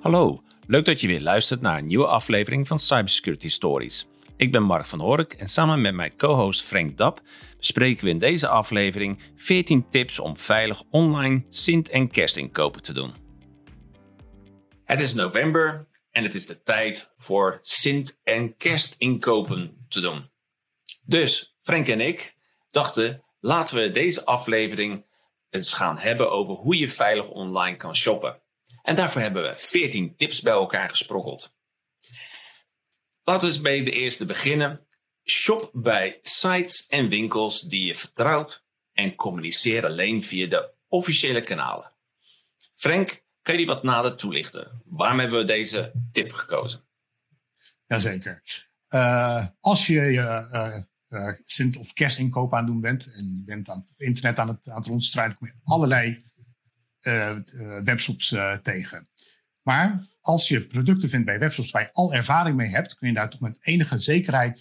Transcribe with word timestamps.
Hallo, 0.00 0.42
leuk 0.66 0.84
dat 0.84 1.00
je 1.00 1.06
weer 1.06 1.20
luistert 1.20 1.60
naar 1.60 1.78
een 1.78 1.86
nieuwe 1.86 2.06
aflevering 2.06 2.66
van 2.66 2.78
Cybersecurity 2.78 3.48
Stories. 3.48 4.06
Ik 4.36 4.52
ben 4.52 4.62
Mark 4.62 4.84
van 4.84 5.00
Hork 5.00 5.32
en 5.32 5.48
samen 5.48 5.80
met 5.80 5.94
mijn 5.94 6.16
co-host 6.16 6.62
Frank 6.62 6.96
Dap 6.96 7.20
bespreken 7.56 8.04
we 8.04 8.10
in 8.10 8.18
deze 8.18 8.48
aflevering 8.48 9.22
14 9.36 9.88
tips 9.88 10.18
om 10.18 10.36
veilig 10.36 10.82
online 10.90 11.44
Sint- 11.48 11.88
en 11.88 12.10
kerstinkopen 12.10 12.82
te 12.82 12.92
doen. 12.92 13.12
Het 14.84 15.00
is 15.00 15.14
november 15.14 15.88
en 16.10 16.22
het 16.22 16.34
is 16.34 16.46
de 16.46 16.62
tijd 16.62 17.12
voor 17.16 17.58
Sint- 17.60 18.20
en 18.24 18.56
kerstinkopen 18.56 19.86
te 19.88 20.00
doen. 20.00 20.30
Dus 21.02 21.56
Frank 21.62 21.88
en 21.88 22.00
ik 22.00 22.36
dachten, 22.70 23.22
laten 23.40 23.76
we 23.76 23.90
deze 23.90 24.24
aflevering 24.24 25.06
eens 25.50 25.72
gaan 25.72 25.98
hebben 25.98 26.30
over 26.30 26.54
hoe 26.54 26.78
je 26.78 26.88
veilig 26.88 27.28
online 27.28 27.76
kan 27.76 27.96
shoppen. 27.96 28.40
En 28.88 28.94
daarvoor 28.94 29.20
hebben 29.20 29.42
we 29.42 29.56
14 29.56 30.16
tips 30.16 30.42
bij 30.42 30.52
elkaar 30.52 30.88
gesprokkeld. 30.88 31.54
Laten 33.22 33.48
we 33.48 33.54
eens 33.54 33.62
bij 33.62 33.84
de 33.84 33.90
eerste 33.90 34.26
beginnen. 34.26 34.86
Shop 35.24 35.70
bij 35.72 36.18
sites 36.22 36.86
en 36.86 37.08
winkels 37.08 37.62
die 37.62 37.86
je 37.86 37.94
vertrouwt 37.94 38.64
en 38.92 39.14
communiceer 39.14 39.86
alleen 39.86 40.24
via 40.24 40.46
de 40.46 40.70
officiële 40.86 41.40
kanalen. 41.40 41.92
Frank, 42.74 43.08
kan 43.42 43.54
je 43.54 43.56
die 43.56 43.66
wat 43.66 43.82
nader 43.82 44.16
toelichten? 44.16 44.82
Waarom 44.84 45.18
hebben 45.18 45.38
we 45.38 45.44
deze 45.44 45.92
tip 46.12 46.32
gekozen? 46.32 46.84
Jazeker. 47.86 48.42
Uh, 48.88 49.46
als 49.60 49.86
je 49.86 50.00
je 50.00 50.48
uh, 50.52 50.78
uh, 51.08 51.34
Sint- 51.42 51.76
of 51.76 51.92
kerstinkoop 51.92 52.52
aan 52.52 52.58
het 52.58 52.66
doen 52.66 52.80
bent 52.80 53.14
en 53.14 53.36
je 53.36 53.42
bent 53.44 53.68
aan 53.68 53.86
het 53.88 54.06
internet 54.06 54.38
aan 54.38 54.48
het, 54.48 54.68
aan 54.68 54.76
het 54.76 54.86
rondstrijden, 54.86 55.36
kom 55.36 55.46
je 55.46 55.54
allerlei 55.64 56.26
webshops 57.84 58.30
uh, 58.32 58.56
tegen. 58.56 59.08
Maar 59.62 60.06
als 60.20 60.48
je 60.48 60.66
producten 60.66 61.08
vindt 61.08 61.26
bij 61.26 61.38
webshops 61.38 61.70
waar 61.70 61.82
je 61.82 61.92
al 61.92 62.14
ervaring 62.14 62.56
mee 62.56 62.68
hebt, 62.68 62.94
kun 62.94 63.08
je 63.08 63.14
daar 63.14 63.30
toch 63.30 63.40
met 63.40 63.58
enige 63.60 63.98
zekerheid 63.98 64.58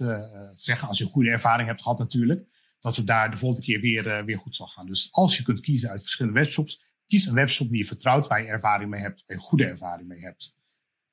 zeggen, 0.56 0.88
als 0.88 0.98
je 0.98 1.06
goede 1.06 1.30
ervaring 1.30 1.68
hebt 1.68 1.82
gehad 1.82 2.00
natuurlijk, 2.00 2.46
dat 2.80 2.96
het 2.96 3.08
daar 3.08 3.32
de 3.32 3.38
volgende 3.38 3.66
keer 3.66 3.80
weer, 3.80 4.26
weer 4.26 4.38
goed 4.38 4.56
zal 4.56 4.68
gaan. 4.68 4.86
Dus 4.86 5.08
als 5.12 5.38
je 5.38 5.44
kunt 5.44 5.60
kiezen 5.60 5.90
uit 5.90 6.02
verschillende 6.02 6.40
webshops, 6.40 6.82
kies 7.08 7.26
een 7.26 7.34
webshop 7.34 7.70
die 7.70 7.78
je 7.78 7.86
vertrouwt, 7.86 8.28
waar 8.28 8.42
je 8.42 8.48
ervaring 8.48 8.90
mee 8.90 9.02
hebt, 9.02 9.24
waar 9.26 9.38
goede 9.38 9.66
ervaring 9.66 10.08
mee 10.08 10.20
hebt. 10.20 10.56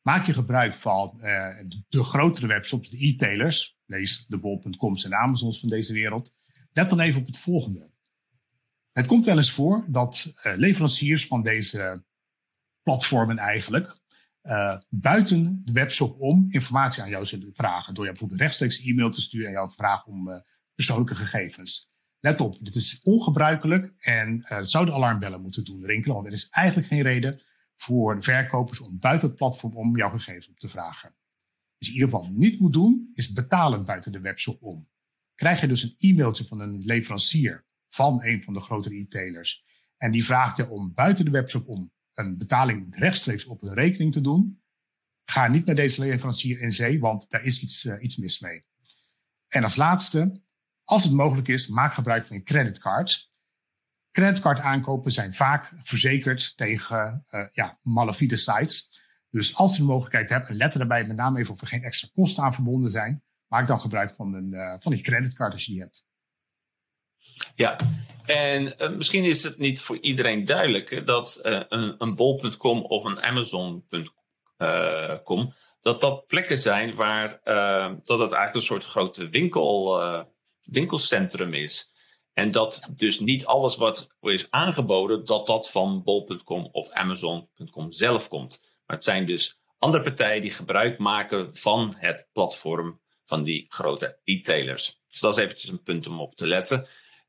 Maak 0.03 0.27
je 0.27 0.33
gebruik 0.33 0.73
van 0.73 1.19
de 1.89 2.05
grotere 2.05 2.47
webshops, 2.47 2.89
de 2.91 3.07
e-tailers, 3.07 3.79
lees 3.87 4.25
de 4.29 4.39
bol.coms 4.39 5.05
en 5.05 5.15
Amazons 5.15 5.61
van 5.61 5.69
deze 5.69 5.93
wereld. 5.93 6.35
Let 6.73 6.91
dan 6.91 7.01
even 7.01 7.21
op 7.21 7.27
het 7.27 7.39
volgende. 7.39 7.91
Het 8.95 9.07
komt 9.07 9.25
wel 9.25 9.37
eens 9.37 9.53
voor 9.53 9.85
dat 9.89 10.33
uh, 10.47 10.53
leveranciers 10.57 11.27
van 11.27 11.43
deze 11.43 12.05
platformen 12.83 13.39
eigenlijk 13.39 13.99
uh, 14.43 14.79
buiten 14.89 15.63
de 15.65 15.73
webshop 15.73 16.21
om 16.21 16.47
informatie 16.49 17.03
aan 17.03 17.09
jou 17.09 17.27
zullen 17.27 17.53
vragen. 17.55 17.95
Door 17.95 18.05
je 18.05 18.11
bijvoorbeeld 18.11 18.41
rechtstreeks 18.41 18.85
e-mail 18.85 19.11
te 19.11 19.21
sturen 19.21 19.47
en 19.47 19.53
jou 19.53 19.71
vragen 19.71 20.13
om 20.13 20.29
uh, 20.29 20.35
persoonlijke 20.75 21.15
gegevens. 21.15 21.91
Let 22.21 22.41
op, 22.41 22.57
dit 22.61 22.75
is 22.75 23.01
ongebruikelijk 23.03 23.93
en 23.99 24.39
uh, 24.39 24.59
zouden 24.63 24.95
alarmbellen 24.95 25.43
moeten 25.43 25.65
doen 25.65 25.85
rinkelen. 25.85 26.15
Want 26.15 26.27
er 26.27 26.33
is 26.33 26.49
eigenlijk 26.49 26.89
geen 26.89 27.03
reden 27.03 27.43
voor 27.75 28.15
de 28.15 28.23
verkopers 28.23 28.81
om 28.81 28.99
buiten 28.99 29.29
het 29.29 29.37
platform 29.37 29.77
om 29.77 29.97
jouw 29.97 30.11
gegevens 30.11 30.49
op 30.49 30.59
te 30.59 30.69
vragen. 30.69 31.15
Dus 31.79 31.89
in 31.89 31.95
ieder 31.95 32.09
geval 32.09 32.29
niet 32.31 32.61
moet 32.61 32.73
doen, 32.73 33.11
is 33.13 33.33
betalen 33.33 33.85
buiten 33.85 34.13
de 34.13 34.21
webshop 34.21 34.63
om. 34.63 34.89
Krijg 35.35 35.61
je 35.61 35.69
dus 35.69 35.83
een 35.83 35.95
e-mailtje 35.99 36.45
van 36.45 36.61
een 36.61 36.83
leverancier 36.85 37.65
van 37.95 38.25
een 38.25 38.43
van 38.43 38.55
de 38.55 38.61
grotere 38.61 38.95
e-tailers. 38.95 39.65
En 39.97 40.11
die 40.11 40.25
vraagt 40.25 40.57
je 40.57 40.69
om 40.69 40.95
buiten 40.95 41.25
de 41.25 41.31
webshop 41.31 41.69
om 41.69 41.93
een 42.13 42.39
betaling 42.39 42.97
rechtstreeks 42.99 43.45
op 43.45 43.63
een 43.63 43.75
rekening 43.75 44.13
te 44.13 44.21
doen. 44.21 44.63
Ga 45.25 45.49
niet 45.49 45.67
met 45.67 45.77
deze 45.77 46.01
leverancier 46.01 46.61
in 46.61 46.73
zee, 46.73 47.01
want 47.01 47.31
daar 47.31 47.43
is 47.43 47.63
iets, 47.63 47.85
uh, 47.85 48.03
iets 48.03 48.17
mis 48.17 48.41
mee. 48.41 48.67
En 49.49 49.63
als 49.63 49.77
laatste, 49.77 50.43
als 50.85 51.05
het 51.05 51.13
mogelijk 51.13 51.49
is, 51.49 51.69
maak 51.69 51.95
gebruik 51.95 52.25
van 52.25 52.37
je 52.37 52.43
creditcard. 52.43 53.33
Creditcard 54.11 54.59
aankopen 54.59 55.13
zijn 55.13 55.35
vaak 55.35 55.73
verzekerd 55.83 56.57
tegen 56.57 57.25
uh, 57.31 57.47
ja, 57.53 57.79
malafide 57.83 58.37
sites. 58.37 59.03
Dus 59.31 59.57
als 59.57 59.73
je 59.73 59.79
de 59.79 59.85
mogelijkheid 59.85 60.31
hebt, 60.31 60.51
let 60.51 60.75
erbij 60.75 61.07
met 61.07 61.17
name 61.17 61.39
even 61.39 61.53
of 61.53 61.61
er 61.61 61.67
geen 61.67 61.83
extra 61.83 62.09
kosten 62.15 62.43
aan 62.43 62.55
verbonden 62.55 62.91
zijn, 62.91 63.23
maak 63.47 63.67
dan 63.67 63.81
gebruik 63.81 64.15
van 64.15 64.35
een, 64.35 64.53
uh, 64.53 64.75
van 64.79 64.93
die 64.93 65.03
creditcard 65.03 65.53
als 65.53 65.65
je 65.65 65.73
die 65.73 65.81
hebt. 65.81 66.05
Ja, 67.55 67.77
en 68.25 68.75
uh, 68.79 68.89
misschien 68.89 69.25
is 69.25 69.43
het 69.43 69.59
niet 69.59 69.81
voor 69.81 69.99
iedereen 69.99 70.45
duidelijk 70.45 71.07
dat 71.07 71.41
uh, 71.43 71.61
een, 71.69 72.15
bol.com 72.15 72.83
of 72.85 73.05
een 73.05 73.23
amazon.com, 73.23 74.05
dat 75.81 76.01
dat 76.01 76.27
plekken 76.27 76.59
zijn 76.59 76.95
waar 76.95 77.41
dat 78.05 78.19
het 78.19 78.33
eigenlijk 78.33 78.55
een 78.55 78.61
soort 78.61 78.85
grote 78.85 79.29
winkel, 79.29 80.03
winkelcentrum 80.63 81.55
is. 81.55 81.93
En 82.33 82.51
dat 82.51 82.89
dus 82.91 83.21
niet 83.21 83.47
alles 83.47 83.77
wat 83.77 84.17
is 84.21 84.47
aangeboden, 84.51 85.25
dat 85.25 85.47
dat 85.47 85.71
van 85.71 86.03
bol.com 86.03 86.69
of 86.73 86.91
amazon.com 86.91 87.93
zelf 87.93 88.29
komt. 88.29 88.61
Maar 88.87 88.97
het 88.97 89.05
zijn 89.05 89.27
dus 89.27 89.59
andere 89.79 90.03
partijen 90.03 90.43
die 90.43 90.51
gebruik 90.51 90.99
maken 90.99 91.57
van 91.57 91.95
het 91.97 92.29
platform 92.33 93.01
van 93.25 93.43
die 93.43 93.67
grote 93.69 94.19
e-tailers. 94.25 95.01
Dus 95.09 95.21
dat 95.21 95.37
is 95.37 95.45
eventjes 95.45 95.71
een 95.71 95.83
punt 95.83 96.07
om 96.07 96.21
op 96.21 96.35
te 96.35 96.47
letten. 96.47 96.87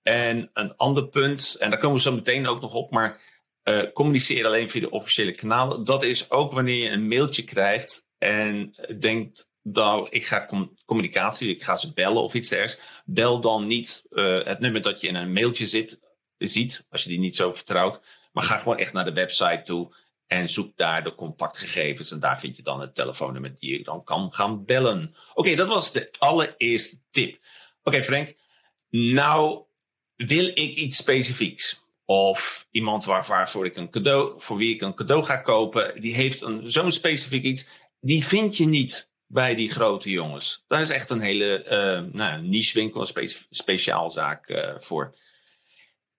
En 0.07 0.49
een 0.53 0.75
ander 0.75 1.07
punt, 1.07 1.55
en 1.59 1.69
daar 1.69 1.79
komen 1.79 1.95
we 1.95 2.01
zo 2.01 2.13
meteen 2.13 2.47
ook 2.47 2.61
nog 2.61 2.73
op, 2.73 2.91
maar 2.91 3.21
uh, 3.63 3.81
communiceer 3.93 4.45
alleen 4.45 4.69
via 4.69 4.81
de 4.81 4.89
officiële 4.89 5.31
kanalen. 5.31 5.83
Dat 5.83 6.03
is 6.03 6.31
ook 6.31 6.51
wanneer 6.51 6.83
je 6.83 6.89
een 6.89 7.07
mailtje 7.07 7.43
krijgt 7.43 8.07
en 8.17 8.75
denkt, 8.97 9.49
nou, 9.61 10.07
ik 10.09 10.25
ga 10.25 10.45
com 10.45 10.77
communicatie, 10.85 11.49
ik 11.49 11.63
ga 11.63 11.75
ze 11.75 11.93
bellen 11.93 12.23
of 12.23 12.33
iets 12.33 12.49
dergelijks. 12.49 12.81
Bel 13.05 13.41
dan 13.41 13.67
niet 13.67 14.05
uh, 14.09 14.43
het 14.43 14.59
nummer 14.59 14.81
dat 14.81 15.01
je 15.01 15.07
in 15.07 15.15
een 15.15 15.33
mailtje 15.33 15.67
zit, 15.67 15.99
ziet, 16.37 16.85
als 16.89 17.03
je 17.03 17.09
die 17.09 17.19
niet 17.19 17.35
zo 17.35 17.53
vertrouwt. 17.53 18.01
Maar 18.31 18.43
ga 18.43 18.57
gewoon 18.57 18.77
echt 18.77 18.93
naar 18.93 19.05
de 19.05 19.13
website 19.13 19.61
toe 19.63 19.95
en 20.27 20.49
zoek 20.49 20.77
daar 20.77 21.03
de 21.03 21.15
contactgegevens. 21.15 22.11
En 22.11 22.19
daar 22.19 22.39
vind 22.39 22.55
je 22.55 22.63
dan 22.63 22.81
het 22.81 22.95
telefoonnummer 22.95 23.55
die 23.59 23.77
je 23.77 23.83
dan 23.83 24.03
kan 24.03 24.33
gaan 24.33 24.65
bellen. 24.65 25.15
Oké, 25.33 25.55
dat 25.55 25.67
was 25.67 25.91
de 25.91 26.11
allereerste 26.17 26.97
tip. 27.11 27.39
Oké, 27.83 28.03
Frank. 28.03 28.35
Nou 28.89 29.64
wil 30.15 30.45
ik 30.45 30.57
iets 30.57 30.97
specifieks. 30.97 31.83
Of 32.05 32.67
iemand 32.71 33.05
waar, 33.05 33.25
waarvoor 33.27 33.65
ik 33.65 33.75
een 33.75 33.89
cadeau, 33.89 34.41
voor 34.41 34.57
wie 34.57 34.73
ik 34.73 34.81
een 34.81 34.93
cadeau 34.93 35.23
ga 35.23 35.37
kopen, 35.37 36.01
die 36.01 36.13
heeft 36.13 36.45
zo'n 36.63 36.91
specifiek 36.91 37.43
iets. 37.43 37.67
Die 37.99 38.25
vind 38.25 38.57
je 38.57 38.65
niet 38.65 39.09
bij 39.27 39.55
die 39.55 39.71
grote 39.71 40.09
jongens. 40.09 40.63
Daar 40.67 40.81
is 40.81 40.89
echt 40.89 41.09
een 41.09 41.21
hele 41.21 41.65
uh, 41.65 42.13
nou, 42.13 42.41
niche 42.41 42.79
winkel, 42.79 43.01
een 43.01 43.07
spe 43.07 43.45
speciaalzaak 43.49 44.49
uh, 44.49 44.73
voor. 44.77 45.15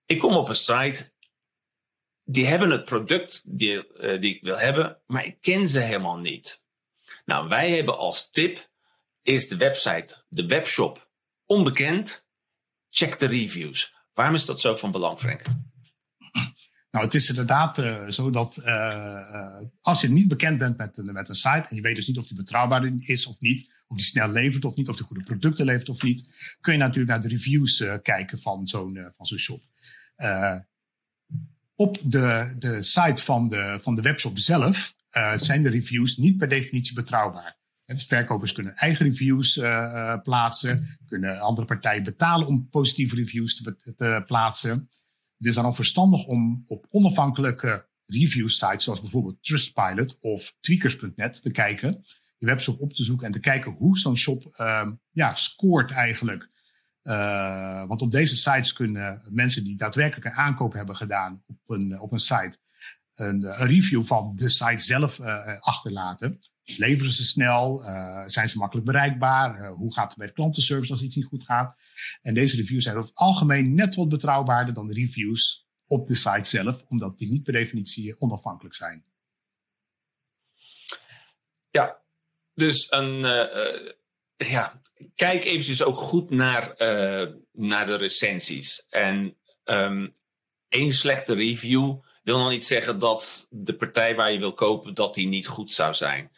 Ik 0.06 0.18
kom 0.18 0.36
op 0.36 0.48
een 0.48 0.54
site. 0.54 1.10
Die 2.24 2.46
hebben 2.46 2.70
het 2.70 2.84
product 2.84 3.42
die, 3.44 3.94
uh, 4.00 4.20
die 4.20 4.34
ik 4.34 4.42
wil 4.42 4.58
hebben, 4.58 4.98
maar 5.06 5.26
ik 5.26 5.36
ken 5.40 5.68
ze 5.68 5.80
helemaal 5.80 6.18
niet. 6.18 6.62
Nou, 7.24 7.48
wij 7.48 7.70
hebben 7.70 7.98
als 7.98 8.30
tip 8.30 8.68
is 9.22 9.48
de 9.48 9.56
website, 9.56 10.24
de 10.28 10.46
webshop 10.46 11.08
onbekend 11.44 12.25
check 12.96 13.18
de 13.18 13.26
reviews. 13.26 13.94
Waarom 14.14 14.34
is 14.34 14.44
dat 14.44 14.60
zo 14.60 14.76
van 14.76 14.90
belang, 14.90 15.18
Frank? 15.18 15.42
Nou, 16.90 17.04
het 17.04 17.14
is 17.14 17.28
inderdaad 17.28 17.78
uh, 17.78 18.08
zo 18.08 18.30
dat 18.30 18.56
uh, 18.58 18.66
uh, 18.66 19.60
als 19.80 20.00
je 20.00 20.08
niet 20.08 20.28
bekend 20.28 20.58
bent 20.58 20.76
met, 20.76 21.12
met 21.12 21.28
een 21.28 21.34
site 21.34 21.66
en 21.68 21.76
je 21.76 21.80
weet 21.80 21.96
dus 21.96 22.06
niet 22.06 22.18
of 22.18 22.26
die 22.26 22.36
betrouwbaar 22.36 22.92
is 22.98 23.26
of 23.26 23.40
niet, 23.40 23.70
of 23.88 23.96
die 23.96 24.06
snel 24.06 24.28
levert 24.28 24.64
of 24.64 24.74
niet, 24.74 24.88
of 24.88 24.96
die 24.96 25.04
goede 25.04 25.22
producten 25.22 25.64
levert 25.64 25.88
of 25.88 26.02
niet, 26.02 26.28
kun 26.60 26.72
je 26.72 26.78
natuurlijk 26.78 27.08
naar 27.08 27.20
de 27.20 27.28
reviews 27.28 27.84
kijken 28.02 28.38
van 28.40 28.66
zo'n 28.66 29.12
van 29.16 29.26
zo'n 29.26 29.38
shop. 29.38 29.62
op 31.74 31.98
de, 32.04 32.54
de 32.58 32.82
site 32.82 33.22
van 33.22 33.48
de, 33.48 33.78
van 33.82 33.94
de 33.94 34.02
webshop 34.02 34.38
zelf 34.38 34.94
zijn 35.36 35.62
de 35.62 35.70
reviews 35.70 36.16
niet 36.16 36.36
per 36.36 36.48
definitie 36.48 36.94
betrouwbaar. 36.94 37.56
Verkopers 37.86 38.52
kunnen 38.52 38.74
eigen 38.74 39.06
reviews 39.06 39.56
uh, 39.56 40.16
plaatsen, 40.22 40.98
kunnen 41.06 41.40
andere 41.40 41.66
partijen 41.66 42.02
betalen 42.02 42.46
om 42.46 42.68
positieve 42.68 43.14
reviews 43.14 43.62
te, 43.62 43.94
te, 43.96 44.22
plaatsen. 44.26 44.90
Het 45.36 45.46
is 45.46 45.54
dan 45.54 45.64
ook 45.64 45.74
verstandig 45.74 46.24
om 46.24 46.64
op 46.66 46.86
onafhankelijke 46.90 47.86
review 48.06 48.48
sites, 48.48 48.84
zoals 48.84 49.00
bijvoorbeeld 49.00 49.42
Trustpilot 49.42 50.16
of 50.20 50.56
Tweakers.net, 50.60 51.42
te 51.42 51.50
kijken, 51.50 52.04
je 52.38 52.46
webshop 52.46 52.80
op 52.80 52.92
te 52.92 53.04
zoeken 53.04 53.26
en 53.26 53.32
te 53.32 53.40
kijken 53.40 53.72
hoe 53.72 53.98
zo'n 53.98 54.16
shop 54.16 54.56
uh, 54.60 54.86
ja, 55.10 55.34
scoort 55.34 55.90
eigenlijk. 55.90 56.50
Uh, 57.02 57.84
want 57.84 58.02
op 58.02 58.10
deze 58.10 58.36
sites 58.36 58.72
kunnen 58.72 59.22
mensen 59.30 59.64
die 59.64 59.76
daadwerkelijk 59.76 60.26
een 60.26 60.42
aankoop 60.42 60.72
hebben 60.72 60.96
gedaan 60.96 61.42
op 61.46 61.58
een, 61.66 62.00
op 62.00 62.12
een 62.12 62.18
site, 62.18 62.58
een, 63.14 63.44
een 63.60 63.66
review 63.66 64.04
van 64.04 64.32
de 64.36 64.48
site 64.48 64.82
zelf 64.82 65.20
achterlaten. 65.60 66.40
Leveren 66.66 67.12
ze 67.12 67.24
snel? 67.24 67.82
Uh, 67.82 68.26
zijn 68.26 68.48
ze 68.48 68.58
makkelijk 68.58 68.86
bereikbaar? 68.86 69.58
Uh, 69.58 69.70
hoe 69.70 69.94
gaat 69.94 70.08
het 70.08 70.18
bij 70.18 70.26
de 70.26 70.32
klantenservice 70.32 70.92
als 70.92 71.02
iets 71.02 71.16
niet 71.16 71.24
goed 71.24 71.44
gaat? 71.44 71.74
En 72.22 72.34
deze 72.34 72.56
reviews 72.56 72.82
zijn 72.82 72.96
over 72.96 73.08
het 73.08 73.18
algemeen 73.18 73.74
net 73.74 73.94
wat 73.94 74.08
betrouwbaarder 74.08 74.74
dan 74.74 74.86
de 74.86 74.94
reviews 74.94 75.66
op 75.86 76.06
de 76.06 76.14
site 76.14 76.48
zelf, 76.48 76.82
omdat 76.88 77.18
die 77.18 77.30
niet 77.30 77.42
per 77.42 77.52
definitie 77.52 78.20
onafhankelijk 78.20 78.74
zijn. 78.74 79.04
Ja, 81.70 82.02
dus 82.54 82.86
een, 82.90 83.20
ja, 84.36 84.82
kijk 85.14 85.44
eventjes 85.44 85.82
ook 85.82 85.98
goed 85.98 86.30
naar, 86.30 86.74
naar 87.52 87.86
de 87.86 87.96
recensies. 87.96 88.86
En 88.88 89.36
um, 89.64 90.14
één 90.68 90.92
slechte 90.92 91.34
review 91.34 92.00
wil 92.22 92.38
nog 92.38 92.50
niet 92.50 92.66
zeggen 92.66 92.98
dat 92.98 93.46
de 93.50 93.76
partij 93.76 94.14
waar 94.14 94.32
je 94.32 94.38
wil 94.38 94.54
kopen, 94.54 94.94
dat 94.94 95.14
die 95.14 95.26
niet 95.26 95.46
goed 95.46 95.72
zou 95.72 95.94
zijn. 95.94 96.30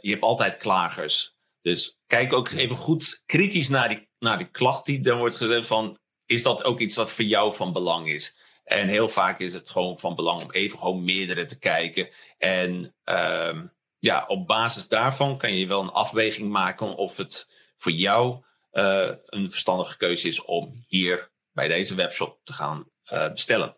Je 0.00 0.10
hebt 0.10 0.22
altijd 0.22 0.56
klagers. 0.56 1.34
Dus 1.62 1.98
kijk 2.06 2.32
ook 2.32 2.48
even 2.48 2.76
goed 2.76 3.22
kritisch 3.26 3.68
naar 3.68 3.88
die, 3.88 4.08
naar 4.18 4.38
die 4.38 4.50
klacht 4.50 4.86
die 4.86 5.00
dan 5.00 5.18
wordt 5.18 5.36
gezegd 5.36 5.66
van, 5.66 5.98
is 6.26 6.42
dat 6.42 6.64
ook 6.64 6.80
iets 6.80 6.96
wat 6.96 7.10
voor 7.10 7.24
jou 7.24 7.54
van 7.54 7.72
belang 7.72 8.08
is? 8.08 8.38
En 8.64 8.88
heel 8.88 9.08
vaak 9.08 9.38
is 9.38 9.54
het 9.54 9.70
gewoon 9.70 9.98
van 9.98 10.14
belang 10.14 10.42
om 10.42 10.50
even 10.50 10.78
gewoon 10.78 11.04
meerdere 11.04 11.44
te 11.44 11.58
kijken. 11.58 12.08
En 12.38 12.94
uh, 13.04 13.60
ja, 13.98 14.24
op 14.26 14.46
basis 14.46 14.88
daarvan 14.88 15.38
kan 15.38 15.56
je 15.56 15.66
wel 15.66 15.82
een 15.82 15.90
afweging 15.90 16.50
maken 16.50 16.96
of 16.96 17.16
het 17.16 17.50
voor 17.76 17.92
jou 17.92 18.44
uh, 18.72 19.10
een 19.26 19.50
verstandige 19.50 19.96
keuze 19.96 20.28
is 20.28 20.44
om 20.44 20.84
hier 20.86 21.30
bij 21.52 21.68
deze 21.68 21.94
webshop 21.94 22.40
te 22.44 22.52
gaan 22.52 22.90
uh, 23.12 23.30
bestellen. 23.30 23.76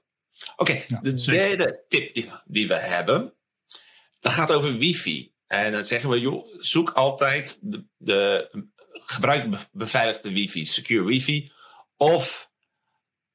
Oké, 0.57 0.73
okay, 0.73 1.01
de 1.03 1.13
derde 1.13 1.85
tip 1.89 2.15
die, 2.15 2.31
die, 2.45 2.69
we 2.69 2.79
hebben, 2.79 3.35
dat 4.21 4.33
gaat 4.33 4.53
over 4.53 4.79
wifi. 4.79 5.32
En 5.53 5.73
dan 5.73 5.85
zeggen 5.85 6.11
we, 6.11 6.21
joh, 6.21 6.47
zoek 6.59 6.91
altijd 6.91 7.59
de, 7.99 8.49
gebruik 8.93 9.69
beveiligde 9.73 10.33
wifi, 10.33 10.67
secure 10.67 11.05
wifi. 11.05 11.53
Of, 11.97 12.51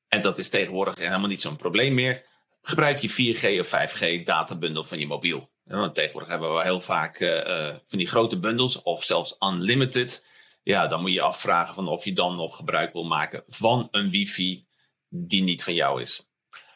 en 0.08 0.22
dat 0.22 0.38
is 0.38 0.50
tegenwoordig 0.50 0.98
helemaal 0.98 1.28
niet 1.28 1.42
zo'n 1.42 1.56
probleem 1.56 1.94
meer, 1.94 2.26
gebruik 2.62 3.00
je 3.00 3.36
4G 3.36 3.60
of 3.60 3.68
5G 3.68 4.24
databundel 4.24 4.84
van 4.84 5.00
je 5.00 5.08
mobiel. 5.08 5.52
Want 5.64 5.96
tegenwoordig 5.96 6.30
hebben 6.30 6.56
we 6.56 6.64
heel 6.64 6.82
vaak 6.82 7.20
uh, 7.20 7.76
van 7.84 7.98
die 7.98 8.08
grote 8.08 8.40
bundels 8.40 8.82
of 8.82 9.04
zelfs 9.04 9.36
unlimited. 9.40 10.26
Ja, 10.64 10.88
dan 10.88 11.02
moet 11.02 11.14
je 11.14 11.22
afvragen 11.22 11.76
van 11.76 11.88
of 11.88 12.06
je 12.06 12.14
dan 12.14 12.36
nog 12.36 12.56
gebruik 12.56 12.94
wil 12.94 13.06
maken 13.06 13.44
van 13.48 13.88
een 13.92 14.10
wifi 14.10 14.66
die 15.08 15.44
niet 15.44 15.64
van 15.64 15.74
jou 15.74 16.02
is. 16.02 16.30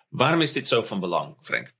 Waarom 0.09 0.41
is 0.41 0.53
dit 0.53 0.67
zo 0.67 0.83
van 0.83 0.99
belang, 0.99 1.37
Frank? 1.41 1.73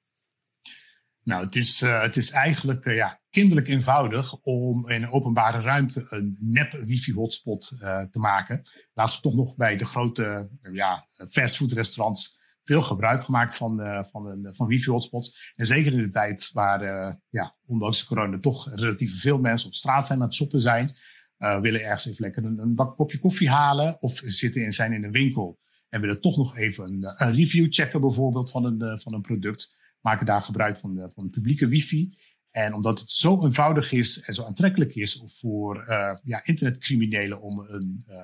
Nou, 1.24 1.46
het 1.46 1.56
is, 1.56 1.82
uh, 1.82 2.02
het 2.02 2.18
is 2.18 2.32
eigenlijk 2.32 2.86
ja, 2.86 3.21
kinderlijk 3.32 3.68
eenvoudig 3.68 4.34
om 4.36 4.90
in 4.90 5.04
een 5.04 5.12
openbare 5.12 5.62
ruimte 5.62 6.06
een 6.10 6.38
nep 6.40 6.72
wifi-hotspot 6.72 7.72
uh, 7.74 8.02
te 8.02 8.20
maken. 8.20 8.62
Laatst 8.94 9.22
toch 9.22 9.34
nog 9.34 9.56
bij 9.56 9.78
de 9.78 9.86
grote 9.86 10.50
ja, 10.72 11.06
fastfoodrestaurants 11.30 12.40
veel 12.64 12.82
gebruik 12.82 13.24
gemaakt 13.24 13.56
van, 13.56 14.06
van, 14.12 14.54
van 14.56 14.68
wifi-hotspots. 14.68 15.54
En 15.56 15.66
zeker 15.66 15.94
in 15.94 16.02
de 16.02 16.12
tijd 16.12 16.50
waar, 16.54 16.82
ja, 17.30 17.56
ondanks 17.66 18.00
de 18.00 18.06
corona, 18.06 18.40
toch 18.40 18.76
relatief 18.76 19.22
veel 19.22 19.40
mensen 19.40 19.68
op 19.68 19.76
straat 19.76 20.08
zijn 20.08 20.20
aan 20.20 20.26
het 20.26 20.36
shoppen 20.36 20.62
zijn. 20.62 20.96
willen 21.38 21.84
ergens 21.84 22.06
even 22.06 22.24
lekker 22.24 22.44
een, 22.44 22.60
een 22.60 22.76
bak 22.76 22.96
kopje 22.96 23.20
koffie 23.20 23.50
halen 23.50 24.02
of 24.02 24.22
zitten 24.24 24.66
en 24.66 24.74
zijn 24.74 24.94
in 24.94 25.04
een 25.04 25.12
winkel. 25.12 25.60
En 25.90 26.02
willen 26.02 26.22
toch 26.22 26.38
nog 26.38 26.58
even 26.58 26.84
een, 26.84 27.14
een 27.16 27.34
review 27.34 27.74
checken 27.74 28.02
bijvoorbeeld 28.02 28.52
van 28.52 28.66
een, 28.66 29.00
van 29.00 29.14
een 29.14 29.22
product 29.22 29.78
maken 30.02 30.26
daar 30.26 30.42
gebruik 30.42 30.78
van 30.78 30.96
de, 30.96 31.12
van 31.14 31.24
de 31.24 31.30
publieke 31.30 31.68
wifi. 31.68 32.18
En 32.52 32.74
omdat 32.74 33.00
het 33.00 33.12
zo 33.12 33.44
eenvoudig 33.44 33.92
is 33.92 34.22
en 34.22 34.34
zo 34.34 34.44
aantrekkelijk 34.44 34.96
is 34.96 35.24
voor 35.26 35.88
uh, 35.88 36.18
ja, 36.24 36.42
internetcriminelen 36.44 37.42
om 37.42 37.60
een, 37.60 38.04
uh, 38.08 38.16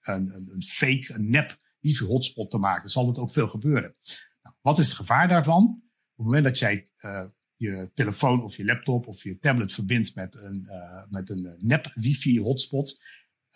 een, 0.00 0.34
een, 0.34 0.50
een, 0.52 0.62
fake, 0.62 1.14
een 1.14 1.30
nep 1.30 1.58
wifi-hotspot 1.80 2.50
te 2.50 2.58
maken, 2.58 2.90
zal 2.90 3.06
dat 3.06 3.18
ook 3.18 3.32
veel 3.32 3.48
gebeuren. 3.48 3.96
Nou, 4.42 4.56
wat 4.60 4.78
is 4.78 4.86
het 4.86 4.96
gevaar 4.96 5.28
daarvan? 5.28 5.64
Op 5.64 6.16
het 6.16 6.26
moment 6.26 6.44
dat 6.44 6.58
jij 6.58 6.88
uh, 7.00 7.24
je 7.56 7.90
telefoon 7.94 8.42
of 8.42 8.56
je 8.56 8.64
laptop 8.64 9.06
of 9.06 9.22
je 9.22 9.38
tablet 9.38 9.72
verbindt 9.72 10.14
met 10.14 10.34
een, 10.34 10.68
met 11.10 11.30
een 11.30 11.56
nep 11.58 11.90
wifi-hotspot, 11.94 13.00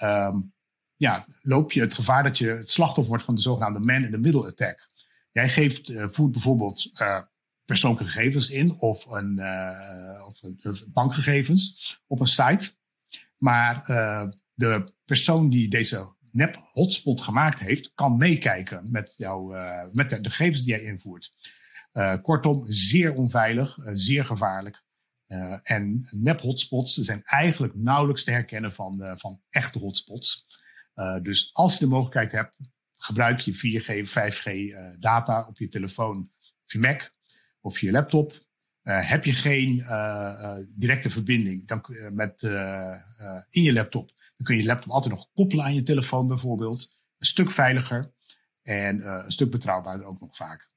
um, 0.03 0.55
ja, 0.97 1.27
loop 1.41 1.73
je 1.73 1.81
het 1.81 1.95
gevaar 1.95 2.23
dat 2.23 2.39
je 2.39 2.47
het 2.47 2.71
slachtoffer 2.71 3.09
wordt 3.09 3.25
van 3.25 3.35
de 3.35 3.41
zogenaamde 3.41 3.81
man-in-the-middle 3.81 4.47
attack. 4.47 4.91
Jij 5.33 5.49
geeft, 5.49 5.93
voert 5.95 6.33
bijvoorbeeld 6.33 6.91
persoonlijke 7.73 8.09
gegevens 8.09 8.51
in 8.51 8.73
of, 8.81 9.07
een, 9.07 9.39
uh, 9.39 10.27
of 10.27 10.85
bankgegevens 10.89 12.01
op 12.07 12.21
een 12.21 12.27
site. 12.27 12.75
Maar 13.37 13.91
uh, 13.91 14.29
de 14.55 14.93
persoon 15.05 15.51
die 15.51 15.69
deze 15.69 16.15
nep 16.31 16.57
hotspot 16.73 17.21
gemaakt 17.21 17.59
heeft, 17.59 17.93
kan 17.95 18.17
meekijken 18.17 18.91
met, 18.91 19.15
jou, 19.17 19.57
uh, 19.57 19.85
met 19.93 20.11
de, 20.11 20.31
gegevens 20.31 20.65
die 20.65 20.75
jij 20.75 20.83
invoert. 20.83 21.33
kortom, 22.23 22.65
zeer 22.67 23.15
onveilig, 23.15 23.77
zeer 23.85 24.25
gevaarlijk. 24.25 24.85
en 25.63 26.09
nep 26.11 26.41
hotspots 26.41 26.95
zijn 26.95 27.23
eigenlijk 27.25 27.75
nauwelijks 27.75 28.25
te 28.25 28.31
herkennen 28.31 28.73
van, 28.73 29.17
van 29.19 29.41
echte 29.51 29.79
hotspots. 29.79 30.47
dus 31.23 31.51
als 31.53 31.73
je 31.73 31.85
de 31.85 31.91
mogelijkheid 31.91 32.33
hebt, 32.33 32.57
gebruik 32.97 33.41
je 33.41 33.55
4G, 33.55 34.09
5G 34.09 34.51
data 34.99 35.47
op 35.49 35.59
je 35.59 35.69
telefoon 35.69 36.31
of 36.65 36.81
Mac 36.81 37.11
of 37.63 37.81
je 37.81 37.91
laptop. 37.91 38.33
Uh, 38.83 39.09
heb 39.11 39.25
je 39.25 39.33
geen 39.33 39.77
uh, 39.77 40.57
directe 40.77 41.11
verbinding 41.11 41.67
dan, 41.67 41.85
met, 42.13 42.43
in 43.51 43.63
je 43.63 43.73
laptop, 43.73 44.09
dan 44.09 44.47
kun 44.47 44.57
je 44.57 44.63
je 44.63 44.69
laptop 44.69 44.91
altijd 44.91 45.15
nog 45.15 45.29
koppelen 45.35 45.65
aan 45.65 45.75
je 45.75 45.83
telefoon 45.83 46.27
bijvoorbeeld. 46.27 46.99
Een 47.19 47.27
stuk 47.27 47.51
veiliger 47.51 48.13
en 48.63 49.07
een 49.25 49.33
stuk 49.33 49.51
betrouwbaarder 49.51 50.07
ook 50.07 50.21
nog 50.21 50.37
vaak. 50.37 50.71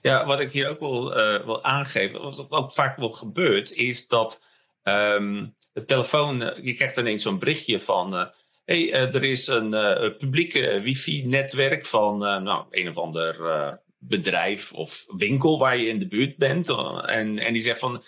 Ja, 0.00 0.26
wat 0.26 0.40
ik 0.40 0.52
hier 0.52 0.68
ook 0.68 0.78
wil, 0.78 1.14
wil 1.44 1.64
aangeven, 1.64 2.20
wat 2.20 2.50
ook 2.50 2.72
vaak 2.72 2.96
wel 2.96 3.10
gebeurt, 3.10 3.72
is 3.72 4.06
dat 4.06 4.42
um, 4.82 5.54
de 5.72 5.84
telefoon, 5.84 6.38
je 6.62 6.74
krijgt 6.74 6.96
ineens 6.96 7.22
zo'n 7.22 7.38
berichtje 7.38 7.80
van, 7.80 8.30
hey, 8.64 8.92
er 8.92 9.22
is 9.22 9.46
een 9.46 9.70
publieke 10.18 10.80
wifi-netwerk 10.80 11.86
van 11.86 12.18
nou, 12.18 12.66
een 12.70 12.88
of 12.88 12.96
ander 12.96 13.82
bedrijf 14.08 14.72
of 14.72 15.04
winkel 15.16 15.58
waar 15.58 15.76
je 15.76 15.86
in 15.86 15.98
de 15.98 16.08
buurt 16.08 16.36
bent. 16.36 16.68
Eh, 16.68 17.02
en, 17.06 17.38
en 17.38 17.52
die 17.52 17.62
zegt 17.62 17.80
van, 17.80 18.04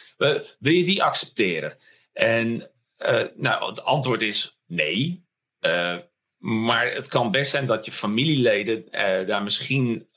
wil 0.58 0.72
je 0.72 0.84
die 0.84 1.02
accepteren? 1.02 1.78
En 2.12 2.70
uh, 2.98 3.22
nou, 3.34 3.68
het 3.68 3.84
antwoord 3.84 4.22
is 4.22 4.58
nee. 4.66 5.24
Maar 6.38 6.92
het 6.92 7.08
kan 7.08 7.30
best 7.30 7.50
zijn 7.50 7.66
dat 7.66 7.84
je 7.84 7.92
familieleden 7.92 8.84
daar 9.26 9.42
misschien 9.42 10.08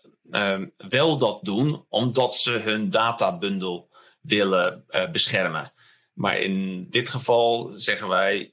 wel 0.89 1.17
dat 1.17 1.43
doen, 1.43 1.85
omdat 1.89 2.35
ze 2.35 2.51
hun 2.51 2.89
databundel 2.89 3.89
willen 4.21 4.85
beschermen. 5.11 5.73
Maar 6.13 6.37
in 6.37 6.85
dit 6.89 7.09
geval 7.09 7.71
zeggen 7.75 8.07
wij, 8.07 8.51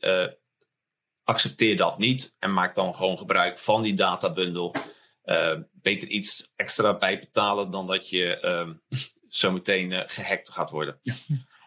accepteer 1.25 1.77
dat 1.77 1.99
niet 1.99 2.35
en 2.39 2.53
maak 2.53 2.75
dan 2.75 2.95
gewoon 2.95 3.19
gebruik 3.19 3.59
van 3.59 3.83
die 3.83 3.95
databundel 3.95 4.75
beter 5.87 6.09
iets 6.09 6.53
extra 6.57 6.99
bijbetalen 6.99 7.71
dan 7.71 7.87
dat 7.87 8.11
je 8.11 8.25
uh, 8.45 9.01
zometeen 9.43 9.91
uh, 9.91 10.01
gehackt 10.07 10.51
gaat 10.51 10.71
worden. 10.71 10.99
Ja. 11.03 11.15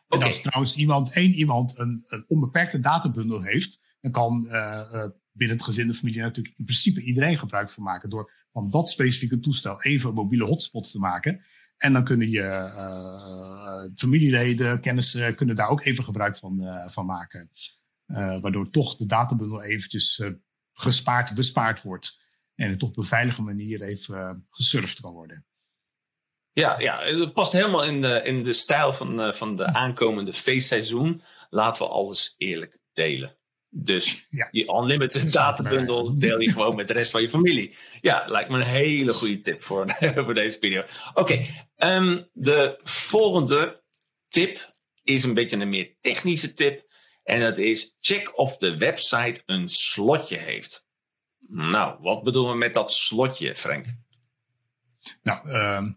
En 0.07 0.23
als 0.23 0.41
trouwens 0.41 0.75
iemand, 0.75 1.13
één 1.13 1.33
iemand 1.33 1.77
een, 1.79 2.03
een 2.07 2.25
onbeperkte 2.27 2.79
databundel 2.79 3.43
heeft, 3.43 3.79
dan 4.01 4.11
kan 4.11 4.45
uh, 4.47 5.05
binnen 5.31 5.57
het 5.57 5.65
gezin 5.65 5.87
de 5.87 5.93
familie 5.93 6.21
natuurlijk 6.21 6.57
in 6.57 6.65
principe 6.65 7.01
iedereen 7.01 7.37
gebruik 7.37 7.69
van 7.69 7.83
maken 7.83 8.09
door 8.09 8.31
van 8.51 8.69
dat 8.69 8.89
specifieke 8.89 9.39
toestel 9.39 9.83
even 9.83 10.09
een 10.09 10.15
mobiele 10.15 10.45
hotspot 10.45 10.91
te 10.91 10.99
maken. 10.99 11.43
En 11.77 11.93
dan 11.93 12.03
kunnen 12.03 12.29
je 12.29 13.91
familieleden, 13.95 14.81
kennissen, 14.81 15.35
kunnen 15.35 15.55
daar 15.55 15.69
ook 15.69 15.83
even 15.83 16.03
gebruik 16.03 16.37
van, 16.37 16.61
van 16.91 17.05
maken. 17.05 17.51
waardoor 18.41 18.69
toch 18.69 18.95
de 18.95 19.05
databundel 19.05 19.63
eventjes 19.63 20.21
gespaard, 20.73 21.33
bespaard 21.33 21.81
wordt 21.81 22.17
en 22.59 22.69
het 22.69 22.83
op 22.83 22.97
een 22.97 23.03
veilige 23.03 23.41
manier 23.41 23.81
even 23.81 24.15
uh, 24.15 24.31
gesurfd 24.49 25.01
kan 25.01 25.13
worden. 25.13 25.45
Ja, 26.51 26.79
ja, 26.79 27.01
het 27.03 27.33
past 27.33 27.51
helemaal 27.51 27.83
in 27.83 28.01
de, 28.01 28.21
in 28.23 28.43
de 28.43 28.53
stijl 28.53 28.93
van, 28.93 29.19
uh, 29.19 29.31
van 29.31 29.55
de 29.55 29.65
aankomende 29.65 30.33
feestseizoen. 30.33 31.21
Laten 31.49 31.83
we 31.83 31.89
alles 31.89 32.33
eerlijk 32.37 32.79
delen. 32.93 33.37
Dus 33.69 34.25
ja. 34.29 34.47
die 34.51 34.73
unlimited 34.73 35.31
databundel 35.31 36.19
deel 36.19 36.39
je 36.39 36.51
gewoon 36.51 36.75
met 36.81 36.87
de 36.87 36.93
rest 36.93 37.11
van 37.11 37.21
je 37.21 37.29
familie. 37.29 37.75
Ja, 38.01 38.25
lijkt 38.27 38.49
me 38.49 38.57
een 38.57 38.65
hele 38.65 39.13
goede 39.13 39.39
tip 39.39 39.61
voor, 39.61 39.95
voor 40.25 40.33
deze 40.33 40.57
video. 40.59 40.81
Oké, 41.13 41.19
okay, 41.19 41.37
um, 41.37 41.47
ehm, 41.75 42.23
de 42.33 42.79
volgende 42.83 43.83
tip 44.27 44.71
is 45.03 45.23
een 45.23 45.33
beetje 45.33 45.57
een 45.57 45.69
meer 45.69 45.95
technische 46.01 46.53
tip. 46.53 46.87
En 47.23 47.39
dat 47.39 47.57
is 47.57 47.95
check 47.99 48.37
of 48.37 48.57
de 48.57 48.77
website 48.77 49.41
een 49.45 49.69
slotje 49.69 50.37
heeft. 50.37 50.87
Nou, 51.51 52.01
wat 52.01 52.23
bedoelen 52.23 52.51
we 52.51 52.57
met 52.57 52.73
dat 52.73 52.93
slotje, 52.93 53.55
Frank? 53.55 53.85
Nou, 55.21 55.49
uh, 55.49 55.91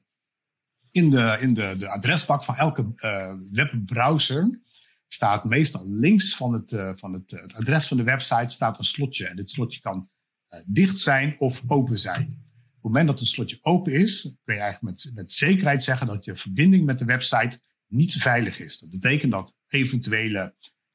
in, 0.90 1.10
de, 1.10 1.36
in 1.40 1.54
de, 1.54 1.74
de 1.78 1.88
adresbak 1.88 2.44
van 2.44 2.56
elke 2.56 2.90
uh, 2.96 3.34
webbrowser 3.50 4.60
staat 5.06 5.44
meestal 5.44 5.88
links 5.88 6.36
van, 6.36 6.52
het, 6.52 6.72
uh, 6.72 6.92
van 6.96 7.12
het, 7.12 7.54
adres 7.54 7.86
van 7.86 7.96
de 7.96 8.02
website 8.02 8.48
staat 8.48 8.78
een 8.78 8.84
slotje. 8.84 9.26
En 9.26 9.36
dit 9.36 9.50
slotje 9.50 9.80
kan 9.80 10.08
uh, 10.48 10.60
dicht 10.66 10.98
zijn 10.98 11.38
of 11.38 11.62
open 11.66 11.98
zijn. 11.98 12.22
Op 12.22 12.72
het 12.72 12.82
moment 12.82 13.06
dat 13.06 13.20
een 13.20 13.26
slotje 13.26 13.58
open 13.60 13.92
is, 13.92 14.22
kun 14.22 14.54
je 14.54 14.60
eigenlijk 14.60 14.82
met, 14.82 15.10
met 15.14 15.32
zekerheid 15.32 15.82
zeggen 15.82 16.06
dat 16.06 16.24
je 16.24 16.36
verbinding 16.36 16.84
met 16.84 16.98
de 16.98 17.04
website 17.04 17.60
niet 17.86 18.14
veilig 18.14 18.58
is. 18.58 18.78
Dat 18.78 18.90
betekent 18.90 19.32
dat 19.32 19.58
eventuele 19.66 20.54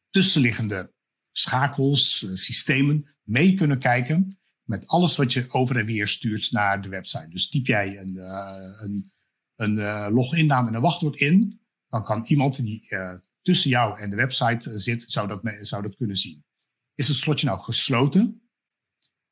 tussenliggende 0.09 0.93
schakels, 1.31 2.23
eh, 2.23 2.33
systemen 2.33 3.17
mee 3.23 3.53
kunnen 3.53 3.79
kijken 3.79 4.37
met 4.67 4.87
alles 4.87 5.15
wat 5.15 5.33
je 5.33 5.45
over 5.49 5.77
en 5.77 5.85
weer 5.85 6.07
stuurt 6.07 6.51
naar 6.51 6.81
de 6.81 6.89
website. 6.89 7.29
Dus 7.29 7.49
typ 7.49 7.65
jij 7.65 7.97
een, 7.97 8.15
uh, 8.15 8.81
een, 8.81 9.11
een 9.55 9.73
uh, 9.73 10.07
loginnaam 10.11 10.67
en 10.67 10.73
een 10.73 10.81
wachtwoord 10.81 11.15
in, 11.15 11.59
dan 11.89 12.03
kan 12.03 12.23
iemand 12.27 12.63
die 12.63 12.87
tussen 13.41 13.69
jou 13.69 13.99
en 13.99 14.09
de 14.09 14.15
website 14.15 14.79
zit, 14.79 15.05
zou 15.07 15.27
dat, 15.27 15.41
zou 15.61 15.81
dat 15.81 15.95
kunnen 15.95 16.17
zien. 16.17 16.45
Is 16.95 17.07
het 17.07 17.17
slotje 17.17 17.45
nou 17.45 17.59
gesloten? 17.59 18.41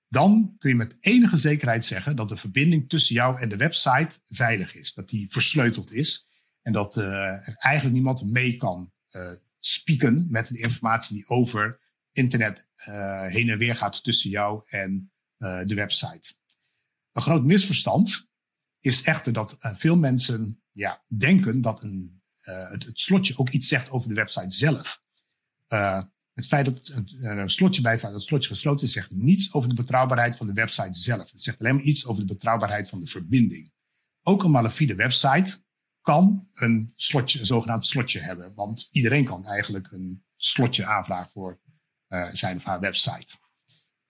Dan 0.07 0.55
kun 0.57 0.69
je 0.69 0.75
met 0.75 0.97
enige 0.99 1.37
zekerheid 1.37 1.85
zeggen 1.85 2.15
dat 2.15 2.29
de 2.29 2.35
verbinding 2.35 2.89
tussen 2.89 3.15
jou 3.15 3.39
en 3.39 3.49
de 3.49 3.57
website 3.57 4.19
veilig 4.25 4.75
is. 4.75 4.93
Dat 4.93 5.09
die 5.09 5.31
versleuteld 5.31 5.91
is. 5.91 6.27
En 6.61 6.73
dat 6.73 6.95
er 6.95 7.55
eigenlijk 7.57 7.95
niemand 7.95 8.31
mee 8.31 8.57
kan 8.57 8.93
spieken 9.65 10.27
met 10.29 10.47
de 10.47 10.59
informatie 10.59 11.15
die 11.15 11.27
over 11.27 11.79
internet 12.11 12.67
uh, 12.87 13.25
heen 13.25 13.49
en 13.49 13.57
weer 13.57 13.75
gaat 13.75 14.03
tussen 14.03 14.29
jou 14.29 14.63
en 14.67 14.91
uh, 14.91 15.14
de 15.65 15.75
website. 15.75 16.33
Een 17.11 17.21
groot 17.21 17.43
misverstand 17.43 18.29
is 18.79 19.01
echter 19.01 19.33
dat 19.33 19.57
uh, 19.59 19.75
veel 19.75 19.97
mensen 19.97 20.61
ja, 20.71 21.03
denken 21.07 21.61
dat 21.61 21.83
een, 21.83 22.21
het, 22.41 22.83
het, 22.83 22.99
slotje 22.99 23.37
ook 23.37 23.49
iets 23.49 23.67
zegt 23.67 23.89
over 23.89 24.07
de 24.07 24.15
website 24.15 24.55
zelf. 24.55 25.01
het 26.33 26.47
feit 26.47 26.65
dat 26.65 26.87
er 27.21 27.37
een 27.37 27.49
slotje 27.49 27.81
bij 27.81 27.97
staat, 27.97 28.11
dat 28.11 28.19
het 28.19 28.29
slotje 28.29 28.49
gesloten 28.49 28.87
is, 28.87 28.93
zegt 28.93 29.11
niets 29.11 29.53
over 29.53 29.69
de 29.69 29.75
betrouwbaarheid 29.75 30.35
van 30.35 30.47
de 30.47 30.53
website 30.53 30.97
zelf. 30.97 31.31
Het 31.31 31.41
zegt 31.41 31.59
alleen 31.59 31.75
maar 31.75 31.83
iets 31.83 32.05
over 32.05 32.25
de 32.27 32.33
betrouwbaarheid 32.33 32.89
van 32.89 32.99
de 32.99 33.07
verbinding. 33.07 33.71
Ook 34.21 34.43
een 34.43 34.51
malafide 34.51 34.95
website 34.95 35.57
kan 36.01 36.47
een 36.53 36.91
slotje, 36.95 37.39
een 37.39 37.45
zogenaamd 37.45 37.87
slotje 37.87 38.19
hebben. 38.19 38.53
Want 38.55 38.87
iedereen 38.91 39.25
kan 39.25 39.45
eigenlijk 39.45 39.91
een 39.91 40.25
slotje 40.35 40.85
aanvragen 40.85 41.31
voor 41.31 41.59
zijn 42.31 42.55
of 42.55 42.63
haar 42.63 42.79
website. 42.79 43.37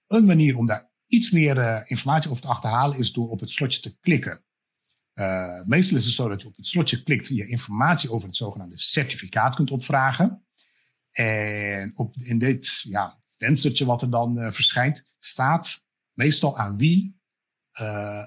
Een 0.07 0.25
manier 0.25 0.57
om 0.57 0.65
daar 0.65 0.91
iets 1.07 1.31
meer 1.31 1.57
uh, 1.57 1.81
informatie 1.85 2.29
over 2.29 2.41
te 2.41 2.47
achterhalen 2.47 2.97
is 2.97 3.11
door 3.11 3.29
op 3.29 3.39
het 3.39 3.49
slotje 3.49 3.79
te 3.79 3.97
klikken. 3.99 4.43
Uh, 5.13 5.61
meestal 5.63 5.97
is 5.97 6.05
het 6.05 6.13
zo 6.13 6.27
dat 6.27 6.41
je 6.41 6.47
op 6.47 6.55
het 6.55 6.67
slotje 6.67 7.03
klikt, 7.03 7.27
je 7.27 7.47
informatie 7.47 8.11
over 8.11 8.27
het 8.27 8.37
zogenaamde 8.37 8.79
certificaat 8.79 9.55
kunt 9.55 9.71
opvragen. 9.71 10.45
En 11.11 11.97
op, 11.97 12.15
in 12.17 12.37
dit 12.39 12.81
ja, 12.81 13.19
venstertje 13.37 13.85
wat 13.85 14.01
er 14.01 14.09
dan 14.09 14.53
verschijnt, 14.53 15.03
staat 15.19 15.85
meestal 16.13 16.57
aan 16.57 16.77
wie 16.77 17.19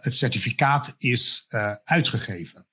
het 0.00 0.14
certificaat 0.14 0.94
is 0.98 1.46
uitgegeven. 1.84 2.66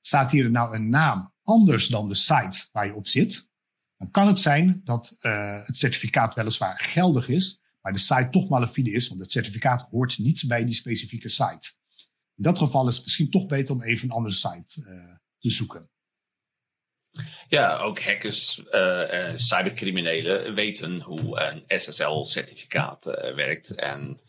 Staat 0.00 0.30
hier 0.30 0.50
nou 0.50 0.74
een 0.74 0.88
naam 0.88 1.34
anders 1.42 1.88
dan 1.88 2.06
de 2.06 2.14
site 2.14 2.68
waar 2.72 2.86
je 2.86 2.94
op 2.94 3.08
zit, 3.08 3.50
dan 3.96 4.10
kan 4.10 4.26
het 4.26 4.38
zijn 4.38 4.80
dat 4.84 5.16
het 5.64 5.76
certificaat 5.76 6.34
weliswaar 6.34 6.80
geldig 6.80 7.28
is, 7.28 7.62
maar 7.86 7.94
de 7.94 8.00
site 8.00 8.28
toch 8.30 8.48
malafide 8.48 8.90
is, 8.90 9.08
want 9.08 9.20
het 9.20 9.32
certificaat 9.32 9.86
hoort 9.90 10.18
niet 10.18 10.44
bij 10.46 10.64
die 10.64 10.74
specifieke 10.74 11.28
site. 11.28 11.70
In 12.36 12.42
dat 12.42 12.58
geval 12.58 12.88
is 12.88 12.94
het 12.94 13.04
misschien 13.04 13.30
toch 13.30 13.46
beter 13.46 13.74
om 13.74 13.82
even 13.82 14.08
een 14.08 14.14
andere 14.14 14.34
site 14.34 14.80
uh, 14.80 15.16
te 15.38 15.50
zoeken. 15.50 15.90
Ja, 17.48 17.76
ook 17.76 18.00
hackers, 18.00 18.62
uh, 18.70 19.32
cybercriminelen 19.36 20.54
weten 20.54 21.00
hoe 21.00 21.40
een 21.40 21.80
SSL-certificaat 21.80 23.04
werkt. 23.34 23.74
En 23.74 24.20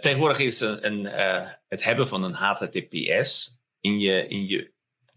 tegenwoordig 0.00 0.38
is 0.38 0.60
een, 0.60 0.86
een 0.86 1.04
het 1.68 1.84
hebben 1.84 2.08
van 2.08 2.22
een 2.22 2.34
HTTPS 2.34 3.58
in 3.80 3.98
je, 3.98 4.28
in 4.28 4.46
je 4.46 4.72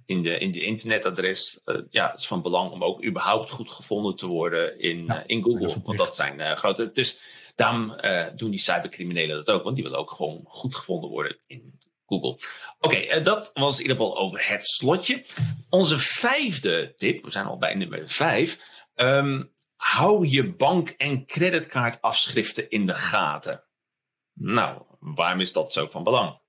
in 0.05 0.22
de, 0.22 0.38
in 0.38 0.51
de 0.51 0.63
internetadres, 0.63 1.60
uh, 1.65 1.77
ja, 1.89 2.15
is 2.15 2.27
van 2.27 2.41
belang 2.41 2.72
om 2.72 2.83
ook 2.83 3.05
überhaupt 3.05 3.50
goed 3.50 3.69
gevonden 3.69 4.15
te 4.15 4.27
worden 4.27 4.79
in, 4.79 5.00
uh, 5.00 5.17
in 5.25 5.43
Google. 5.43 5.81
Want 5.83 5.98
dat 5.98 6.15
zijn 6.15 6.39
uh, 6.39 6.51
grote. 6.51 6.91
Dus 6.91 7.19
daarom 7.55 7.95
doen 8.36 8.50
die 8.51 8.60
cybercriminelen 8.60 9.36
dat 9.36 9.50
ook, 9.50 9.63
want 9.63 9.75
die 9.75 9.83
willen 9.83 10.00
ook 10.00 10.12
gewoon 10.12 10.41
goed 10.45 10.75
gevonden 10.75 11.10
worden 11.10 11.39
in 11.48 11.81
Google. 12.05 12.39
Oké, 12.79 13.22
dat 13.22 13.51
was 13.53 13.75
in 13.75 13.81
ieder 13.81 13.98
geval 13.98 14.17
over 14.17 14.48
het 14.48 14.65
slotje. 14.65 15.25
Onze 15.69 16.00
vijfde 16.00 16.93
tip, 16.98 17.24
we 17.24 17.31
zijn 17.31 17.45
al 17.45 17.57
bij 17.57 17.75
nummer 17.75 18.10
vijf. 18.10 18.60
Um, 18.95 19.51
hou 19.75 20.27
je 20.27 20.53
bank- 20.55 20.89
en 20.89 21.25
creditcardafschriften 21.25 22.69
in 22.69 22.86
de 22.86 22.95
gaten. 22.95 23.63
Nou, 24.33 24.83
waarom 25.00 25.39
is 25.39 25.53
dat 25.53 25.74
zo 25.74 25.88
van 25.88 26.03
belang? 26.03 26.41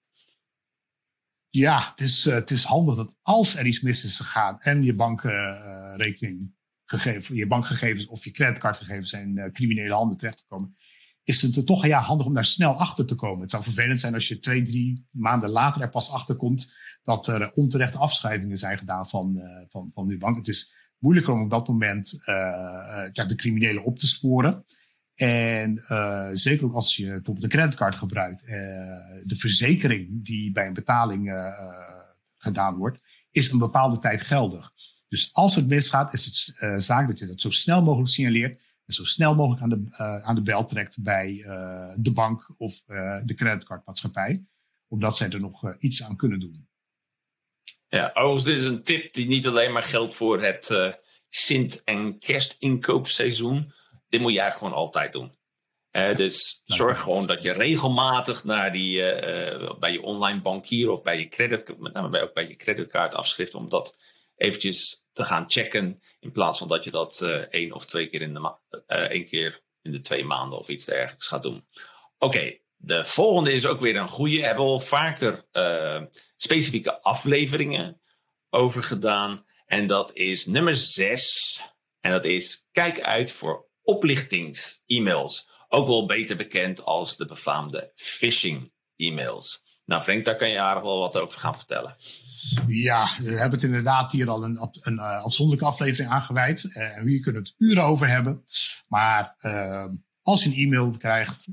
Ja, 1.48 1.90
het 1.90 2.00
is, 2.00 2.26
uh, 2.26 2.34
het 2.34 2.50
is 2.50 2.64
handig 2.64 2.96
dat 2.96 3.14
als 3.22 3.56
er 3.56 3.66
iets 3.66 3.80
mis 3.80 4.04
is 4.04 4.16
gegaan 4.16 4.60
en 4.60 4.82
je 4.82 4.94
bankrekening 4.94 6.54
gegeven, 6.84 7.34
je 7.34 7.46
bankgegevens 7.46 8.06
of 8.06 8.24
je 8.24 8.30
creditcardgegevens 8.30 9.10
zijn 9.10 9.36
uh, 9.36 9.52
criminele 9.52 9.94
handen 9.94 10.16
terecht 10.16 10.38
te 10.38 10.44
komen, 10.48 10.76
is 11.24 11.42
het 11.42 11.66
toch 11.66 11.86
ja, 11.86 12.00
handig 12.00 12.26
om 12.26 12.34
daar 12.34 12.44
snel 12.44 12.72
achter 12.72 13.06
te 13.06 13.14
komen. 13.14 13.40
Het 13.40 13.50
zou 13.50 13.62
vervelend 13.62 14.00
zijn 14.00 14.14
als 14.14 14.28
je 14.28 14.38
twee, 14.38 14.62
drie 14.62 15.06
maanden 15.10 15.50
later 15.50 15.82
er 15.82 15.88
pas 15.88 16.10
achter 16.10 16.36
komt 16.36 16.74
dat 17.02 17.26
er 17.26 17.52
onterechte 17.52 17.98
afschrijvingen 17.98 18.58
zijn 18.58 18.78
gedaan 18.78 19.08
van, 19.08 19.36
uh, 19.36 19.44
van, 19.68 19.90
van 19.94 20.06
die 20.06 20.18
bank. 20.18 20.36
Het 20.36 20.48
is 20.48 20.72
moeilijker 20.98 21.32
om 21.32 21.42
op 21.42 21.50
dat 21.50 21.68
moment 21.68 22.14
ja, 23.12 23.24
de 23.26 23.34
criminelen 23.34 23.84
op 23.84 23.98
te 23.98 24.06
sporen. 24.06 24.64
En 25.14 25.82
zeker 26.32 26.66
ook 26.66 26.74
als 26.74 26.96
je 26.96 27.06
bijvoorbeeld 27.06 27.42
een 27.42 27.48
creditcard 27.48 27.94
gebruikt, 27.94 28.46
de 29.22 29.36
verzekering 29.36 30.24
die 30.24 30.52
bij 30.52 30.66
een 30.66 30.74
betaling 30.74 31.52
gedaan 32.36 32.76
wordt, 32.76 33.00
is 33.30 33.50
een 33.50 33.58
bepaalde 33.58 33.98
tijd 33.98 34.22
geldig. 34.22 34.72
Dus 35.08 35.28
als 35.32 35.54
het 35.54 35.66
misgaat, 35.66 36.12
is 36.12 36.24
het 36.24 36.82
zaak 36.82 37.08
dat 37.08 37.18
je 37.18 37.26
dat 37.26 37.40
zo 37.40 37.50
snel 37.50 37.82
mogelijk 37.82 38.10
signaleert 38.10 38.62
en 38.86 38.94
zo 38.94 39.04
snel 39.04 39.34
mogelijk 39.34 39.62
aan 39.62 39.68
de, 39.68 40.22
aan 40.24 40.34
de 40.34 40.42
bel 40.42 40.64
trekt 40.64 41.02
bij 41.02 41.32
de 41.96 42.12
bank 42.14 42.54
of 42.56 42.82
de 43.24 43.34
creditcardmaatschappij, 43.34 44.44
omdat 44.88 45.16
zij 45.16 45.30
er 45.30 45.40
nog 45.40 45.74
iets 45.78 46.02
aan 46.02 46.16
kunnen 46.16 46.40
doen. 46.40 46.68
Ja, 47.88 48.10
overigens, 48.14 48.44
dit 48.44 48.56
is 48.56 48.64
een 48.64 48.82
tip 48.82 49.12
die 49.12 49.26
niet 49.26 49.46
alleen 49.46 49.72
maar 49.72 49.82
geldt 49.82 50.14
voor 50.14 50.42
het 50.42 50.98
Sint- 51.28 51.84
en 51.84 52.18
kerstinkoopseizoen 52.18 53.72
dit 54.14 54.22
moet 54.22 54.32
je 54.32 54.40
eigenlijk 54.40 54.72
gewoon 54.72 54.86
altijd 54.86 55.12
doen. 55.12 55.36
dus 56.16 56.62
zorg 56.64 57.00
gewoon 57.00 57.26
dat 57.26 57.42
je 57.42 57.52
regelmatig 57.52 58.44
naar 58.44 58.72
die, 58.72 58.98
uh, 58.98 59.78
bij 59.78 59.92
je 59.92 60.02
online 60.02 60.40
bankier 60.40 60.90
of 60.90 61.02
bij 61.02 61.18
je 61.18 61.28
credit, 61.28 61.78
met 61.78 61.92
name 61.92 62.08
bij, 62.08 62.22
ook 62.22 62.34
bij 62.34 62.48
je 62.48 62.56
creditcardafschrift, 62.56 63.54
om 63.54 63.68
dat 63.68 63.98
eventjes 64.36 65.04
te 65.12 65.24
gaan 65.24 65.50
checken. 65.50 66.02
In 66.24 66.32
plaats 66.32 66.58
van 66.58 66.68
dat 66.68 66.84
je 66.84 66.90
dat 66.90 67.20
uh, 67.22 67.30
één 67.30 67.72
of 67.72 67.84
twee 67.84 68.06
keer 68.06 68.22
in 68.22 68.34
de, 68.34 68.40
ma 68.40 68.58
één 68.86 69.26
keer 69.26 69.60
in 69.82 69.92
de 69.92 70.00
twee 70.00 70.24
maanden 70.24 70.58
of 70.58 70.68
iets 70.68 70.84
dergelijks 70.84 71.28
gaat 71.28 71.42
doen. 71.42 71.66
Oké, 72.18 72.58
de 72.76 73.04
volgende 73.04 73.52
is 73.52 73.66
ook 73.66 73.80
weer 73.80 73.96
een 73.96 74.08
goede. 74.08 74.42
Hebben 74.42 74.64
we 74.64 74.70
al 74.70 74.80
vaker 74.80 75.44
specifieke 76.36 77.02
afleveringen 77.02 78.00
over 78.50 78.82
gedaan. 78.82 79.46
En 79.66 79.86
dat 79.86 80.14
is 80.14 80.46
nummer 80.46 80.74
zes. 80.74 81.60
En 82.00 82.10
dat 82.10 82.24
is 82.24 82.66
kijk 82.72 83.00
uit 83.00 83.32
voor 83.32 83.68
oplichtings-e-mails. 83.82 85.48
Ook 85.68 85.86
wel 85.86 86.06
beter 86.06 86.36
bekend 86.36 86.84
als 86.84 87.16
de 87.16 87.26
befaamde 87.26 87.92
phishing-e-mails. 87.94 89.62
Nou, 89.84 90.02
Frank, 90.02 90.24
daar 90.24 90.36
kan 90.36 90.50
je 90.50 90.60
aardig 90.60 90.82
wel 90.82 90.98
wat 90.98 91.16
over 91.16 91.40
gaan 91.40 91.56
vertellen. 91.56 91.96
Ja, 92.66 93.08
we 93.18 93.30
hebben 93.30 93.50
het 93.50 93.62
inderdaad 93.62 94.12
hier 94.12 94.30
al 94.30 94.44
een, 94.44 94.68
een 94.80 94.94
uh, 94.94 95.24
afzonderlijke 95.24 95.70
aflevering 95.70 96.10
aangeweid. 96.10 96.64
Uh, 96.64 96.98
en 96.98 97.06
hier 97.06 97.20
kunnen 97.20 97.42
we 97.42 97.48
het 97.48 97.68
uren 97.68 97.82
over 97.82 98.08
hebben. 98.08 98.44
Maar 98.88 99.34
uh, 99.40 99.86
als 100.22 100.44
je 100.44 100.50
een 100.50 100.56
e-mail 100.56 100.90
krijgt, 100.90 101.46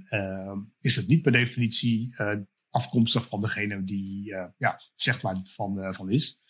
is 0.80 0.96
het 0.96 1.08
niet 1.08 1.22
per 1.22 1.32
definitie 1.32 2.16
afkomstig 2.70 3.28
van 3.28 3.42
degene 3.42 3.84
die 3.84 4.36
ja, 4.58 4.82
zegt 4.96 5.22
waar 5.22 5.36
het 5.36 5.52
van, 5.52 5.94
van 5.94 6.10
is. 6.10 6.42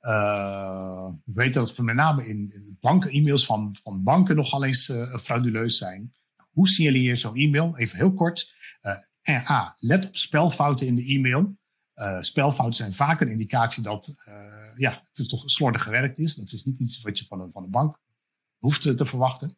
We 0.00 1.14
weten 1.24 1.52
dat 1.52 1.68
het 1.68 1.78
met 1.78 1.94
name 1.94 2.26
in 2.26 2.76
banken-e-mails 2.80 3.46
van, 3.46 3.76
van 3.82 4.02
banken 4.02 4.36
nogal 4.36 4.64
eens 4.64 4.92
frauduleus 5.22 5.78
zijn. 5.78 6.12
Hoe 6.50 6.68
signaleer 6.68 7.02
je 7.02 7.16
zo'n 7.16 7.36
e-mail? 7.36 7.78
Even 7.78 7.96
heel 7.96 8.14
kort. 8.14 8.54
Uh, 8.82 9.50
A, 9.50 9.76
let 9.78 10.06
op 10.06 10.16
spelfouten 10.16 10.86
in 10.86 10.94
de 10.94 11.04
e-mail. 11.04 11.58
Spelfouten 12.20 12.76
zijn 12.76 12.92
vaak 12.92 13.20
een 13.20 13.28
indicatie 13.28 13.82
dat 13.82 14.14
ja, 14.76 15.02
het 15.12 15.28
toch 15.28 15.42
slordig 15.50 15.82
gewerkt 15.82 16.18
is. 16.18 16.34
Dat 16.34 16.52
is 16.52 16.64
niet 16.64 16.78
iets 16.78 17.00
wat 17.00 17.18
je 17.18 17.26
van 17.26 17.40
een, 17.40 17.50
van 17.50 17.62
een 17.62 17.70
bank 17.70 17.98
hoeft 18.58 18.82
te, 18.82 18.94
te 18.94 19.04
verwachten. 19.04 19.56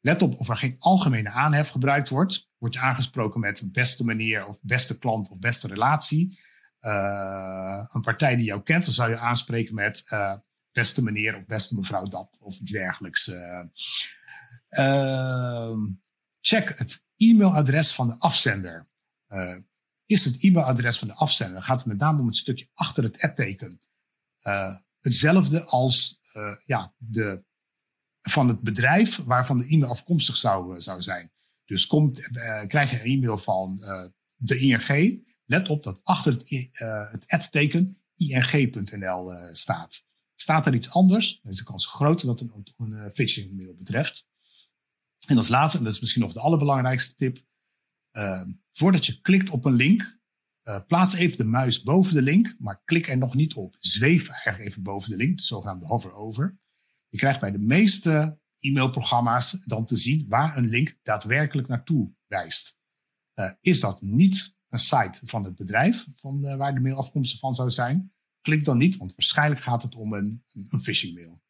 Let 0.00 0.22
op 0.22 0.40
of 0.40 0.48
er 0.48 0.56
geen 0.56 0.76
algemene 0.78 1.30
aanhef 1.30 1.68
gebruikt 1.68 2.08
wordt. 2.08 2.48
Word 2.58 2.74
je 2.74 2.80
aangesproken 2.80 3.40
met 3.40 3.72
beste 3.72 4.04
manier 4.04 4.46
of 4.46 4.58
beste 4.62 4.98
klant 4.98 5.30
of 5.30 5.38
beste 5.38 5.66
relatie 5.66 6.38
uh, 6.80 7.84
een 7.88 8.00
partij 8.00 8.36
die 8.36 8.44
jou 8.44 8.62
kent, 8.62 8.84
dan 8.84 8.94
zou 8.94 9.10
je 9.10 9.16
aanspreken 9.16 9.74
met 9.74 10.06
uh, 10.12 10.34
beste 10.72 11.02
meneer 11.02 11.36
of 11.36 11.46
beste 11.46 11.74
mevrouw 11.74 12.04
dat 12.04 12.36
of 12.38 12.58
iets 12.58 12.70
dergelijks. 12.70 13.28
Uh, 14.68 15.72
check 16.40 16.78
het 16.78 17.04
e-mailadres 17.16 17.94
van 17.94 18.06
de 18.06 18.18
afzender. 18.18 18.88
Is 20.10 20.24
het 20.24 20.42
e-mailadres 20.42 20.98
van 20.98 21.08
de 21.08 21.14
afzender, 21.14 21.54
dan 21.54 21.64
gaat 21.64 21.78
het 21.78 21.86
met 21.86 21.98
name 21.98 22.20
om 22.20 22.26
het 22.26 22.36
stukje 22.36 22.68
achter 22.74 23.02
het 23.02 23.22
ad-teken. 23.22 23.78
hetzelfde 25.00 25.64
als 25.64 26.20
ja, 26.64 26.94
de, 26.96 27.44
van 28.20 28.48
het 28.48 28.60
bedrijf 28.60 29.16
waarvan 29.16 29.58
de 29.58 29.66
e-mail 29.66 29.90
afkomstig 29.90 30.36
zou, 30.36 30.80
zou 30.80 31.02
zijn. 31.02 31.32
Dus 31.64 31.86
komt, 31.86 32.28
krijg 32.66 32.90
je 32.90 32.96
een 32.96 33.16
e-mail 33.16 33.38
van 33.38 33.80
de 34.36 34.58
ING. 34.58 35.20
Let 35.44 35.68
op 35.68 35.82
dat 35.82 36.00
achter 36.02 36.32
het, 36.32 36.68
het 37.10 37.26
ad-teken 37.26 38.02
ing.nl 38.16 39.32
staat. 39.52 40.04
Staat 40.34 40.66
er 40.66 40.74
iets 40.74 40.90
anders, 40.90 41.40
dan 41.42 41.52
is 41.52 41.58
de 41.58 41.64
kans 41.64 41.86
groter 41.86 42.26
dat 42.26 42.40
het 42.40 42.50
een, 42.50 42.74
een, 42.76 42.92
een 42.92 43.10
phishing 43.10 43.56
mail 43.56 43.74
betreft. 43.74 44.28
En 45.26 45.36
als 45.36 45.48
laatste, 45.48 45.78
en 45.78 45.84
dat 45.84 45.92
is 45.92 46.00
misschien 46.00 46.22
nog 46.22 46.32
de 46.32 46.40
allerbelangrijkste 46.40 47.14
tip. 47.14 47.48
Uh, 48.12 48.42
voordat 48.72 49.06
je 49.06 49.20
klikt 49.20 49.50
op 49.50 49.64
een 49.64 49.74
link, 49.74 50.18
uh, 50.64 50.78
plaats 50.86 51.14
even 51.14 51.38
de 51.38 51.44
muis 51.44 51.82
boven 51.82 52.14
de 52.14 52.22
link, 52.22 52.56
maar 52.58 52.82
klik 52.84 53.08
er 53.08 53.18
nog 53.18 53.34
niet 53.34 53.54
op. 53.54 53.76
Zweef 53.78 54.28
eigenlijk 54.28 54.64
even 54.64 54.82
boven 54.82 55.10
de 55.10 55.16
link, 55.16 55.36
de 55.36 55.42
zogenaamde 55.42 55.86
hover 55.86 56.12
over. 56.12 56.58
Je 57.08 57.18
krijgt 57.18 57.40
bij 57.40 57.50
de 57.50 57.58
meeste 57.58 58.38
e-mailprogramma's 58.58 59.50
dan 59.64 59.86
te 59.86 59.96
zien 59.96 60.26
waar 60.28 60.56
een 60.56 60.68
link 60.68 60.98
daadwerkelijk 61.02 61.68
naartoe 61.68 62.12
wijst. 62.26 62.78
Uh, 63.34 63.52
is 63.60 63.80
dat 63.80 64.02
niet 64.02 64.56
een 64.68 64.78
site 64.78 65.18
van 65.22 65.44
het 65.44 65.54
bedrijf 65.54 66.06
van, 66.16 66.56
waar 66.56 66.74
de 66.74 66.80
mail 66.80 66.96
afkomstig 66.96 67.38
van 67.38 67.54
zou 67.54 67.70
zijn? 67.70 68.12
Klik 68.40 68.64
dan 68.64 68.78
niet, 68.78 68.96
want 68.96 69.14
waarschijnlijk 69.14 69.60
gaat 69.60 69.82
het 69.82 69.94
om 69.94 70.12
een, 70.12 70.44
een 70.52 70.80
phishing 70.82 71.14
mail. 71.14 71.42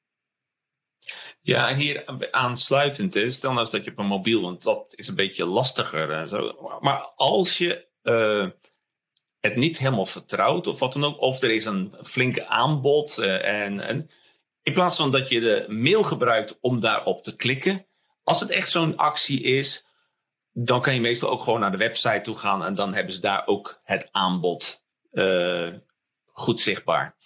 Ja, 1.41 1.69
en 1.69 1.77
hier 1.77 2.05
aansluitend 2.31 3.15
is, 3.15 3.35
stel 3.35 3.51
nou 3.51 3.63
eens 3.63 3.71
dat 3.71 3.85
je 3.85 3.91
op 3.91 3.99
een 3.99 4.07
mobiel, 4.07 4.43
want 4.43 4.63
dat 4.63 4.93
is 4.97 5.09
een 5.09 5.15
beetje 5.15 5.47
lastiger. 5.47 6.11
En 6.11 6.29
zo. 6.29 6.79
Maar 6.81 7.13
als 7.17 7.59
je 7.59 7.89
uh, 8.03 8.47
het 9.41 9.57
niet 9.57 9.79
helemaal 9.79 10.07
vertrouwt 10.07 10.67
of 10.67 10.79
wat 10.79 10.93
dan 10.93 11.05
ook, 11.05 11.21
of 11.21 11.43
er 11.43 11.51
is 11.51 11.65
een 11.65 11.95
flinke 12.03 12.47
aanbod 12.47 13.19
uh, 13.19 13.47
en, 13.65 14.11
in 14.63 14.73
plaats 14.73 14.97
van 14.97 15.11
dat 15.11 15.29
je 15.29 15.41
de 15.41 15.65
mail 15.69 16.03
gebruikt 16.03 16.59
om 16.61 16.81
daarop 16.81 17.23
te 17.23 17.37
klikken, 17.37 17.87
als 18.23 18.41
het 18.41 18.51
echt 18.51 18.71
zo'n 18.71 18.97
actie 18.97 19.43
is, 19.43 19.87
dan 20.53 20.81
kan 20.81 20.95
je 20.95 21.01
meestal 21.01 21.31
ook 21.31 21.43
gewoon 21.43 21.61
naar 21.61 21.71
de 21.71 21.77
website 21.77 22.21
toe 22.21 22.37
gaan 22.37 22.65
en 22.65 22.75
dan 22.75 22.95
hebben 22.95 23.15
ze 23.15 23.21
daar 23.21 23.47
ook 23.47 23.81
het 23.83 24.09
aanbod 24.11 24.85
uh, 25.13 25.69
goed 26.27 26.61
zichtbaar. 26.61 27.17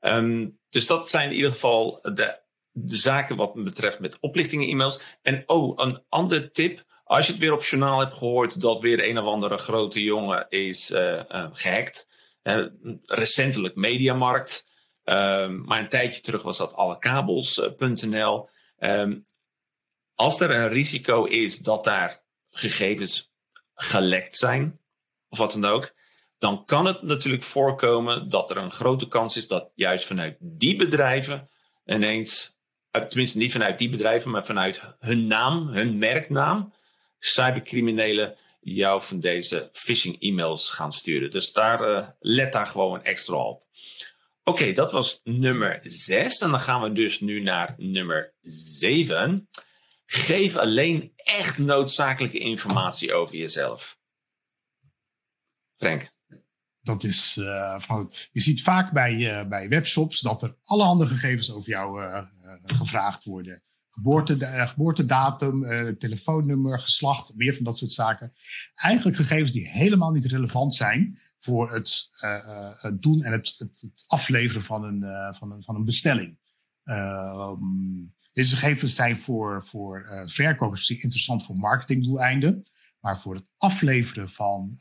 Um, 0.00 0.58
dus 0.68 0.86
dat 0.86 1.10
zijn 1.10 1.30
in 1.30 1.36
ieder 1.36 1.52
geval 1.52 1.98
de 2.02 2.42
de 2.76 2.96
zaken 2.96 3.36
wat 3.36 3.54
betreft 3.54 3.98
met 3.98 4.18
oplichtingen-e-mails. 4.20 5.00
En 5.22 5.42
oh, 5.46 5.72
een 5.76 6.02
andere 6.08 6.50
tip. 6.50 6.84
Als 7.04 7.26
je 7.26 7.32
het 7.32 7.40
weer 7.40 7.52
op 7.52 7.62
journaal 7.62 8.00
hebt 8.00 8.14
gehoord 8.14 8.60
dat 8.60 8.80
weer 8.80 9.08
een 9.08 9.18
of 9.18 9.26
andere 9.26 9.58
grote 9.58 10.02
jongen 10.02 10.46
is 10.48 10.90
uh, 10.90 11.12
uh, 11.12 11.46
gehackt. 11.52 12.08
Recentelijk 13.04 13.74
Mediamarkt. 13.74 14.68
Ehm, 15.04 15.62
maar 15.62 15.78
een 15.78 15.88
tijdje 15.88 16.20
terug 16.20 16.42
was 16.42 16.58
dat 16.58 16.74
allekabels.nl. 16.74 18.48
Um, 18.78 19.26
als 20.14 20.40
er 20.40 20.50
een 20.50 20.68
risico 20.68 21.24
is 21.24 21.58
dat 21.58 21.84
daar 21.84 22.22
gegevens 22.50 23.32
gelekt 23.74 24.36
zijn, 24.36 24.80
of 25.28 25.38
wat 25.38 25.52
dan 25.52 25.64
ook, 25.64 25.94
dan 26.38 26.64
kan 26.64 26.86
het 26.86 27.02
natuurlijk 27.02 27.42
voorkomen 27.42 28.28
dat 28.28 28.50
er 28.50 28.56
een 28.56 28.70
grote 28.70 29.08
kans 29.08 29.36
is 29.36 29.46
dat 29.46 29.70
juist 29.74 30.06
vanuit 30.06 30.36
die 30.40 30.76
bedrijven 30.76 31.50
ineens 31.84 32.53
tenminste 33.02 33.38
niet 33.38 33.52
vanuit 33.52 33.78
die 33.78 33.88
bedrijven, 33.88 34.30
maar 34.30 34.46
vanuit 34.46 34.82
hun 34.98 35.26
naam, 35.26 35.68
hun 35.68 35.98
merknaam, 35.98 36.72
cybercriminelen 37.18 38.36
jou 38.60 39.02
van 39.02 39.20
deze 39.20 39.68
phishing 39.72 40.20
e-mails 40.20 40.70
gaan 40.70 40.92
sturen. 40.92 41.30
Dus 41.30 41.52
daar 41.52 41.80
uh, 41.80 42.08
let 42.18 42.52
daar 42.52 42.66
gewoon 42.66 43.02
extra 43.02 43.36
op. 43.36 43.62
Oké, 44.44 44.72
dat 44.72 44.92
was 44.92 45.20
nummer 45.22 45.80
6. 45.82 46.40
En 46.40 46.50
dan 46.50 46.60
gaan 46.60 46.82
we 46.82 46.92
dus 46.92 47.20
nu 47.20 47.40
naar 47.40 47.74
nummer 47.76 48.32
7. 48.42 49.48
Geef 50.06 50.56
alleen 50.56 51.12
echt 51.16 51.58
noodzakelijke 51.58 52.38
informatie 52.38 53.14
over 53.14 53.36
jezelf. 53.36 53.98
Frank 55.76 56.12
dat 56.84 57.04
is, 57.04 57.36
uh, 57.40 57.78
van, 57.78 58.12
je 58.32 58.40
ziet 58.40 58.62
vaak 58.62 58.92
bij, 58.92 59.14
uh, 59.14 59.48
bij 59.48 59.68
webshops 59.68 60.20
dat 60.20 60.42
er 60.42 60.56
allerhande 60.64 61.06
gegevens 61.06 61.52
over 61.52 61.68
jou 61.68 62.02
uh, 62.02 62.22
gevraagd 62.64 63.24
worden. 63.24 63.62
Geboorte, 63.88 64.36
geboortedatum, 64.68 65.64
telefoonnummer, 65.98 66.80
geslacht, 66.80 67.34
meer 67.34 67.54
van 67.54 67.64
dat 67.64 67.78
soort 67.78 67.92
zaken. 67.92 68.32
Eigenlijk 68.74 69.16
gegevens 69.16 69.52
die 69.52 69.68
helemaal 69.68 70.10
niet 70.10 70.24
relevant 70.24 70.74
zijn 70.74 71.18
voor 71.38 71.72
het, 71.72 72.08
doen 73.00 73.22
en 73.22 73.32
het, 73.32 73.54
het, 73.58 74.04
afleveren 74.06 74.62
van 74.62 74.84
een, 74.84 75.34
van 75.34 75.52
een, 75.52 75.62
van 75.62 75.74
een 75.74 75.84
bestelling. 75.84 76.38
Ehm, 76.84 77.58
deze 78.32 78.56
gegevens 78.56 78.94
zijn 78.94 79.16
voor, 79.16 79.66
voor 79.66 80.24
verkopers 80.26 80.90
interessant 80.90 81.44
voor 81.44 81.56
marketingdoeleinden. 81.56 82.66
Maar 83.00 83.20
voor 83.20 83.34
het 83.34 83.46
afleveren 83.56 84.28
van 84.28 84.76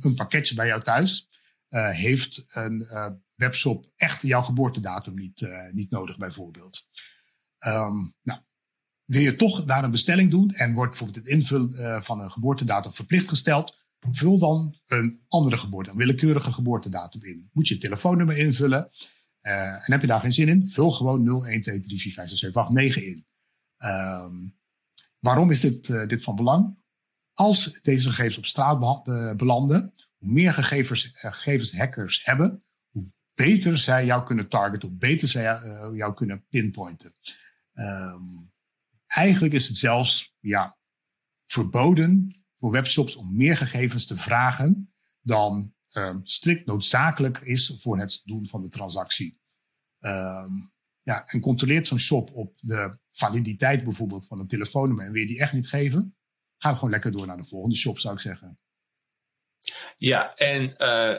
een, 0.00 0.14
pakketje 0.14 0.54
bij 0.54 0.66
jou 0.66 0.80
thuis 0.80 1.28
heeft 1.74 2.44
een 2.48 2.80
uh, 2.80 3.06
webshop 3.34 3.92
echt 3.96 4.22
jouw 4.22 4.42
geboortedatum 4.42 5.14
niet, 5.14 5.40
uh, 5.40 5.70
niet 5.72 5.90
nodig, 5.90 6.18
bijvoorbeeld. 6.18 6.88
Um, 7.66 8.14
nou, 8.22 8.40
wil 9.04 9.20
je 9.20 9.36
toch 9.36 9.64
daar 9.64 9.84
een 9.84 9.90
bestelling 9.90 10.30
doen 10.30 10.50
en 10.50 10.74
wordt 10.74 10.90
bijvoorbeeld 10.90 11.26
het 11.26 11.34
invullen 11.34 12.02
van 12.02 12.20
een 12.20 12.30
geboortedatum 12.30 12.92
verplicht 12.92 13.28
gesteld, 13.28 13.78
vul 14.10 14.38
dan 14.38 14.78
een 14.86 15.24
andere 15.28 15.56
geboorte, 15.56 15.90
een 15.90 15.96
willekeurige 15.96 16.52
geboortedatum 16.52 17.22
in. 17.22 17.50
Moet 17.52 17.68
je 17.68 17.78
telefoonnummer 17.78 18.36
invullen. 18.36 18.90
en 19.40 19.92
heb 19.92 20.00
je 20.00 20.06
daar 20.06 20.20
geen 20.20 20.32
zin 20.32 20.48
in, 20.48 20.68
vul 20.68 20.92
gewoon 20.92 21.44
0123456789 21.44 22.94
in. 22.94 23.26
Um, 23.84 24.56
waarom 25.18 25.50
is 25.50 25.60
dit, 25.60 25.86
dit 25.86 26.22
van 26.22 26.36
belang? 26.36 26.76
Als 27.32 27.78
deze 27.82 28.08
gegevens 28.08 28.36
op 28.36 28.46
straat 28.46 29.04
belanden, 29.36 29.92
hoe 30.24 30.32
meer 30.32 30.54
gegevens, 30.54 31.04
uh, 31.04 31.32
gegevens 31.32 31.76
hackers 31.76 32.24
hebben, 32.24 32.64
hoe 32.90 33.12
beter 33.34 33.78
zij 33.78 34.04
jou 34.04 34.24
kunnen 34.24 34.48
targeten, 34.48 34.88
hoe 34.88 34.98
beter 34.98 35.28
zij 35.28 35.44
uh, 35.44 35.96
jou 35.96 36.14
kunnen 36.14 36.46
pinpointen. 36.48 37.14
Um, 37.72 38.52
eigenlijk 39.06 39.54
is 39.54 39.68
het 39.68 39.76
zelfs 39.76 40.36
ja, 40.40 40.78
verboden 41.46 42.42
voor 42.58 42.70
webshops 42.70 43.16
om 43.16 43.36
meer 43.36 43.56
gegevens 43.56 44.06
te 44.06 44.16
vragen 44.16 44.94
dan 45.20 45.74
um, 45.92 46.20
strikt 46.22 46.66
noodzakelijk 46.66 47.38
is 47.38 47.78
voor 47.80 47.98
het 47.98 48.20
doen 48.24 48.46
van 48.46 48.60
de 48.60 48.68
transactie. 48.68 49.40
Um, 50.00 50.72
ja, 51.02 51.26
en 51.26 51.40
controleert 51.40 51.86
zo'n 51.86 51.98
shop 51.98 52.30
op 52.32 52.58
de 52.60 52.98
validiteit 53.10 53.84
bijvoorbeeld 53.84 54.26
van 54.26 54.40
een 54.40 54.46
telefoonnummer 54.46 55.06
en 55.06 55.12
wil 55.12 55.20
je 55.20 55.26
die 55.26 55.40
echt 55.40 55.52
niet 55.52 55.68
geven, 55.68 56.16
ga 56.56 56.74
gewoon 56.74 56.90
lekker 56.90 57.12
door 57.12 57.26
naar 57.26 57.36
de 57.36 57.44
volgende 57.44 57.76
shop, 57.76 57.98
zou 57.98 58.14
ik 58.14 58.20
zeggen. 58.20 58.58
Ja, 59.96 60.34
en 60.34 60.74
uh, 60.78 61.16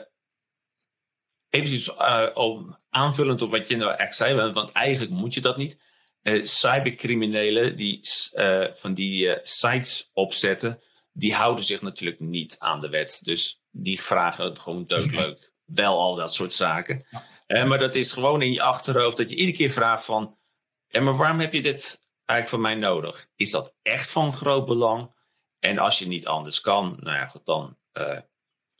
eventjes 1.49 1.87
uh, 1.87 2.25
om, 2.33 2.77
aanvullend 2.89 3.41
op 3.41 3.51
wat 3.51 3.67
je 3.67 3.75
nou 3.75 3.95
echt 3.95 4.15
zei, 4.15 4.51
want 4.51 4.71
eigenlijk 4.71 5.11
moet 5.11 5.33
je 5.33 5.41
dat 5.41 5.57
niet. 5.57 5.77
Uh, 6.21 6.45
cybercriminelen 6.45 7.75
die 7.75 7.99
van 8.73 8.93
die 8.93 9.37
sites 9.41 10.09
opzetten, 10.13 10.81
die 11.11 11.33
houden 11.33 11.65
zich 11.65 11.81
natuurlijk 11.81 12.19
niet 12.19 12.55
aan 12.59 12.81
de 12.81 12.89
wet. 12.89 13.19
Dus 13.23 13.61
die 13.71 14.01
vragen 14.01 14.57
gewoon 14.57 14.85
doodleuk 14.87 15.51
wel 15.65 15.99
al 15.99 16.15
dat 16.15 16.33
soort 16.33 16.53
zaken. 16.53 17.05
Ja. 17.47 17.65
maar 17.65 17.79
dat 17.79 17.95
is 17.95 18.11
gewoon 18.11 18.41
in 18.41 18.53
je 18.53 18.61
achterhoofd 18.61 19.17
dat 19.17 19.29
je 19.29 19.35
iedere 19.35 19.57
keer 19.57 19.71
vraagt 19.71 20.05
van... 20.05 20.37
Ja, 20.87 21.01
maar 21.01 21.17
waarom 21.17 21.39
heb 21.39 21.53
je 21.53 21.61
dit 21.61 21.99
eigenlijk 22.25 22.49
van 22.49 22.61
mij 22.61 22.89
nodig? 22.89 23.27
Is 23.35 23.51
dat 23.51 23.73
echt 23.81 24.11
van 24.11 24.33
groot 24.33 24.65
belang? 24.65 25.13
En 25.59 25.77
als 25.77 25.99
je 25.99 26.07
niet 26.07 26.27
anders 26.27 26.61
kan, 26.61 26.97
nou 26.99 27.17
ja, 27.17 27.25
goed, 27.25 27.45
dan 27.45 27.77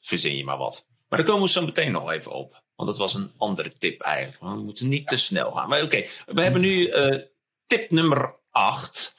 verzin 0.06 0.38
je 0.38 0.44
maar 0.44 0.58
wat. 0.58 0.88
Maar 1.10 1.20
daar 1.20 1.28
komen 1.28 1.44
we 1.44 1.50
zo 1.50 1.66
meteen 1.66 1.92
nog 1.92 2.12
even 2.12 2.32
op. 2.32 2.64
Want 2.76 2.90
dat 2.90 2.98
was 2.98 3.14
een 3.14 3.34
andere 3.38 3.74
tip 3.74 4.02
eigenlijk. 4.02 4.40
We 4.40 4.64
moeten 4.64 4.88
niet 4.88 5.08
te 5.08 5.18
snel 5.18 5.52
gaan. 5.52 5.70
Maar 5.70 5.82
oké, 5.82 6.06
we 6.26 6.42
hebben 6.42 6.62
nu 6.62 6.88
uh, 6.88 7.22
tip 7.66 7.92
nummer 7.92 8.36
8. 8.50 9.16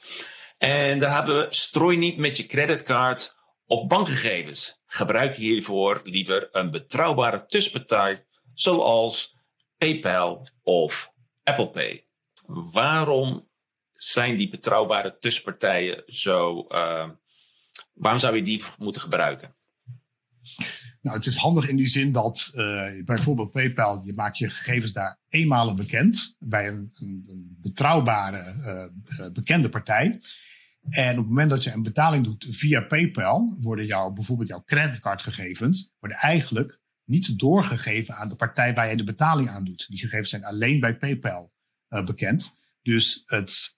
En 0.57 0.99
daar 0.99 1.15
hebben 1.15 1.35
we 1.35 1.45
strooi 1.49 1.97
niet 1.97 2.17
met 2.17 2.37
je 2.37 2.45
creditcard 2.45 3.35
of 3.65 3.87
bankgegevens. 3.87 4.81
Gebruik 4.85 5.35
hiervoor 5.35 6.01
liever 6.03 6.49
een 6.51 6.71
betrouwbare 6.71 7.45
tussenpartij 7.45 8.25
zoals 8.53 9.35
PayPal 9.77 10.47
of 10.63 11.13
Apple 11.43 11.69
Pay. 11.69 12.07
Waarom 12.47 13.49
zijn 13.93 14.37
die 14.37 14.49
betrouwbare 14.49 15.17
tussenpartijen 15.19 16.03
zo. 16.05 16.65
Uh, 16.69 17.09
waarom 17.93 18.19
zou 18.19 18.35
je 18.35 18.43
die 18.43 18.63
moeten 18.77 19.01
gebruiken? 19.01 19.55
Nou, 21.07 21.19
het 21.19 21.27
is 21.27 21.35
handig 21.35 21.67
in 21.67 21.75
die 21.75 21.87
zin 21.87 22.11
dat 22.11 22.51
uh, 22.55 22.89
bijvoorbeeld 23.05 23.51
PayPal, 23.51 24.01
je 24.05 24.13
maakt 24.13 24.37
je 24.37 24.49
gegevens 24.49 24.93
daar 24.93 25.19
eenmalig 25.29 25.75
bekend 25.75 26.35
bij 26.39 26.67
een, 26.67 26.91
een, 26.95 27.23
een 27.25 27.57
betrouwbare, 27.61 28.53
uh, 29.19 29.31
bekende 29.31 29.69
partij. 29.69 30.19
En 30.89 31.11
op 31.11 31.17
het 31.17 31.27
moment 31.27 31.49
dat 31.49 31.63
je 31.63 31.71
een 31.71 31.83
betaling 31.83 32.23
doet 32.23 32.45
via 32.49 32.81
PayPal, 32.81 33.57
worden 33.61 33.85
jouw, 33.85 34.11
bijvoorbeeld 34.11 34.49
jouw 34.49 34.63
creditcardgegevens, 34.65 35.93
worden 35.99 36.17
eigenlijk 36.17 36.79
niet 37.03 37.39
doorgegeven 37.39 38.15
aan 38.15 38.29
de 38.29 38.35
partij 38.35 38.73
waar 38.73 38.89
je 38.89 38.97
de 38.97 39.03
betaling 39.03 39.49
aan 39.49 39.63
doet. 39.63 39.85
Die 39.89 39.99
gegevens 39.99 40.29
zijn 40.29 40.43
alleen 40.43 40.79
bij 40.79 40.97
PayPal 40.97 41.53
bekend. 42.05 42.55
Dus 42.87 43.23
het, 43.25 43.77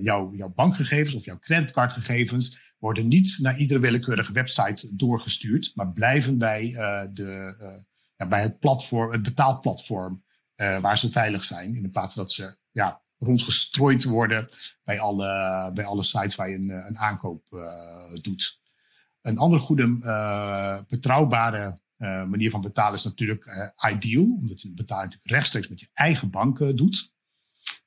jouw, 0.00 0.34
jouw 0.34 0.52
bankgegevens 0.54 1.14
of 1.14 1.24
jouw 1.24 1.38
creditcardgegevens 1.38 2.74
worden 2.78 3.08
niet 3.08 3.38
naar 3.40 3.58
iedere 3.58 3.80
willekeurige 3.80 4.32
website 4.32 4.96
doorgestuurd, 4.96 5.72
maar 5.74 5.92
blijven 5.92 6.38
bij, 6.38 6.70
de, 7.12 7.54
ja, 8.16 8.26
bij 8.26 8.42
het, 8.42 8.58
platform, 8.58 9.12
het 9.12 9.22
betaalplatform 9.22 10.24
waar 10.56 10.98
ze 10.98 11.10
veilig 11.10 11.44
zijn. 11.44 11.74
In 11.74 11.90
plaats 11.90 12.14
dat 12.14 12.32
ze 12.32 12.56
ja, 12.70 13.02
rondgestrooid 13.18 14.04
worden 14.04 14.48
bij 14.84 15.00
alle, 15.00 15.70
bij 15.74 15.84
alle 15.84 16.02
sites 16.02 16.34
waar 16.34 16.50
je 16.50 16.56
een, 16.56 16.86
een 16.86 16.98
aankoop 16.98 17.42
doet. 18.22 18.60
Een 19.20 19.38
andere 19.38 19.62
goede, 19.62 19.96
betrouwbare 20.88 21.80
manier 22.28 22.50
van 22.50 22.60
betalen 22.60 22.94
is 22.94 23.04
natuurlijk 23.04 23.72
ideal. 23.90 24.24
Omdat 24.24 24.60
je 24.60 24.72
betaling 24.72 25.16
rechtstreeks 25.22 25.68
met 25.68 25.80
je 25.80 25.88
eigen 25.92 26.30
bank 26.30 26.76
doet. 26.76 27.18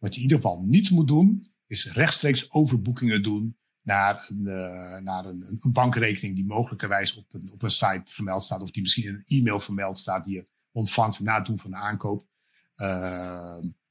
Wat 0.04 0.14
je 0.14 0.22
in 0.22 0.28
ieder 0.28 0.42
geval 0.42 0.62
niet 0.62 0.90
moet 0.90 1.08
doen, 1.08 1.48
is 1.66 1.92
rechtstreeks 1.92 2.52
overboekingen 2.52 3.24
doen 3.24 3.58
naar 3.82 4.30
een, 4.30 4.44
naar 5.04 5.26
een, 5.26 5.60
een, 5.62 5.72
bankrekening 5.72 6.36
die 6.36 6.46
mogelijkerwijs 6.46 7.16
op 7.16 7.34
een, 7.34 7.52
op 7.52 7.62
een 7.62 7.72
site 7.72 8.14
vermeld 8.14 8.44
staat. 8.44 8.62
Of 8.62 8.72
die 8.72 8.82
misschien 8.82 9.04
in 9.04 9.14
een 9.14 9.40
e-mail 9.40 9.60
vermeld 9.60 10.00
staat 10.00 10.24
die 10.24 10.34
je 10.34 10.48
ontvangt 10.72 11.20
na 11.20 11.36
het 11.38 11.46
doen 11.46 11.58
van 11.60 11.72
de 11.72 11.78
aankoop. 11.78 12.28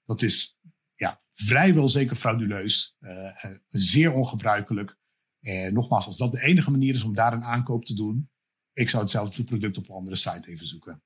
dat 0.05 0.23
is 0.23 0.59
ja, 0.95 1.23
vrijwel 1.33 1.89
zeker 1.89 2.17
frauduleus. 2.17 2.97
zeer 3.69 4.13
ongebruikelijk. 4.13 4.99
En 5.41 5.75
nogmaals, 5.75 6.07
als 6.07 6.17
dat 6.17 6.33
de 6.33 6.43
enige 6.43 6.71
manier 6.71 6.95
is 6.95 7.03
om 7.03 7.15
daar 7.15 7.33
een 7.33 7.45
aankoop 7.45 7.85
te 7.85 7.95
doen, 7.95 8.31
ik 8.73 8.89
zou 8.89 9.03
hetzelfde 9.03 9.45
product 9.45 9.79
op 9.79 9.89
een 9.89 9.95
andere 9.95 10.17
site 10.17 10.51
even 10.51 10.67
zoeken. 10.67 11.03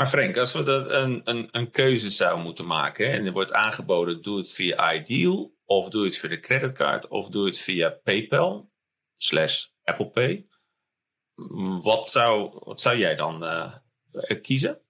Maar 0.00 0.08
Frank, 0.08 0.36
als 0.36 0.52
we 0.52 0.62
dat 0.62 0.90
een, 0.90 1.20
een, 1.24 1.48
een 1.50 1.70
keuze 1.70 2.10
zouden 2.10 2.44
moeten 2.44 2.66
maken 2.66 3.12
en 3.12 3.26
er 3.26 3.32
wordt 3.32 3.52
aangeboden, 3.52 4.22
doe 4.22 4.38
het 4.38 4.52
via 4.52 4.94
Ideal 4.94 5.54
of 5.64 5.88
doe 5.88 6.04
het 6.04 6.18
via 6.18 6.28
de 6.28 6.40
creditcard 6.40 7.08
of 7.08 7.28
doe 7.28 7.46
het 7.46 7.58
via 7.58 7.90
PayPal 7.90 8.72
slash 9.16 9.66
Apple 9.82 10.10
Pay. 10.10 10.46
Wat 11.82 12.08
zou, 12.08 12.60
wat 12.64 12.80
zou 12.80 12.96
jij 12.96 13.16
dan 13.16 13.42
uh, 13.42 13.74
kiezen? 14.42 14.80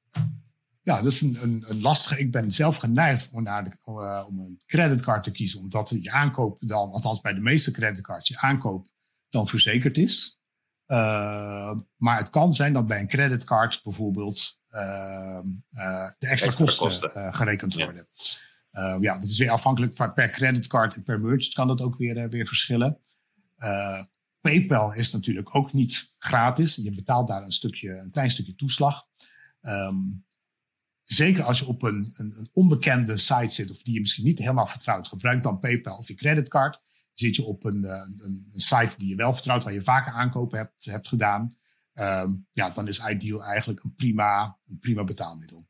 Ja, 0.82 1.02
dat 1.02 1.12
is 1.12 1.20
een, 1.20 1.38
een, 1.42 1.64
een, 1.68 1.80
lastige. 1.80 2.20
Ik 2.20 2.30
ben 2.30 2.52
zelf 2.52 2.76
geneigd 2.76 3.28
om, 3.32 3.42
naar 3.42 3.64
de, 3.64 3.70
uh, 3.86 4.24
om 4.28 4.38
een 4.38 4.62
creditcard 4.66 5.22
te 5.22 5.30
kiezen, 5.30 5.60
omdat 5.60 5.88
je 6.02 6.10
aankoop 6.10 6.56
dan, 6.60 6.90
althans 6.90 7.20
bij 7.20 7.34
de 7.34 7.40
meeste 7.40 7.70
creditcards, 7.70 8.28
je 8.28 8.38
aankoop 8.38 8.86
dan 9.28 9.46
verzekerd 9.46 9.96
is. 9.96 10.40
Uh, 10.86 11.78
maar 11.96 12.18
het 12.18 12.30
kan 12.30 12.54
zijn 12.54 12.72
dat 12.72 12.86
bij 12.86 13.00
een 13.00 13.08
creditcard 13.08 13.80
bijvoorbeeld 13.82 14.59
de 14.70 16.26
extra, 16.26 16.52
kosten, 16.76 17.34
gerekend 17.34 17.74
worden. 17.74 18.08
ja, 19.00 19.14
dat 19.14 19.22
is 19.22 19.38
weer 19.38 19.50
afhankelijk 19.50 19.96
van 19.96 20.12
per 20.12 20.30
creditcard 20.30 20.94
en 20.94 21.02
per 21.02 21.20
merchant 21.20 21.54
kan 21.54 21.68
dat 21.68 21.80
ook 21.80 21.96
weer, 21.96 22.28
weer 22.28 22.46
verschillen. 22.46 23.00
PayPal 24.40 24.94
is 24.94 25.12
natuurlijk 25.12 25.54
ook 25.54 25.72
niet 25.72 26.14
gratis. 26.18 26.76
Je 26.76 26.94
betaalt 26.94 27.28
daar 27.28 27.42
een, 27.42 27.52
stukje, 27.52 27.90
een 27.90 28.10
klein 28.10 28.30
stukje 28.30 28.54
toeslag. 28.54 29.06
Um, 29.60 30.24
zeker 31.04 31.42
als 31.42 31.58
je 31.58 31.66
op 31.66 31.82
een, 31.82 32.12
een, 32.16 32.38
een, 32.38 32.48
onbekende 32.52 33.16
site 33.16 33.54
zit 33.54 33.70
of 33.70 33.82
die 33.82 33.94
je 33.94 34.00
misschien 34.00 34.24
niet 34.24 34.38
helemaal 34.38 34.66
vertrouwt, 34.66 35.08
gebruik 35.08 35.42
dan 35.42 35.58
PayPal 35.58 35.96
of 35.96 36.08
je 36.08 36.14
creditcard. 36.14 36.80
Zit 37.14 37.36
je 37.36 37.42
op 37.42 37.64
een, 37.64 37.84
eh, 37.84 37.92
een, 37.92 38.50
een 38.52 38.60
site 38.60 38.94
die 38.96 39.08
je 39.08 39.14
wel 39.14 39.32
vertrouwt, 39.32 39.62
waar 39.62 39.72
je 39.72 39.82
vaker 39.82 40.12
aankopen 40.12 40.58
hebt, 40.58 40.84
hebt 40.84 41.08
gedaan, 41.08 41.56
um, 42.00 42.48
ja, 42.52 42.70
dan 42.70 42.88
is 42.88 43.06
Ideal 43.08 43.42
eigenlijk 43.42 43.82
een 43.82 43.94
prima, 43.94 44.58
een 44.68 44.78
prima 44.78 45.04
betaalmiddel. 45.04 45.68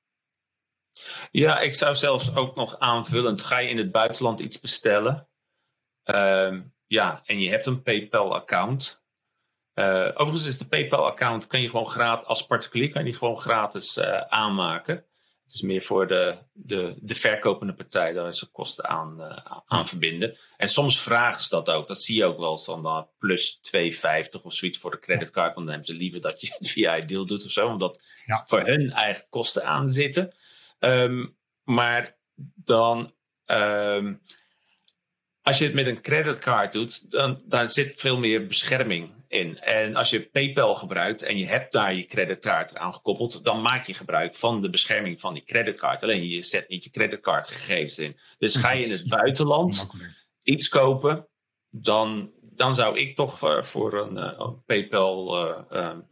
Ja, 1.30 1.60
ik 1.60 1.74
zou 1.74 1.94
zelfs 1.94 2.34
ook 2.34 2.56
nog 2.56 2.78
aanvullend, 2.78 3.42
ga 3.42 3.58
je 3.58 3.68
in 3.68 3.78
het 3.78 3.92
buitenland 3.92 4.40
iets 4.40 4.60
bestellen, 4.60 5.28
um, 6.04 6.74
ja, 6.86 7.22
en 7.24 7.40
je 7.40 7.50
hebt 7.50 7.66
een 7.66 7.82
PayPal-account. 7.82 9.02
Uh, 9.74 10.08
overigens 10.14 10.46
is 10.46 10.58
de 10.58 10.66
PayPal-account, 10.66 11.46
kan 11.46 11.60
je 11.60 11.70
gewoon 11.70 11.88
gratis, 11.88 12.26
als 12.26 12.46
particulier 12.46 12.90
kan 12.90 13.04
je 13.04 13.12
gewoon 13.12 13.40
gratis 13.40 13.96
uh, 13.96 14.20
aanmaken. 14.20 15.04
Het 15.50 15.58
is 15.58 15.64
meer 15.64 15.82
voor 15.82 16.06
de, 16.06 16.38
de, 16.52 16.94
de 17.00 17.14
verkopende 17.14 17.74
partij, 17.74 18.12
daar 18.12 18.34
ze 18.34 18.50
kosten 18.50 18.88
aan, 18.88 19.16
uh, 19.20 19.58
aan 19.66 19.88
verbinden. 19.88 20.36
En 20.56 20.68
soms 20.68 21.00
vragen 21.00 21.42
ze 21.42 21.48
dat 21.48 21.70
ook. 21.70 21.88
Dat 21.88 22.02
zie 22.02 22.16
je 22.16 22.24
ook 22.24 22.38
wel 22.38 22.50
eens 22.50 22.66
dan 22.66 23.08
plus 23.18 23.60
2,50 23.76 24.42
of 24.42 24.54
zoiets 24.54 24.78
voor 24.78 24.90
de 24.90 24.98
creditcard. 24.98 25.54
Want 25.54 25.66
dan 25.66 25.74
hebben 25.74 25.94
ze 25.94 26.00
liever 26.00 26.20
dat 26.20 26.40
je 26.40 26.54
het 26.58 26.70
via 26.74 26.98
Ideal 26.98 27.26
doet 27.26 27.44
of 27.44 27.50
zo. 27.50 27.68
Omdat 27.68 28.02
ja. 28.26 28.44
voor 28.46 28.66
hun 28.66 28.90
eigen 28.90 29.26
kosten 29.28 29.64
aan 29.64 29.88
zitten. 29.88 30.34
Um, 30.78 31.36
maar 31.64 32.16
dan, 32.54 33.14
um, 33.46 34.22
als 35.42 35.58
je 35.58 35.64
het 35.64 35.74
met 35.74 35.86
een 35.86 36.00
creditcard 36.00 36.72
doet, 36.72 37.10
dan, 37.10 37.42
dan 37.44 37.68
zit 37.68 37.94
veel 37.96 38.18
meer 38.18 38.46
bescherming 38.46 39.19
in. 39.30 39.58
En 39.58 39.96
als 39.96 40.10
je 40.10 40.28
PayPal 40.28 40.74
gebruikt 40.74 41.22
en 41.22 41.38
je 41.38 41.46
hebt 41.46 41.72
daar 41.72 41.94
je 41.94 42.06
creditcard 42.06 42.76
aan 42.76 42.94
gekoppeld, 42.94 43.44
dan 43.44 43.62
maak 43.62 43.86
je 43.86 43.94
gebruik 43.94 44.34
van 44.34 44.62
de 44.62 44.70
bescherming 44.70 45.20
van 45.20 45.34
die 45.34 45.42
creditcard. 45.42 46.02
Alleen 46.02 46.28
je 46.28 46.42
zet 46.42 46.68
niet 46.68 46.84
je 46.84 46.90
creditcardgegevens 46.90 47.98
in. 47.98 48.18
Dus 48.38 48.56
ga 48.56 48.70
je 48.70 48.84
in 48.84 48.90
het 48.90 49.08
buitenland 49.08 49.90
iets 50.42 50.68
kopen, 50.68 51.28
dan, 51.68 52.32
dan 52.40 52.74
zou 52.74 52.98
ik 52.98 53.16
toch 53.16 53.38
voor 53.66 53.94
een, 53.94 54.16
uh, 54.16 54.48
PayPal 54.66 55.48
uh, 55.48 55.88
um, 55.88 56.08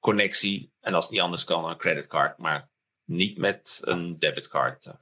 connectie, 0.00 0.72
en 0.80 0.94
als 0.94 1.04
het 1.04 1.12
niet 1.12 1.22
anders 1.22 1.44
kan, 1.44 1.70
een 1.70 1.76
creditcard, 1.76 2.38
maar 2.38 2.70
niet 3.04 3.38
met 3.38 3.80
een 3.84 4.16
debitcard. 4.16 4.92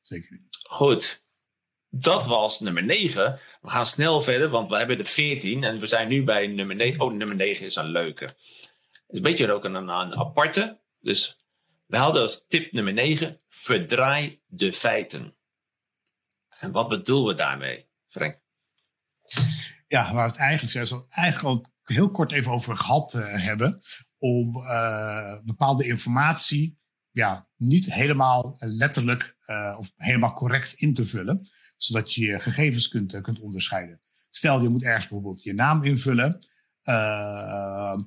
Zeker 0.00 0.32
niet. 0.32 0.58
Goed. 0.68 1.26
Dat 1.90 2.26
was 2.26 2.60
nummer 2.60 2.84
9. 2.84 3.40
We 3.60 3.70
gaan 3.70 3.86
snel 3.86 4.20
verder, 4.20 4.48
want 4.48 4.68
we 4.68 4.76
hebben 4.76 4.96
de 4.96 5.04
14 5.04 5.64
en 5.64 5.78
we 5.78 5.86
zijn 5.86 6.08
nu 6.08 6.24
bij 6.24 6.46
nummer 6.46 6.76
9. 6.76 7.00
Oh, 7.00 7.12
nummer 7.12 7.36
9 7.36 7.66
is 7.66 7.76
een 7.76 7.90
leuke. 7.90 8.24
Het 8.24 8.36
is 9.06 9.16
een 9.16 9.22
beetje 9.22 9.52
ook 9.52 9.64
een, 9.64 9.74
een, 9.74 10.14
aparte. 10.14 10.80
Dus 11.00 11.38
we 11.86 11.96
hadden 11.96 12.22
als 12.22 12.44
tip 12.46 12.72
nummer 12.72 12.92
9: 12.92 13.40
verdraai 13.48 14.40
de 14.46 14.72
feiten. 14.72 15.34
En 16.48 16.72
wat 16.72 16.88
bedoelen 16.88 17.26
we 17.26 17.34
daarmee, 17.34 17.86
Frank? 18.08 18.40
Ja, 19.88 20.12
waar 20.12 20.26
we 20.26 20.32
het 20.32 20.40
eigenlijk, 20.40 21.06
eigenlijk 21.10 21.44
al 21.44 21.64
heel 21.82 22.10
kort 22.10 22.32
even 22.32 22.52
over 22.52 22.76
gehad 22.76 23.14
uh, 23.14 23.44
hebben. 23.44 23.80
Om 24.18 24.56
uh, 24.56 25.38
bepaalde 25.44 25.86
informatie 25.86 26.78
ja, 27.10 27.48
niet 27.56 27.94
helemaal 27.94 28.56
letterlijk 28.58 29.36
uh, 29.46 29.76
of 29.78 29.92
helemaal 29.96 30.32
correct 30.32 30.72
in 30.72 30.94
te 30.94 31.04
vullen 31.04 31.48
zodat 31.78 32.14
je 32.14 32.26
je 32.26 32.40
gegevens 32.40 32.88
kunt, 32.88 33.12
eh, 33.12 33.22
kunt 33.22 33.40
onderscheiden. 33.40 34.00
Stel, 34.30 34.62
je 34.62 34.68
moet 34.68 34.82
ergens 34.84 35.08
bijvoorbeeld 35.08 35.42
je 35.42 35.54
naam 35.54 35.82
invullen. 35.82 36.38
Uh, 36.84 37.98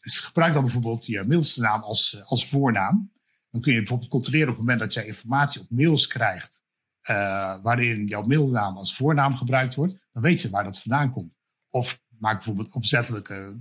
gebruik 0.00 0.52
dan 0.52 0.62
bijvoorbeeld 0.62 1.06
je 1.06 1.18
middelste 1.18 1.60
naam 1.60 1.82
als, 1.82 2.14
eh, 2.14 2.26
als 2.26 2.48
voornaam. 2.48 3.12
Dan 3.50 3.60
kun 3.60 3.72
je 3.72 3.78
bijvoorbeeld 3.78 4.10
controleren 4.10 4.48
op 4.48 4.54
het 4.54 4.64
moment 4.64 4.80
dat 4.80 4.94
jij 4.94 5.06
informatie 5.06 5.60
op 5.60 5.70
mails 5.70 6.06
krijgt. 6.06 6.62
Uh, 7.10 7.56
waarin 7.62 8.06
jouw 8.06 8.22
middelnaam 8.22 8.76
als 8.76 8.96
voornaam 8.96 9.36
gebruikt 9.36 9.74
wordt. 9.74 10.06
Dan 10.12 10.22
weet 10.22 10.40
je 10.40 10.50
waar 10.50 10.64
dat 10.64 10.80
vandaan 10.80 11.12
komt. 11.12 11.32
Of 11.70 12.00
maak 12.18 12.34
bijvoorbeeld 12.34 12.74
opzettelijke, 12.74 13.58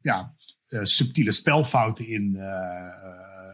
ja, 0.00 0.34
subtiele 0.82 1.32
spelfouten 1.32 2.06
in, 2.06 2.34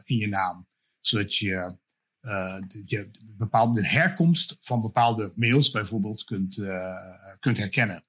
in 0.04 0.16
je 0.16 0.28
naam. 0.28 0.68
Zodat 1.00 1.36
je 1.36 1.76
uh, 2.24 2.56
je 2.84 3.10
bepaalde 3.36 3.86
herkomst 3.86 4.56
van 4.60 4.80
bepaalde 4.80 5.32
mails 5.34 5.70
bijvoorbeeld 5.70 6.24
kunt, 6.24 6.56
uh, 6.56 6.96
kunt 7.40 7.56
herkennen. 7.56 8.04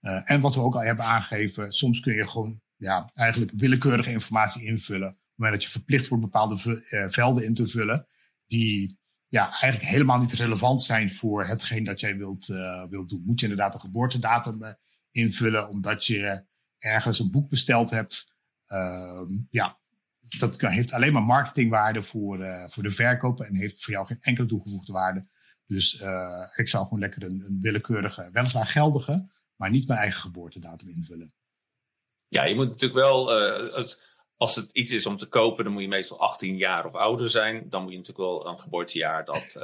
Uh, 0.00 0.30
en 0.30 0.40
wat 0.40 0.54
we 0.54 0.60
ook 0.60 0.74
al 0.74 0.82
hebben 0.82 1.04
aangegeven, 1.04 1.72
soms 1.72 2.00
kun 2.00 2.14
je 2.14 2.28
gewoon 2.28 2.60
ja, 2.76 3.10
eigenlijk 3.14 3.52
willekeurige 3.56 4.10
informatie 4.10 4.64
invullen. 4.64 5.18
Maar 5.34 5.50
dat 5.50 5.62
je 5.62 5.70
verplicht 5.70 6.08
wordt 6.08 6.24
bepaalde 6.24 6.82
velden 7.10 7.44
in 7.44 7.54
te 7.54 7.66
vullen. 7.66 8.06
Die 8.46 8.98
ja, 9.28 9.42
eigenlijk 9.42 9.84
helemaal 9.84 10.18
niet 10.18 10.32
relevant 10.32 10.82
zijn 10.82 11.10
voor 11.10 11.46
hetgeen 11.46 11.84
dat 11.84 12.00
jij 12.00 12.16
wilt, 12.16 12.46
wilt 12.88 13.08
doen. 13.08 13.22
Moet 13.24 13.40
je 13.40 13.46
inderdaad 13.46 13.74
een 13.74 13.80
geboortedatum 13.80 14.76
invullen 15.10 15.68
omdat 15.68 16.06
je 16.06 16.44
ergens 16.78 17.18
een 17.18 17.30
boek 17.30 17.48
besteld 17.48 17.90
hebt. 17.90 18.34
Ehm, 18.66 19.30
ja, 19.50 19.80
dat 20.38 20.60
heeft 20.60 20.92
alleen 20.92 21.12
maar 21.12 21.22
marketingwaarde 21.22 22.02
voor, 22.02 22.40
uh, 22.40 22.68
voor 22.68 22.82
de 22.82 22.90
verkoper 22.90 23.46
en 23.46 23.56
heeft 23.56 23.84
voor 23.84 23.92
jou 23.92 24.06
geen 24.06 24.20
enkele 24.20 24.46
toegevoegde 24.46 24.92
waarde. 24.92 25.28
Dus 25.66 26.00
uh, 26.00 26.48
ik 26.54 26.68
zou 26.68 26.84
gewoon 26.84 26.98
lekker 26.98 27.22
een, 27.22 27.58
willekeurige, 27.60 28.30
weliswaar 28.32 28.66
geldige, 28.66 29.30
maar 29.56 29.70
niet 29.70 29.88
mijn 29.88 30.00
eigen 30.00 30.20
geboortedatum 30.20 30.88
invullen. 30.88 31.34
Ja, 32.28 32.44
je 32.44 32.54
moet 32.54 32.68
natuurlijk 32.68 33.00
wel, 33.00 33.40
uh, 33.40 33.84
als, 34.42 34.56
het 34.56 34.70
iets 34.72 34.92
is 34.92 35.06
om 35.06 35.16
te 35.16 35.26
kopen, 35.26 35.64
dan 35.64 35.72
moet 35.72 35.82
je 35.82 35.88
meestal 35.88 36.20
18 36.20 36.56
jaar 36.56 36.86
of 36.86 36.94
ouder 36.94 37.30
zijn. 37.30 37.66
Dan 37.68 37.82
moet 37.82 37.92
je 37.92 37.98
natuurlijk 37.98 38.28
wel 38.28 38.46
een 38.46 38.58
geboortejaar 38.58 39.24
dat 39.24 39.56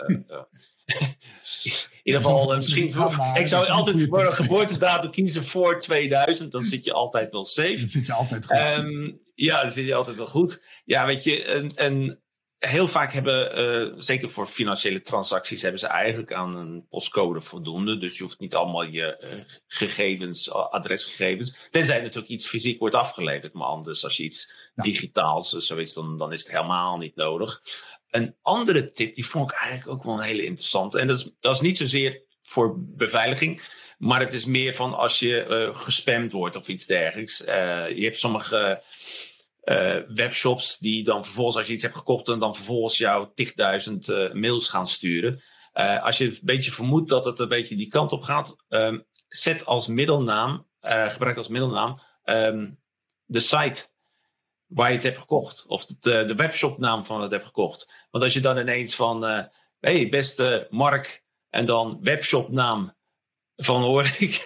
in 1.65 2.01
ieder 2.03 2.21
geval, 2.21 2.57
misschien. 2.57 2.95
ik 3.35 3.47
zou 3.47 3.67
altijd 3.67 4.07
voor 4.09 4.27
een 4.27 4.33
geboortedatum 4.33 5.11
kiezen 5.11 5.45
voor 5.45 5.79
2000. 5.79 6.53
Dan 6.53 6.65
zit 6.65 6.85
je 6.85 6.93
altijd 6.93 7.33
wel 7.33 7.45
safe. 7.45 7.79
Dan 7.79 7.89
zit 7.89 8.07
je 8.07 8.13
altijd 8.13 8.47
goed. 8.47 8.85
Um, 8.85 9.21
ja, 9.35 9.63
dan 9.63 9.71
zit 9.71 9.87
je 9.87 9.95
altijd 9.95 10.17
wel 10.17 10.27
goed. 10.27 10.65
Ja, 10.85 11.07
weet 11.07 11.25
je, 11.25 11.47
een, 11.47 11.73
een, 11.75 12.21
heel 12.59 12.89
vaak 12.89 13.13
hebben, 13.13 13.59
uh, 13.59 13.95
zeker 13.97 14.31
voor 14.31 14.47
financiële 14.47 15.01
transacties, 15.01 15.63
hebben 15.63 15.81
ze 15.81 15.87
eigenlijk 15.87 16.33
aan 16.33 16.57
een 16.57 16.87
postcode 16.89 17.41
voldoende. 17.41 17.99
Dus 17.99 18.17
je 18.17 18.23
hoeft 18.23 18.41
niet 18.41 18.55
allemaal 18.55 18.85
je 18.85 19.19
uh, 19.21 19.55
gegevens, 19.67 20.51
adresgegevens. 20.51 21.57
Tenzij 21.71 22.01
natuurlijk 22.01 22.29
iets 22.29 22.49
fysiek 22.49 22.79
wordt 22.79 22.95
afgeleverd. 22.95 23.53
Maar 23.53 23.67
anders, 23.67 24.05
als 24.05 24.17
je 24.17 24.23
iets 24.23 24.53
ja. 24.75 24.83
digitaals 24.83 25.51
zoiets, 25.51 25.95
dan, 25.95 26.19
dan 26.19 26.33
is 26.33 26.43
het 26.43 26.53
helemaal 26.53 26.99
niet 26.99 27.17
nodig. 27.17 27.63
Een 28.11 28.35
andere 28.43 28.91
tip, 28.91 29.15
die 29.15 29.27
vond 29.27 29.51
ik 29.51 29.57
eigenlijk 29.57 29.91
ook 29.99 30.05
wel 30.05 30.15
een 30.15 30.29
hele 30.29 30.45
interessante. 30.45 30.99
En 30.99 31.07
dat 31.07 31.19
is, 31.19 31.31
dat 31.41 31.55
is 31.55 31.61
niet 31.61 31.77
zozeer 31.77 32.23
voor 32.43 32.75
beveiliging. 32.79 33.63
Maar 33.99 34.21
het 34.21 34.35
is 34.35 34.45
meer 34.45 34.75
van 34.75 34.95
als 34.95 35.19
je 35.19 35.47
uh, 35.51 35.77
gespamd 35.77 36.33
wordt 36.33 36.57
of 36.57 36.69
iets 36.69 36.87
dergelijks. 36.87 37.39
je 37.95 38.01
hebt 38.03 38.19
sommige 38.19 38.83
uh, 39.69 39.97
webshops 40.09 40.79
die 40.79 41.05
dan 41.05 41.25
vervolgens, 41.25 41.57
als 41.57 41.67
je 41.67 41.73
iets 41.73 41.83
hebt 41.83 41.97
gekocht, 41.97 42.29
en 42.29 42.39
dan 42.39 42.55
vervolgens 42.55 42.99
jou 42.99 43.29
10.000 43.29 43.95
uh, 44.09 44.33
mails 44.33 44.69
gaan 44.69 44.87
sturen. 44.87 45.43
Uh, 45.75 46.05
als 46.05 46.19
je 46.19 46.25
een 46.25 46.39
beetje 46.43 46.71
vermoedt 46.71 47.09
dat 47.09 47.25
het 47.25 47.39
een 47.39 47.49
beetje 47.49 47.77
die 47.77 47.89
kant 47.89 48.13
op 48.13 48.23
gaat, 48.23 48.57
um, 48.69 49.05
zet 49.29 49.67
als 49.67 49.87
middelnaam, 49.87 50.67
gebruik 50.81 51.37
als 51.37 51.49
middelnaam 51.49 52.01
um, 52.25 52.79
de 53.25 53.41
site 53.41 53.89
waar 54.67 54.89
je 54.89 54.95
het 54.95 55.05
hebt 55.05 55.19
gekocht. 55.19 55.65
Of 55.67 55.85
de, 55.85 56.25
de 56.25 56.35
webshopnaam 56.35 57.05
van 57.05 57.21
het 57.21 57.31
hebt 57.31 57.45
gekocht. 57.45 58.07
Want 58.11 58.25
als 58.25 58.35
je 58.35 58.41
dan 58.41 58.59
ineens 58.59 58.95
van, 58.95 59.23
hé, 59.25 59.47
hey, 59.81 60.09
beste 60.09 60.67
Mark, 60.71 61.25
en 61.51 61.65
dan 61.65 61.99
webshopnaam 62.03 62.97
van 63.61 63.83
hoor 63.83 64.15
ik 64.19 64.45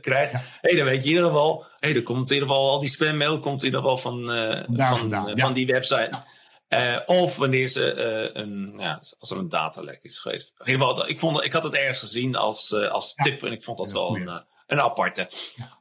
krijg. 0.00 0.32
Ja. 0.32 0.42
hey, 0.60 0.74
dan 0.76 0.84
weet 0.84 1.02
je 1.02 1.08
in 1.08 1.14
ieder 1.14 1.24
geval. 1.24 1.66
hey, 1.78 1.94
er 1.94 2.02
komt 2.02 2.30
in 2.30 2.34
ieder 2.34 2.48
geval 2.48 2.70
al 2.70 2.80
die 2.80 2.88
spammail 2.88 3.40
komt 3.40 3.60
in 3.60 3.64
ieder 3.64 3.80
geval 3.80 3.98
van, 3.98 4.36
uh, 4.36 4.62
van, 4.72 5.12
uh, 5.12 5.32
van 5.34 5.52
die 5.52 5.66
website. 5.66 6.24
Uh, 6.68 6.98
of 7.06 7.36
wanneer 7.36 7.68
ze 7.68 7.94
een, 8.34 8.72
ja, 8.76 9.02
als 9.18 9.30
er 9.30 9.36
een 9.36 9.48
datalek 9.48 9.98
is 10.02 10.18
geweest. 10.18 10.52
In 10.58 10.72
ieder 10.72 10.86
geval, 10.86 11.08
ik, 11.08 11.18
vond, 11.18 11.44
ik 11.44 11.52
had 11.52 11.62
het 11.62 11.74
ergens 11.74 11.98
gezien 11.98 12.36
als, 12.36 12.72
als 12.74 13.14
tip 13.14 13.42
en 13.42 13.52
ik 13.52 13.64
vond 13.64 13.78
dat 13.78 13.92
wel 13.92 14.16
een, 14.16 14.44
een 14.66 14.80
aparte. 14.80 15.30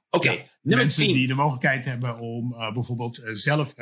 Oké, 0.10 0.28
okay, 0.28 0.50
nummer 0.62 0.86
Mensen 0.86 1.04
10. 1.04 1.14
die 1.14 1.28
de 1.28 1.34
mogelijkheid 1.34 1.86
hebben 1.86 2.20
om 2.20 2.50
bijvoorbeeld 2.74 3.22
zelf 3.34 3.74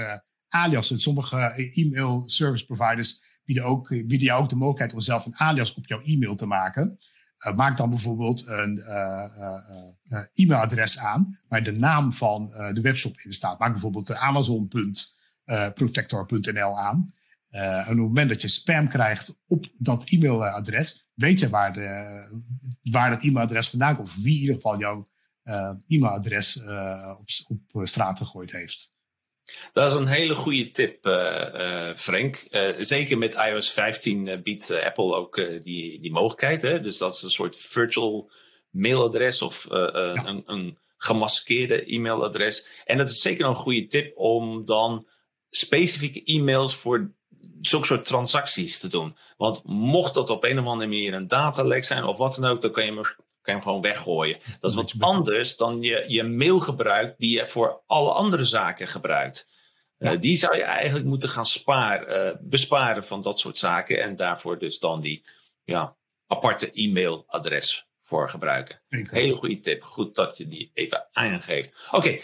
alias, 0.49 0.93
sommige 0.95 1.71
e-mail 1.75 2.23
service 2.25 2.65
providers 2.65 3.21
bieden, 3.45 3.63
ook, 3.63 3.89
bieden 3.89 4.19
jou 4.19 4.41
ook 4.41 4.49
de 4.49 4.55
mogelijkheid 4.55 4.93
om 4.93 4.99
zelf 4.99 5.25
een 5.25 5.35
alias 5.37 5.73
op 5.73 5.87
jouw 5.87 6.01
e-mail 6.01 6.35
te 6.35 6.45
maken. 6.45 6.99
Uh, 7.47 7.55
maak 7.55 7.77
dan 7.77 7.89
bijvoorbeeld 7.89 8.47
een 8.47 8.77
uh, 8.77 9.25
uh, 9.37 9.57
e-mailadres 10.33 10.99
aan 10.99 11.39
waar 11.47 11.63
de 11.63 11.71
naam 11.71 12.13
van 12.13 12.47
de 12.73 12.81
webshop 12.81 13.19
in 13.19 13.33
staat. 13.33 13.59
Maak 13.59 13.71
bijvoorbeeld 13.71 14.15
amazon.protector.nl 14.15 16.79
aan. 16.79 17.13
en 17.49 17.81
op 17.81 17.87
het 17.87 17.97
moment 17.97 18.29
dat 18.29 18.41
je 18.41 18.47
spam 18.47 18.89
krijgt 18.89 19.41
op 19.47 19.65
dat 19.77 20.03
e-mailadres, 20.03 21.07
weet 21.13 21.39
je 21.39 21.49
waar, 21.49 21.73
waar 22.81 23.09
dat 23.09 23.23
e-mailadres 23.23 23.69
vandaan 23.69 23.95
komt. 23.95 24.07
Of 24.07 24.15
wie 24.15 24.33
in 24.33 24.39
ieder 24.39 24.55
geval 24.55 24.79
jouw 24.79 25.09
e-mailadres 25.87 26.59
op, 27.17 27.29
op 27.71 27.87
straat 27.87 28.17
gegooid 28.17 28.51
heeft. 28.51 28.91
Dat 29.73 29.91
is 29.91 29.97
een 29.97 30.07
hele 30.07 30.35
goede 30.35 30.69
tip, 30.69 31.05
uh, 31.05 31.13
uh, 31.53 31.95
Frank. 31.95 32.45
Uh, 32.51 32.69
zeker 32.79 33.17
met 33.17 33.33
iOS 33.33 33.71
15 33.71 34.41
biedt 34.43 34.81
Apple 34.83 35.15
ook 35.15 35.35
die, 35.63 35.99
die 35.99 36.11
mogelijkheid. 36.11 36.61
Hè? 36.61 36.81
Dus 36.81 36.97
dat 36.97 37.13
is 37.13 37.21
een 37.21 37.29
soort 37.29 37.57
virtual 37.57 38.31
mailadres 38.69 39.41
of 39.41 39.65
ja. 39.69 40.25
een, 40.25 40.43
een 40.45 40.77
gemaskeerde 40.97 41.93
e-mailadres. 41.93 42.67
En 42.85 42.97
dat 42.97 43.09
is 43.09 43.21
zeker 43.21 43.45
een 43.45 43.55
goede 43.55 43.85
tip 43.85 44.17
om 44.17 44.65
dan 44.65 45.07
specifieke 45.49 46.23
e-mails 46.23 46.75
voor 46.75 47.11
zulke 47.61 47.85
soort 47.85 48.05
transacties 48.05 48.79
te 48.79 48.87
doen. 48.87 49.17
Want 49.37 49.63
mocht 49.65 50.13
dat 50.13 50.29
op 50.29 50.43
een 50.43 50.59
of 50.59 50.65
andere 50.65 50.89
manier 50.89 51.13
een 51.13 51.27
datalek 51.27 51.83
zijn 51.83 52.03
of 52.03 52.17
wat 52.17 52.35
dan 52.35 52.49
ook, 52.49 52.61
dan 52.61 52.71
kan 52.71 52.85
je 52.85 52.91
hem 52.91 53.01
kan 53.43 53.53
je 53.53 53.59
hem 53.59 53.61
gewoon 53.61 53.81
weggooien. 53.81 54.37
Dat 54.59 54.69
is 54.69 54.75
wat 54.75 54.93
anders 54.99 55.57
dan 55.57 55.81
je, 55.81 56.03
je 56.07 56.23
mail 56.23 56.59
gebruikt 56.59 57.19
die 57.19 57.35
je 57.35 57.47
voor 57.47 57.81
alle 57.87 58.11
andere 58.11 58.43
zaken 58.43 58.87
gebruikt. 58.87 59.51
Uh, 59.97 60.11
die 60.19 60.35
zou 60.35 60.55
je 60.55 60.63
eigenlijk 60.63 61.05
moeten 61.05 61.29
gaan 61.29 61.45
sparen, 61.45 62.27
uh, 62.27 62.35
besparen 62.41 63.05
van 63.05 63.21
dat 63.21 63.39
soort 63.39 63.57
zaken. 63.57 64.01
En 64.01 64.15
daarvoor 64.15 64.59
dus 64.59 64.79
dan 64.79 65.01
die 65.01 65.25
ja, 65.63 65.95
aparte 66.27 66.71
e-mailadres 66.73 67.87
voor 68.13 68.29
gebruiken. 68.29 68.81
Hele 68.89 69.35
goede 69.35 69.59
tip. 69.59 69.83
Goed 69.83 70.15
dat 70.15 70.37
je 70.37 70.47
die 70.47 70.71
even 70.73 71.07
aangeeft. 71.11 71.87
Oké, 71.91 72.19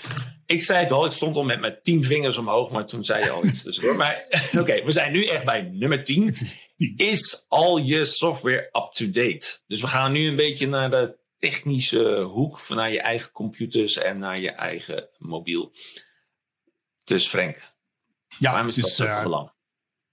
ik 0.45 0.61
zei 0.61 0.79
het 0.79 0.91
al, 0.91 1.05
ik 1.05 1.11
stond 1.11 1.35
al 1.35 1.43
met 1.43 1.59
mijn 1.59 1.77
tien 1.81 2.03
vingers 2.03 2.37
omhoog, 2.37 2.71
maar 2.71 2.85
toen 2.85 3.03
zei 3.03 3.23
je 3.23 3.29
al 3.29 3.45
iets 3.45 3.63
tussendoor. 3.63 3.95
Maar 3.95 4.25
oké, 4.61 4.83
we 4.83 4.91
zijn 4.91 5.11
nu 5.11 5.25
echt 5.25 5.45
bij 5.45 5.61
nummer 5.61 6.03
10. 6.03 6.35
Is 6.95 7.45
al 7.47 7.77
je 7.77 8.05
software 8.05 8.69
up-to-date? 8.71 9.59
Dus 9.67 9.81
we 9.81 9.87
gaan 9.87 10.11
nu 10.11 10.27
een 10.27 10.35
beetje 10.35 10.67
naar 10.67 10.89
de 10.89 11.17
technische 11.37 12.19
hoek, 12.19 12.69
naar 12.69 12.91
je 12.91 13.01
eigen 13.01 13.31
computers 13.31 13.97
en 13.97 14.19
naar 14.19 14.39
je 14.39 14.51
eigen 14.51 15.09
mobiel. 15.17 15.73
Dus 17.03 17.27
Frank, 17.27 17.73
ja, 18.37 18.51
waarom 18.51 18.67
is 18.67 18.75
het 18.75 18.85
is, 18.85 18.95
dat 18.95 19.07
uh, 19.07 19.23
belang? 19.23 19.51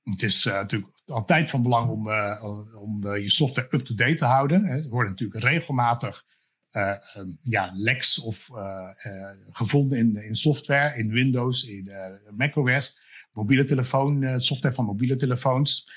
Het 0.02 0.22
is 0.22 0.44
uh, 0.44 0.52
natuurlijk 0.52 0.95
altijd 1.11 1.51
van 1.51 1.62
belang 1.62 1.90
om, 1.90 2.09
uh, 2.09 2.45
om 2.81 3.16
je 3.16 3.31
software 3.31 3.69
up-to-date 3.71 4.14
te 4.14 4.25
houden. 4.25 4.64
Er 4.64 4.88
worden 4.88 5.11
natuurlijk 5.11 5.45
regelmatig 5.45 6.25
um, 7.16 7.38
ja, 7.42 7.71
leks 7.75 8.19
of 8.19 8.51
gevonden 9.51 9.99
in, 9.99 10.14
in 10.14 10.37
software, 10.37 10.99
in 10.99 11.11
Windows, 11.11 11.64
in 11.64 11.90
macOS, 12.37 12.99
mobiele 13.33 13.64
telefoon, 13.64 14.40
software 14.40 14.75
van 14.75 14.85
mobiele 14.85 15.16
telefoons. 15.16 15.90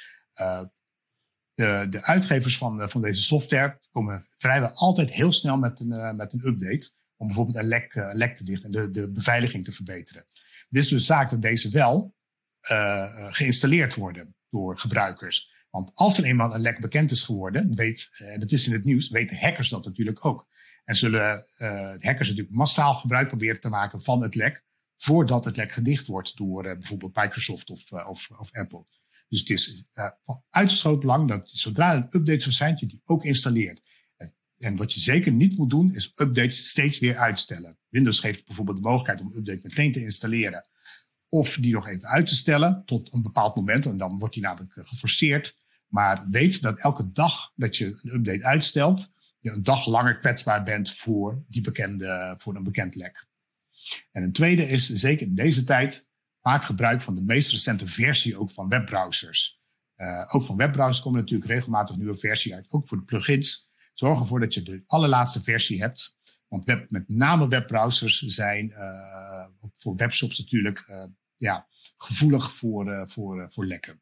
de, 1.54 1.88
de 1.90 2.04
uitgevers 2.04 2.58
van, 2.58 2.90
van 2.90 3.02
deze 3.02 3.22
software 3.22 3.80
komen 3.92 4.26
vrijwel 4.38 4.70
altijd 4.70 5.12
heel 5.12 5.34
snel 5.34 5.58
met 5.58 5.80
een, 5.80 6.16
met 6.16 6.34
een 6.34 6.48
update. 6.48 6.92
Om 7.16 7.28
bijvoorbeeld 7.28 7.58
een 7.58 7.68
lek, 7.68 7.94
lek 8.14 8.36
te 8.36 8.44
dichten 8.44 8.66
en 8.66 8.72
de, 8.72 8.92
de 8.92 9.12
beveiliging 9.12 9.66
te 9.66 9.72
verbeteren. 9.72 10.26
Het 10.70 10.78
is 10.78 10.88
dus 10.88 11.06
zaak 11.06 11.30
dat 11.30 11.42
deze 11.42 11.70
wel 11.70 12.16
geïnstalleerd 13.30 13.96
worden 13.96 14.36
door 14.50 14.80
gebruikers. 14.80 15.58
Want 15.70 15.92
als 15.94 16.18
er 16.18 16.24
eenmaal 16.24 16.56
een 16.56 16.62
lek 16.62 16.80
bekend 16.80 17.12
is 17.12 17.24
geworden, 17.24 17.76
weet, 17.76 18.10
uh, 18.22 18.40
dat 18.40 18.52
is 18.52 18.68
in 18.68 18.74
het 18.74 18.86
nieuws, 18.86 19.10
weten 19.10 19.38
hackers 19.38 19.70
dat 19.70 19.86
natuurlijk 19.86 20.26
ook. 20.26 20.48
En 20.84 20.96
zullen 20.96 21.46
uh, 21.58 21.70
hackers 22.00 22.28
natuurlijk 22.30 22.56
massaal 22.56 22.94
gebruik 22.94 23.28
proberen 23.28 23.62
te 23.62 23.70
maken 23.70 24.02
van 24.02 24.22
het 24.22 24.36
lek, 24.36 24.64
voordat 24.98 25.46
het 25.46 25.58
lek 25.58 25.72
gedicht 25.72 26.08
wordt 26.08 26.38
door 26.38 26.64
bijvoorbeeld 26.64 27.16
Microsoft 27.16 27.70
of, 27.70 27.92
of, 27.92 28.30
of, 28.38 28.52
Apple. 28.52 28.86
Dus 29.28 29.40
het 29.40 29.50
is 29.50 29.86
van 30.26 30.44
uitstekend 30.50 31.00
belang 31.00 31.28
dat 31.28 31.50
zodra 31.52 31.96
een 31.96 32.08
update 32.10 32.40
verschijnt, 32.40 32.80
je 32.80 32.86
die 32.86 33.02
ook 33.06 33.24
installeert. 33.24 33.82
En 34.58 34.76
wat 34.76 34.94
je 34.94 35.00
zeker 35.00 35.32
niet 35.32 35.58
moet 35.58 35.70
doen, 35.70 35.94
is 35.94 36.12
updates 36.16 36.70
steeds 36.70 37.00
weer 37.00 37.18
uitstellen. 37.18 37.78
Windows 37.90 38.20
geeft 38.20 38.46
bijvoorbeeld 38.46 38.78
de 38.78 38.84
mogelijkheid 38.84 39.22
om 39.22 39.38
update 39.38 39.60
meteen 39.64 39.92
te 39.92 40.02
installeren. 40.02 40.69
Of 41.30 41.58
die 41.60 41.74
nog 41.74 41.88
even 41.88 42.08
uit 42.08 42.28
te 42.28 42.36
stellen 42.36 42.84
tot 42.86 43.14
een 43.14 43.22
bepaald 43.22 43.56
moment. 43.56 43.86
En 43.86 43.98
dan 43.98 44.18
wordt 44.18 44.34
die 44.34 44.44
namelijk 44.44 44.76
eh, 44.76 44.86
geforceerd. 44.86 45.58
Maar 45.88 46.26
weet 46.30 46.62
dat 46.62 46.80
elke 46.80 47.12
dag 47.12 47.52
dat 47.56 47.78
je 47.78 47.86
een 47.86 48.14
update 48.14 48.46
uitstelt, 48.46 49.12
je 49.40 49.52
een 49.52 49.64
dag 49.64 49.86
langer 49.86 50.18
kwetsbaar 50.18 50.64
bent 50.64 50.94
voor, 50.94 51.44
die 51.48 51.62
bekende, 51.62 52.36
voor 52.38 52.56
een 52.56 52.64
bekend 52.64 52.96
lek. 52.96 53.28
En 54.12 54.24
een 54.24 54.32
tweede 54.32 54.68
is, 54.68 54.90
zeker 54.90 55.28
in 55.28 55.36
deze 55.36 55.64
tijd, 55.64 56.10
maak 56.42 56.64
gebruik 56.64 57.02
van 57.02 57.16
de 57.16 57.22
meest 57.22 57.52
recente 57.52 57.88
versie 57.88 58.38
ook 58.38 58.52
van 58.52 58.70
webbrowsers. 58.70 59.60
Uh, 59.98 60.26
ook 60.30 60.44
van 60.44 60.58
webbrowsers 60.58 61.02
komen 61.02 61.20
natuurlijk 61.20 61.52
regelmatig 61.52 61.98
nieuwe 61.98 62.18
versie 62.18 62.56
uit, 62.56 62.72
ook 62.72 62.88
voor 62.88 62.98
de 62.98 63.04
plugins. 63.04 63.72
Zorg 63.94 64.20
ervoor 64.20 64.40
dat 64.40 64.54
je 64.54 64.64
de 64.64 64.84
allerlaatste 64.88 65.44
versie 65.44 65.82
hebt. 65.82 66.18
Want 66.48 66.66
met 66.66 67.04
name 67.08 67.48
webbrowsers 67.48 68.20
zijn 68.20 68.70
uh, 68.70 69.46
voor 69.78 69.96
webshops 69.96 70.40
natuurlijk 70.40 70.88
ja, 71.40 71.68
gevoelig 71.98 72.52
voor, 72.52 72.88
uh, 72.88 73.04
voor, 73.06 73.50
voor 73.52 73.66
lekken. 73.66 74.02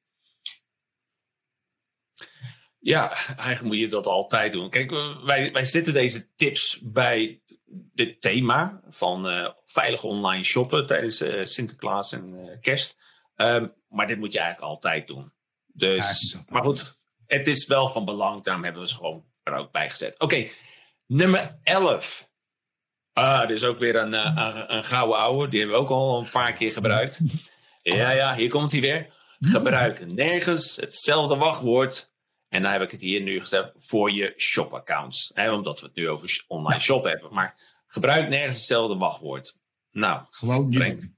Ja, 2.80 3.12
eigenlijk 3.26 3.62
moet 3.62 3.78
je 3.78 3.88
dat 3.88 4.06
altijd 4.06 4.52
doen. 4.52 4.69
Kijk, 4.69 4.91
wij, 5.23 5.52
wij 5.52 5.63
zitten 5.63 5.93
deze 5.93 6.36
tips 6.36 6.80
bij 6.84 7.41
dit 7.69 8.21
thema 8.21 8.82
van 8.89 9.54
veilig 9.65 10.04
online 10.04 10.43
shoppen 10.43 10.86
tijdens 10.86 11.23
Sinterklaas 11.54 12.12
en 12.12 12.58
kerst. 12.62 12.97
Um, 13.36 13.73
maar 13.89 14.08
dit 14.08 14.17
moet 14.17 14.34
je 14.34 14.39
eigenlijk 14.39 14.71
altijd 14.71 15.08
doen. 15.08 15.34
Dus, 15.65 16.32
ja, 16.32 16.43
maar 16.50 16.63
goed, 16.63 16.97
het 17.26 17.47
is 17.47 17.65
wel 17.65 17.89
van 17.89 18.06
belang. 18.06 18.43
Daarom 18.43 18.63
hebben 18.63 18.82
we 18.82 18.88
ze 18.88 18.95
gewoon 18.95 19.26
er 19.43 19.54
ook 19.54 19.71
bij 19.71 19.89
gezet. 19.89 20.19
Oké, 20.19 20.50
nummer 21.06 21.60
11. 21.63 22.26
Ah, 23.17 23.47
dit 23.47 23.58
is 23.58 23.63
ook 23.63 23.80
weer 23.80 23.95
een, 23.95 24.13
eh, 24.13 24.32
een, 24.36 24.75
een 24.75 24.84
gouden 24.84 25.17
ouwe. 25.17 25.47
Die 25.47 25.60
hebben 25.60 25.77
we 25.77 25.84
ook 25.84 25.89
al 25.89 26.19
een 26.19 26.30
paar 26.30 26.53
keer 26.53 26.71
gebruikt. 26.71 27.19
Ja, 27.82 28.12
ja, 28.12 28.36
hier 28.36 28.49
komt 28.49 28.71
hij 28.71 28.82
weer. 28.82 29.08
Gebruik 29.39 30.13
nergens 30.13 30.75
hetzelfde 30.75 31.36
wachtwoord. 31.36 32.12
En 32.49 32.62
dan 32.62 32.71
heb 32.71 32.82
ik 32.82 32.91
het 32.91 33.01
hier 33.01 33.21
nu 33.21 33.39
gezet 33.39 33.71
voor 33.77 34.12
je 34.12 34.34
shop-accounts. 34.38 35.34
Omdat 35.36 35.80
we 35.80 35.86
het 35.86 35.95
nu 35.95 36.10
over 36.10 36.43
online 36.47 36.80
shop 36.80 37.03
hebben. 37.03 37.34
Maar 37.34 37.56
gebruik 37.88 38.30
nergens 38.30 38.58
hetzelfde 38.58 38.97
wachtwoord. 38.97 39.58
Nou, 39.91 40.21
gewoon 40.30 40.69
niet 40.69 40.80
doen. 40.80 41.15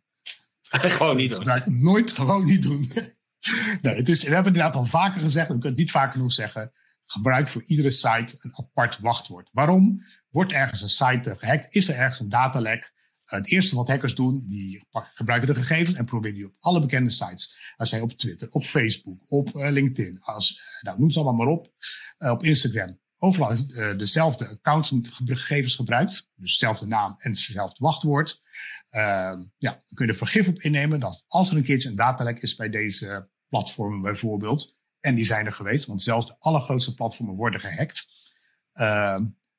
gewoon 0.89 1.15
niet 1.15 1.29
doen. 1.29 1.37
Gebruik 1.37 1.67
nooit 1.67 2.11
gewoon 2.11 2.45
niet 2.45 2.63
doen. 2.63 2.91
nee, 3.81 3.95
het 3.95 4.09
is, 4.09 4.23
we 4.23 4.33
hebben 4.33 4.53
inderdaad 4.53 4.75
al 4.75 4.85
vaker 4.85 5.21
gezegd, 5.21 5.47
we 5.47 5.53
kunnen 5.53 5.69
het 5.69 5.79
niet 5.79 5.91
vaker 5.91 6.11
genoeg 6.11 6.33
zeggen. 6.33 6.71
Gebruik 7.11 7.47
voor 7.47 7.63
iedere 7.65 7.89
site 7.89 8.35
een 8.39 8.53
apart 8.55 8.99
wachtwoord. 8.99 9.49
Waarom? 9.51 10.01
Wordt 10.29 10.51
ergens 10.51 10.81
een 10.81 10.89
site 10.89 11.35
gehackt? 11.37 11.75
Is 11.75 11.87
er 11.87 11.95
ergens 11.95 12.19
een 12.19 12.29
datalek? 12.29 12.93
Het 13.23 13.47
eerste 13.47 13.75
wat 13.75 13.87
hackers 13.87 14.15
doen, 14.15 14.43
die 14.47 14.87
gebruiken 15.13 15.47
de 15.47 15.55
gegevens 15.55 15.97
en 15.97 16.05
proberen 16.05 16.37
die 16.37 16.45
op 16.45 16.55
alle 16.59 16.81
bekende 16.81 17.09
sites. 17.09 17.73
Als 17.77 17.89
zij 17.89 18.01
op 18.01 18.11
Twitter, 18.11 18.47
op 18.51 18.63
Facebook, 18.63 19.21
op 19.27 19.55
uh, 19.55 19.69
LinkedIn, 19.69 20.19
als, 20.21 20.61
nou, 20.81 20.99
noem 20.99 21.09
ze 21.09 21.19
allemaal 21.19 21.45
maar 21.45 21.53
op, 21.55 21.73
uh, 22.17 22.31
op 22.31 22.43
Instagram. 22.43 22.99
Overal 23.17 23.51
uh, 23.51 23.97
dezelfde 23.97 24.47
accountgegevens 24.47 25.75
gebruikt. 25.75 26.29
Dus 26.35 26.51
dezelfde 26.51 26.87
naam 26.87 27.15
en 27.17 27.31
hetzelfde 27.31 27.83
wachtwoord. 27.83 28.41
ja, 28.89 29.33
dan 29.57 29.83
kun 29.93 30.05
je 30.05 30.11
er 30.11 30.17
vergif 30.17 30.47
op 30.47 30.59
innemen 30.59 30.99
dat 30.99 31.23
als 31.27 31.51
er 31.51 31.57
een 31.57 31.63
keertje 31.63 31.89
een 31.89 31.95
datalek 31.95 32.41
is 32.41 32.55
bij 32.55 32.69
deze 32.69 33.29
platformen 33.47 34.01
bijvoorbeeld, 34.01 34.78
en 34.99 35.15
die 35.15 35.25
zijn 35.25 35.45
er 35.45 35.53
geweest, 35.53 35.85
want 35.85 36.01
zelfs 36.01 36.25
de 36.25 36.35
allergrootste 36.39 36.93
platformen 36.93 37.35
worden 37.35 37.59
gehackt, 37.59 38.07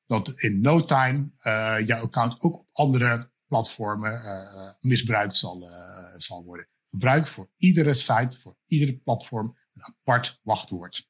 dat 0.05 0.29
in 0.35 0.61
no 0.61 0.83
time 0.83 1.29
jouw 1.85 2.03
account 2.03 2.41
ook 2.41 2.59
op 2.59 2.67
andere 2.71 3.31
platformen 3.51 4.13
uh, 4.13 4.69
misbruikt 4.81 5.35
zal, 5.35 5.69
uh, 5.69 6.15
zal 6.15 6.43
worden. 6.43 6.67
Gebruik 6.89 7.27
voor 7.27 7.49
iedere 7.57 7.93
site, 7.93 8.39
voor 8.39 8.57
iedere 8.65 8.97
platform 8.97 9.57
een 9.73 9.83
apart 9.83 10.39
wachtwoord. 10.43 11.09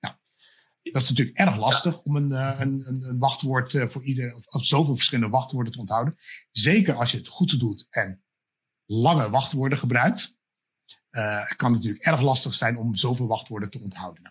Nou, 0.00 0.14
dat 0.82 1.02
is 1.02 1.08
natuurlijk 1.08 1.38
erg 1.38 1.56
lastig 1.56 2.02
om 2.02 2.16
een, 2.16 2.30
een, 2.60 2.86
een, 2.86 3.18
wachtwoord 3.18 3.76
voor 3.90 4.04
ieder, 4.04 4.36
of 4.46 4.64
zoveel 4.64 4.94
verschillende 4.94 5.30
wachtwoorden 5.30 5.72
te 5.72 5.78
onthouden. 5.78 6.16
Zeker 6.50 6.94
als 6.94 7.10
je 7.10 7.18
het 7.18 7.28
goed 7.28 7.58
doet 7.60 7.86
en 7.90 8.24
lange 8.86 9.30
wachtwoorden 9.30 9.78
gebruikt. 9.78 10.40
Het 11.20 11.56
kan 11.56 11.72
natuurlijk 11.72 12.04
erg 12.04 12.20
lastig 12.20 12.54
zijn 12.54 12.76
om 12.76 12.96
zoveel 12.96 13.26
wachtwoorden 13.26 13.70
te 13.70 13.80
onthouden. 13.80 14.24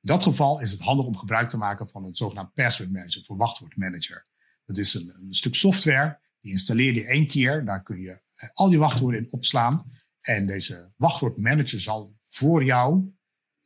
In 0.00 0.08
dat 0.08 0.22
geval 0.22 0.60
is 0.60 0.70
het 0.70 0.80
handig 0.80 1.06
om 1.06 1.16
gebruik 1.16 1.48
te 1.48 1.56
maken 1.56 1.88
van 1.88 2.04
een 2.04 2.14
zogenaamd 2.14 2.54
password 2.54 2.92
manager 2.92 3.20
of 3.20 3.28
een 3.28 3.36
wachtwoordmanager. 3.36 4.26
Dat 4.64 4.76
is 4.76 4.94
een, 4.94 5.12
een 5.20 5.34
stuk 5.34 5.54
software 5.54 6.18
die 6.40 6.52
installeer 6.52 6.94
je 6.94 7.04
één 7.04 7.26
keer. 7.26 7.64
Daar 7.64 7.82
kun 7.82 8.00
je 8.00 8.22
eh, 8.36 8.48
al 8.52 8.68
die 8.68 8.78
wachtwoorden 8.78 9.20
in 9.20 9.32
opslaan. 9.32 9.92
En 10.20 10.46
deze 10.46 10.92
wachtwoordmanager 10.96 11.80
zal 11.80 12.16
voor 12.24 12.64
jou 12.64 13.12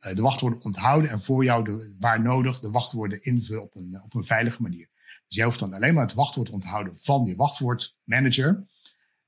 uh, 0.05 0.15
de 0.15 0.21
wachtwoorden 0.21 0.63
onthouden 0.63 1.09
en 1.09 1.21
voor 1.21 1.43
jou 1.43 1.63
de, 1.63 1.95
waar 1.99 2.21
nodig 2.21 2.59
de 2.59 2.69
wachtwoorden 2.69 3.23
invullen 3.23 3.63
op 3.63 3.75
een, 3.75 4.01
op 4.03 4.13
een 4.13 4.25
veilige 4.25 4.61
manier. 4.61 4.89
Dus 5.27 5.35
jij 5.37 5.45
hoeft 5.45 5.59
dan 5.59 5.73
alleen 5.73 5.93
maar 5.93 6.03
het 6.03 6.13
wachtwoord 6.13 6.49
onthouden 6.49 6.97
van 7.01 7.25
je 7.25 7.35
wachtwoordmanager 7.35 8.67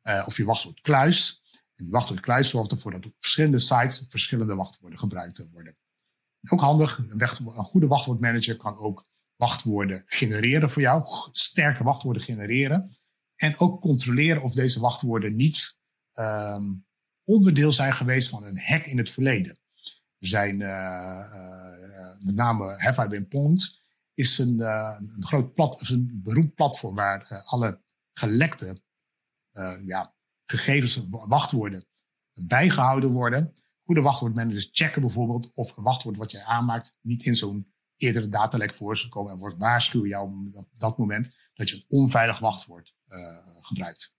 uh, 0.03 0.23
of 0.27 0.37
je 0.37 0.45
wachtwoordkluis. 0.45 1.43
En 1.75 1.83
die 1.83 1.93
wachtwoordkluis 1.93 2.49
zorgt 2.49 2.71
ervoor 2.71 2.91
dat 2.91 3.05
op 3.05 3.13
verschillende 3.19 3.59
sites 3.59 4.05
verschillende 4.09 4.55
wachtwoorden 4.55 4.99
gebruikt 4.99 5.47
worden. 5.51 5.77
Ook 6.49 6.59
handig, 6.59 6.97
een, 6.97 7.27
goede 7.55 7.87
wachtwoordmanager 7.87 8.57
kan 8.57 8.77
ook 8.77 9.05
wachtwoorden 9.35 10.03
genereren 10.05 10.69
voor 10.69 10.81
jou, 10.81 11.03
sterke 11.31 11.83
wachtwoorden 11.83 12.21
genereren. 12.21 12.97
En 13.35 13.59
ook 13.59 13.81
controleren 13.81 14.41
of 14.41 14.53
deze 14.53 14.79
wachtwoorden 14.79 15.35
niet 15.35 15.79
um, 16.13 16.85
onderdeel 17.23 17.73
zijn 17.73 17.93
geweest 17.93 18.29
van 18.29 18.43
een 18.43 18.59
hack 18.59 18.85
in 18.85 18.97
het 18.97 19.11
verleden. 19.11 19.59
Er 20.19 20.27
zijn 20.27 20.59
uh, 20.59 22.17
met 22.19 22.35
name 22.35 22.75
Have 22.77 23.03
I 23.03 23.07
Been 23.07 23.27
Pwned 23.27 23.83
is 24.13 24.37
een, 24.37 24.57
uh, 24.57 24.95
een 24.97 25.23
groot 25.23 25.53
plat, 25.53 25.89
een 25.89 26.21
beroemd 26.23 26.53
platform 26.53 26.95
waar 26.95 27.41
alle 27.45 27.81
gelekte 28.13 28.81
ja, 29.85 30.14
gegevens, 30.45 31.05
wachtwoorden 31.09 31.87
bijgehouden 32.33 33.11
worden. 33.11 33.53
Goede 33.83 34.01
wachtwoordmanagers 34.01 34.69
checken 34.71 35.01
bijvoorbeeld 35.01 35.51
of 35.53 35.77
een 35.77 35.83
wachtwoord 35.83 36.17
wat 36.17 36.31
jij 36.31 36.43
aanmaakt 36.43 36.95
niet 37.01 37.25
in 37.25 37.35
zo'n 37.35 37.73
eerdere 37.97 38.27
datalek 38.27 38.73
voor 38.73 38.93
is 38.93 39.01
gekomen 39.01 39.31
en 39.31 39.37
wordt 39.37 39.57
waarschuwen 39.57 40.09
jou 40.09 40.49
op 40.53 40.67
dat 40.71 40.97
moment 40.97 41.35
dat 41.53 41.69
je 41.69 41.75
een 41.75 41.85
onveilig 41.87 42.39
wachtwoord 42.39 42.93
uh, 43.07 43.17
gebruikt. 43.61 44.15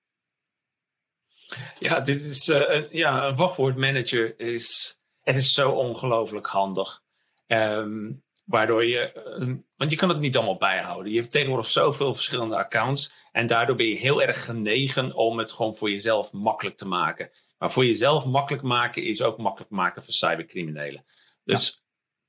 Ja, 1.78 2.00
dit 2.00 2.22
is 2.22 2.48
uh, 2.48 2.90
ja, 2.90 3.26
een 3.28 3.36
wachtwoordmanager 3.36 4.40
is, 4.40 4.98
het 5.20 5.36
is 5.36 5.52
zo 5.52 5.70
ongelooflijk 5.70 6.46
handig. 6.46 7.04
Um, 7.46 8.24
waardoor 8.46 8.85
je, 8.85 9.24
um, 9.40 9.66
want 9.76 9.90
je 9.90 9.96
kan 9.96 10.09
het 10.09 10.18
niet 10.18 10.37
allemaal 10.37 10.56
bijhouden. 10.56 11.12
Je 11.12 11.20
hebt 11.20 11.32
tegenwoordig 11.32 11.66
zoveel 11.66 12.14
verschillende 12.14 12.56
accounts. 12.56 13.12
En 13.32 13.46
daardoor 13.46 13.76
ben 13.76 13.87
je 13.87 13.96
heel 13.96 14.22
erg 14.22 14.44
genegen 14.44 15.14
om 15.14 15.38
het 15.38 15.52
gewoon 15.52 15.76
voor 15.76 15.90
jezelf 15.90 16.32
makkelijk 16.32 16.76
te 16.76 16.87
maken. 16.87 17.30
Maar 17.59 17.72
voor 17.72 17.87
jezelf 17.87 18.24
makkelijk 18.24 18.62
maken 18.62 19.02
is 19.02 19.22
ook 19.22 19.38
makkelijk 19.38 19.70
maken 19.70 20.02
voor 20.02 20.12
cybercriminelen. 20.12 21.04
Dus 21.44 21.82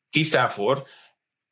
kies 0.10 0.32
daarvoor 0.32 0.90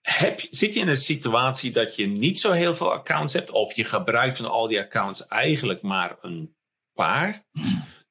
heb, 0.01 0.41
zit 0.49 0.73
je 0.73 0.79
in 0.79 0.87
een 0.87 0.97
situatie 0.97 1.71
dat 1.71 1.95
je 1.95 2.07
niet 2.07 2.39
zo 2.39 2.51
heel 2.51 2.75
veel 2.75 2.91
accounts 2.91 3.33
hebt, 3.33 3.49
of 3.49 3.73
je 3.73 3.83
gebruikt 3.83 4.37
van 4.37 4.49
al 4.49 4.67
die 4.67 4.79
accounts 4.79 5.25
eigenlijk 5.25 5.81
maar 5.81 6.15
een 6.19 6.55
paar, 6.93 7.45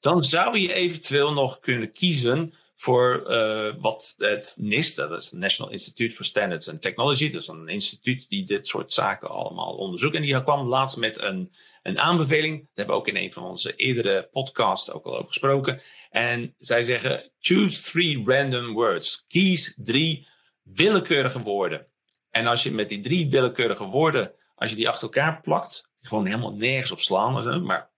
dan 0.01 0.23
zou 0.23 0.59
je 0.59 0.73
eventueel 0.73 1.33
nog 1.33 1.59
kunnen 1.59 1.93
kiezen 1.93 2.55
voor 2.75 3.25
uh, 3.31 3.75
wat 3.79 4.15
het 4.17 4.57
NIST, 4.61 4.97
dat 4.97 5.11
is 5.11 5.31
het 5.31 5.41
National 5.41 5.73
Institute 5.73 6.15
for 6.15 6.25
Standards 6.25 6.69
and 6.69 6.83
Technology, 6.83 7.25
is 7.25 7.49
een 7.49 7.69
instituut 7.69 8.29
die 8.29 8.45
dit 8.45 8.67
soort 8.67 8.93
zaken 8.93 9.29
allemaal 9.29 9.75
onderzoekt. 9.75 10.15
En 10.15 10.23
die 10.23 10.43
kwam 10.43 10.67
laatst 10.67 10.97
met 10.97 11.21
een, 11.23 11.53
een 11.83 11.99
aanbeveling, 11.99 12.59
daar 12.59 12.69
hebben 12.75 12.95
we 12.95 13.01
ook 13.01 13.09
in 13.09 13.17
een 13.17 13.33
van 13.33 13.45
onze 13.45 13.75
eerdere 13.75 14.29
podcasts 14.33 14.93
ook 14.93 15.07
al 15.07 15.15
over 15.15 15.27
gesproken. 15.27 15.81
En 16.11 16.55
zij 16.59 16.83
zeggen, 16.83 17.31
choose 17.39 17.83
three 17.83 18.23
random 18.25 18.73
words. 18.73 19.25
Kies 19.29 19.75
drie 19.77 20.27
willekeurige 20.63 21.43
woorden. 21.43 21.87
En 22.31 22.47
als 22.47 22.63
je 22.63 22.73
met 22.73 22.89
die 22.89 23.01
drie 23.01 23.31
willekeurige 23.31 23.85
woorden, 23.85 24.33
als 24.55 24.71
je 24.71 24.77
die 24.77 24.89
achter 24.89 25.05
elkaar 25.05 25.41
plakt, 25.41 25.89
gewoon 26.01 26.27
helemaal 26.27 26.53
nergens 26.53 26.91
op 26.91 27.01
slaan, 27.01 27.65
maar 27.65 27.91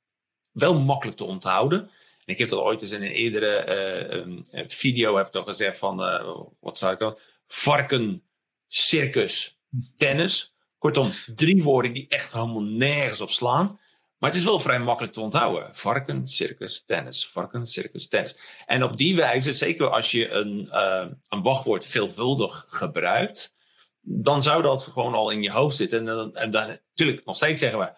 wel 0.51 0.79
makkelijk 0.79 1.17
te 1.17 1.25
onthouden. 1.25 1.91
Ik 2.27 2.39
heb 2.39 2.49
dat 2.49 2.61
ooit 2.61 2.81
eens 2.81 2.91
in 2.91 3.03
een 3.03 3.11
eerdere 3.11 4.47
uh, 4.53 4.63
video 4.67 5.17
heb 5.17 5.35
ik 5.35 5.43
gezegd 5.45 5.79
van, 5.79 6.01
uh, 6.01 6.37
wat 6.61 6.79
zou 6.79 6.93
ik 6.93 6.99
dat? 6.99 7.21
Varken, 7.45 8.23
circus, 8.67 9.59
tennis. 9.97 10.55
Kortom, 10.79 11.11
drie 11.35 11.63
woorden 11.63 11.93
die 11.93 12.07
echt 12.09 12.33
helemaal 12.33 12.63
nergens 12.63 13.21
op 13.21 13.31
slaan. 13.31 13.81
Maar 14.19 14.31
het 14.31 14.39
is 14.39 14.45
wel 14.45 14.61
vrij 14.61 14.79
makkelijk 14.79 15.13
te 15.13 15.21
onthouden. 15.21 15.75
Varken, 15.75 16.29
circus, 16.29 16.85
tennis. 16.85 17.29
Varken, 17.29 17.67
circus, 17.67 18.09
tennis. 18.09 18.39
En 18.67 18.83
op 18.83 18.97
die 18.97 19.17
wijze, 19.17 19.53
zeker 19.53 19.91
als 19.91 20.11
je 20.11 20.31
een, 20.31 20.69
uh, 20.73 21.07
een 21.29 21.43
wachtwoord 21.43 21.87
veelvuldig 21.87 22.65
gebruikt, 22.69 23.55
dan 24.01 24.43
zou 24.43 24.63
dat 24.63 24.83
gewoon 24.83 25.15
al 25.15 25.31
in 25.31 25.43
je 25.43 25.51
hoofd 25.51 25.77
zitten. 25.77 26.09
En 26.09 26.31
en 26.35 26.51
dan 26.51 26.67
natuurlijk 26.67 27.25
nog 27.25 27.37
steeds 27.37 27.61
zeggen 27.61 27.79
we, 27.79 27.93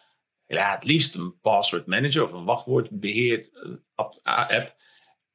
ja, 0.57 0.75
het 0.75 0.85
liefst 0.85 1.15
een 1.15 1.39
password 1.41 1.87
manager 1.87 2.25
of 2.25 2.33
een 2.33 2.45
wachtwoordbeheer 2.45 3.49
eh, 3.93 4.49
app. 4.49 4.77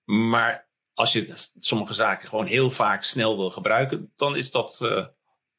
Maar 0.03 0.67
als 0.93 1.13
je 1.13 1.33
sommige 1.59 1.93
zaken 1.93 2.29
gewoon 2.29 2.45
heel 2.45 2.71
vaak 2.71 3.03
snel 3.03 3.37
wil 3.37 3.49
gebruiken, 3.49 4.11
dan 4.15 4.35
is 4.35 4.51
dat 4.51 4.79
uh, 4.83 5.05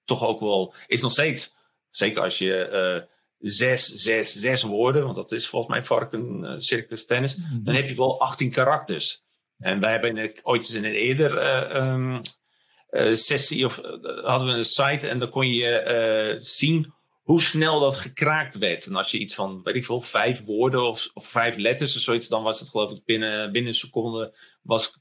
toch 0.05 0.27
ook 0.27 0.41
wel, 0.41 0.75
is 0.87 1.01
nog 1.01 1.13
steeds, 1.13 1.55
zeker 1.91 2.23
als 2.23 2.39
je 2.39 2.69
uh, 2.99 3.11
zes, 3.39 3.87
zes, 3.87 4.33
zes 4.33 4.63
woorden, 4.63 5.05
want 5.05 5.17
dat 5.17 5.33
is 5.33 5.49
volgens 5.49 5.73
mij 5.73 5.83
varken, 5.83 6.45
uh, 6.45 6.55
circus, 6.57 7.07
tennis, 7.07 7.37
mm 7.37 7.45
-hmm. 7.45 7.65
dan 7.65 7.75
heb 7.75 7.89
je 7.89 7.95
wel 7.95 8.21
18 8.21 8.51
karakters. 8.51 9.23
En 9.59 9.81
wij 9.81 9.91
hebben 9.91 10.33
ooit 10.43 10.63
eens 10.63 10.75
in 10.75 10.85
een 10.85 10.95
eerder 10.95 11.63
um, 11.77 12.21
sessie 13.13 13.65
of 13.65 13.81
hadden 14.25 14.47
we 14.47 14.53
een 14.53 14.65
site 14.65 15.09
en 15.09 15.19
dan 15.19 15.31
kon 15.31 15.49
je 15.49 16.35
zien 16.39 16.94
hoe 17.25 17.43
snel 17.43 17.81
dat 17.81 17.97
gekraakt 17.97 18.59
werd. 18.59 18.87
En 18.87 18.97
als 18.97 19.11
je 19.11 19.19
iets 19.19 19.35
van, 19.35 19.63
weet 19.63 19.75
ik 19.75 19.85
veel, 19.85 20.01
vijf 20.01 20.45
woorden 20.45 20.89
of, 20.89 21.11
of 21.15 21.27
vijf 21.27 21.57
letters 21.57 21.97
of 21.97 22.03
zoiets, 22.03 22.29
dan 22.29 22.43
was 22.43 22.61
het 22.61 22.69
geloof 22.69 22.91
ik 22.91 23.05
binnen, 23.05 23.53
binnen 23.53 23.71
een 23.71 23.79
seconde 23.79 24.37
was 24.63 24.99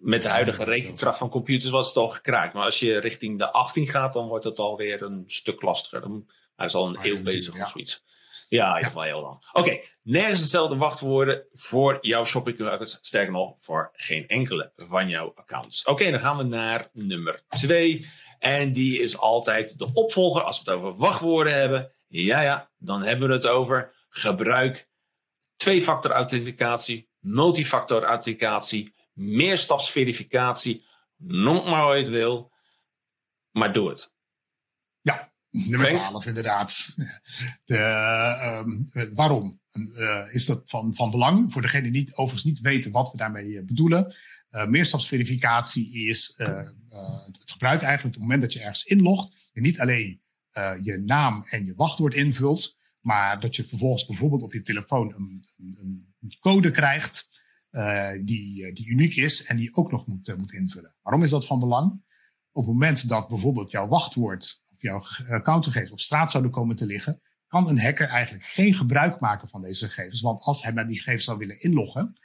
met 0.00 0.22
de 0.22 0.28
huidige 0.28 0.64
rekenkracht 0.64 1.18
van 1.18 1.28
computers 1.28 1.70
was 1.70 1.88
het 1.88 1.96
al 1.96 2.08
gekraakt. 2.08 2.54
Maar 2.54 2.64
als 2.64 2.78
je 2.78 2.98
richting 2.98 3.38
de 3.38 3.52
18 3.52 3.86
gaat, 3.86 4.12
dan 4.12 4.28
wordt 4.28 4.44
het 4.44 4.58
alweer 4.58 5.02
een 5.02 5.24
stuk 5.26 5.62
lastiger. 5.62 6.00
Dan, 6.00 6.30
hij 6.56 6.66
is 6.66 6.74
al 6.74 6.88
een 6.88 6.98
eeuw 7.02 7.22
bezig 7.22 7.60
of 7.60 7.68
zoiets. 7.68 8.04
Ja, 8.48 8.68
in 8.68 8.74
ieder 8.74 8.88
geval 8.88 9.02
heel 9.02 9.20
lang. 9.20 9.48
Oké, 9.52 9.80
nergens 10.02 10.40
dezelfde 10.40 10.76
wachtwoorden 10.76 11.46
voor 11.52 11.98
jouw 12.00 12.24
shopping 12.24 12.78
Sterker 13.00 13.32
nog, 13.32 13.54
voor 13.56 13.90
geen 13.92 14.28
enkele 14.28 14.72
van 14.76 15.08
jouw 15.08 15.32
accounts. 15.34 15.84
Oké, 15.84 16.10
dan 16.10 16.20
gaan 16.20 16.36
we 16.36 16.42
naar 16.42 16.88
nummer 16.92 17.40
2. 17.48 18.06
En 18.40 18.72
die 18.72 18.98
is 18.98 19.18
altijd 19.18 19.78
de 19.78 19.92
opvolger 19.92 20.42
als 20.42 20.62
we 20.62 20.70
het 20.70 20.80
over 20.80 20.96
wachtwoorden 20.96 21.54
hebben. 21.54 21.92
Ja, 22.06 22.40
ja, 22.40 22.70
dan 22.78 23.02
hebben 23.02 23.28
we 23.28 23.34
het 23.34 23.46
over 23.46 23.94
gebruik 24.08 24.88
twee-factor 25.56 26.10
authenticatie, 26.10 27.08
multifactor 27.18 28.02
authenticatie, 28.02 28.94
meerstapsverificatie. 29.12 30.84
Noem 31.16 31.70
maar 31.70 31.84
hoe 31.84 31.94
je 31.94 32.00
het 32.00 32.08
wil, 32.08 32.52
maar 33.50 33.72
doe 33.72 33.88
het. 33.88 34.12
Ja, 35.00 35.32
nummer 35.50 35.88
12 35.88 36.26
inderdaad. 36.26 36.94
De, 37.64 37.76
uh, 38.92 39.04
waarom? 39.14 39.60
Uh, 39.72 40.34
is 40.34 40.46
dat 40.46 40.62
van, 40.64 40.94
van 40.94 41.10
belang? 41.10 41.52
Voor 41.52 41.62
degene 41.62 41.82
die 41.82 41.90
niet, 41.90 42.10
overigens 42.10 42.44
niet 42.44 42.60
weten 42.60 42.90
wat 42.90 43.10
we 43.10 43.18
daarmee 43.18 43.64
bedoelen. 43.64 44.14
Uh, 44.50 44.66
meerstapsverificatie 44.66 45.92
is 46.08 46.32
het 46.36 47.50
gebruik 47.50 47.82
eigenlijk 47.82 48.04
op 48.04 48.20
het 48.20 48.20
moment 48.20 48.42
dat 48.42 48.52
je 48.52 48.60
ergens 48.60 48.84
inlogt. 48.84 49.50
Je 49.52 49.60
niet 49.60 49.80
alleen 49.80 50.20
je 50.82 51.02
naam 51.04 51.44
en 51.48 51.64
je 51.64 51.74
wachtwoord 51.74 52.14
invult, 52.14 52.76
maar 53.00 53.40
dat 53.40 53.56
je 53.56 53.64
vervolgens 53.64 54.06
bijvoorbeeld 54.06 54.42
op 54.42 54.52
je 54.52 54.62
telefoon 54.62 55.14
een, 55.14 55.44
een, 55.58 56.14
een 56.20 56.36
code 56.40 56.70
krijgt 56.70 57.28
die, 58.24 58.72
die 58.72 58.88
uniek 58.88 59.16
is 59.16 59.44
en 59.44 59.56
die 59.56 59.74
ook 59.74 59.90
nog 59.90 60.06
moet, 60.06 60.36
moet 60.36 60.52
invullen. 60.52 60.96
Waarom 61.02 61.22
is 61.22 61.30
dat 61.30 61.46
van 61.46 61.58
belang? 61.58 62.02
Op 62.52 62.64
het 62.64 62.72
moment 62.72 63.08
dat 63.08 63.28
bijvoorbeeld 63.28 63.70
jouw 63.70 63.88
wachtwoord 63.88 64.62
of 64.72 64.82
jouw 64.82 65.02
accountgegevens 65.28 65.90
op 65.90 66.00
straat 66.00 66.30
zouden 66.30 66.52
komen 66.52 66.76
te 66.76 66.86
liggen, 66.86 67.20
kan 67.46 67.68
een 67.68 67.80
hacker 67.80 68.08
eigenlijk 68.08 68.44
geen 68.44 68.74
gebruik 68.74 69.20
maken 69.20 69.48
van 69.48 69.62
deze 69.62 69.88
gegevens. 69.88 70.20
Want 70.20 70.40
als 70.40 70.62
hij 70.62 70.72
met 70.72 70.88
die 70.88 70.96
gegevens 70.96 71.24
zou 71.24 71.38
willen 71.38 71.60
inloggen, 71.60 72.18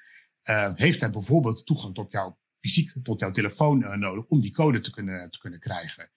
uh, 0.49 0.71
heeft 0.75 1.01
hij 1.01 1.09
bijvoorbeeld 1.09 1.65
toegang 1.65 1.93
tot 1.93 2.11
jouw 2.11 2.39
fysiek, 2.59 2.93
tot 3.03 3.19
jouw 3.19 3.31
telefoon 3.31 3.81
uh, 3.81 3.95
nodig 3.95 4.25
om 4.25 4.41
die 4.41 4.51
code 4.51 4.79
te 4.79 4.91
kunnen, 4.91 5.31
te 5.31 5.39
kunnen 5.39 5.59
krijgen. 5.59 6.09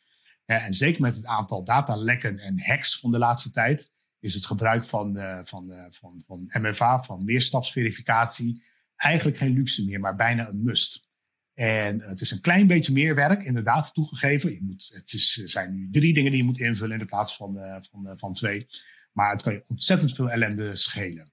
En 0.45 0.73
zeker 0.75 1.01
met 1.01 1.17
het 1.17 1.27
aantal 1.27 1.65
datalekken 1.65 2.39
en 2.39 2.61
hacks 2.61 2.99
van 2.99 3.11
de 3.11 3.19
laatste 3.19 3.51
tijd, 3.51 3.91
is 4.21 4.35
het 4.35 4.47
gebruik 4.47 4.85
van, 4.85 5.17
van, 5.45 5.73
van, 5.91 6.23
van 6.27 6.51
MFA, 6.61 7.03
van 7.03 7.25
meerstapsverificatie, 7.25 8.63
eigenlijk 8.97 9.37
geen 9.37 9.53
luxe 9.53 9.85
meer, 9.85 10.01
maar 10.01 10.17
bijna 10.17 10.49
een 10.49 10.63
must. 10.63 11.09
En 11.55 12.01
het 12.01 12.21
is 12.21 12.31
een 12.31 12.41
klein 12.41 12.67
beetje 12.67 12.93
meer 12.93 13.15
werk, 13.15 13.43
inderdaad, 13.43 13.95
toegegeven. 13.95 14.53
Je 14.53 14.63
moet, 14.63 14.91
het 14.95 15.13
is, 15.13 15.33
zijn 15.33 15.75
nu 15.75 15.89
drie 15.91 16.15
dingen 16.15 16.31
die 16.31 16.41
je 16.41 16.47
moet 16.47 16.61
invullen 16.61 17.01
in 17.01 17.07
plaats 17.07 17.37
van, 17.37 17.59
van, 17.91 18.19
van 18.19 18.33
twee. 18.33 18.67
Maar 19.13 19.31
het 19.31 19.43
kan 19.43 19.53
je 19.53 19.65
ontzettend 19.69 20.15
veel 20.15 20.31
ellende 20.31 20.77
schelen. 20.77 21.33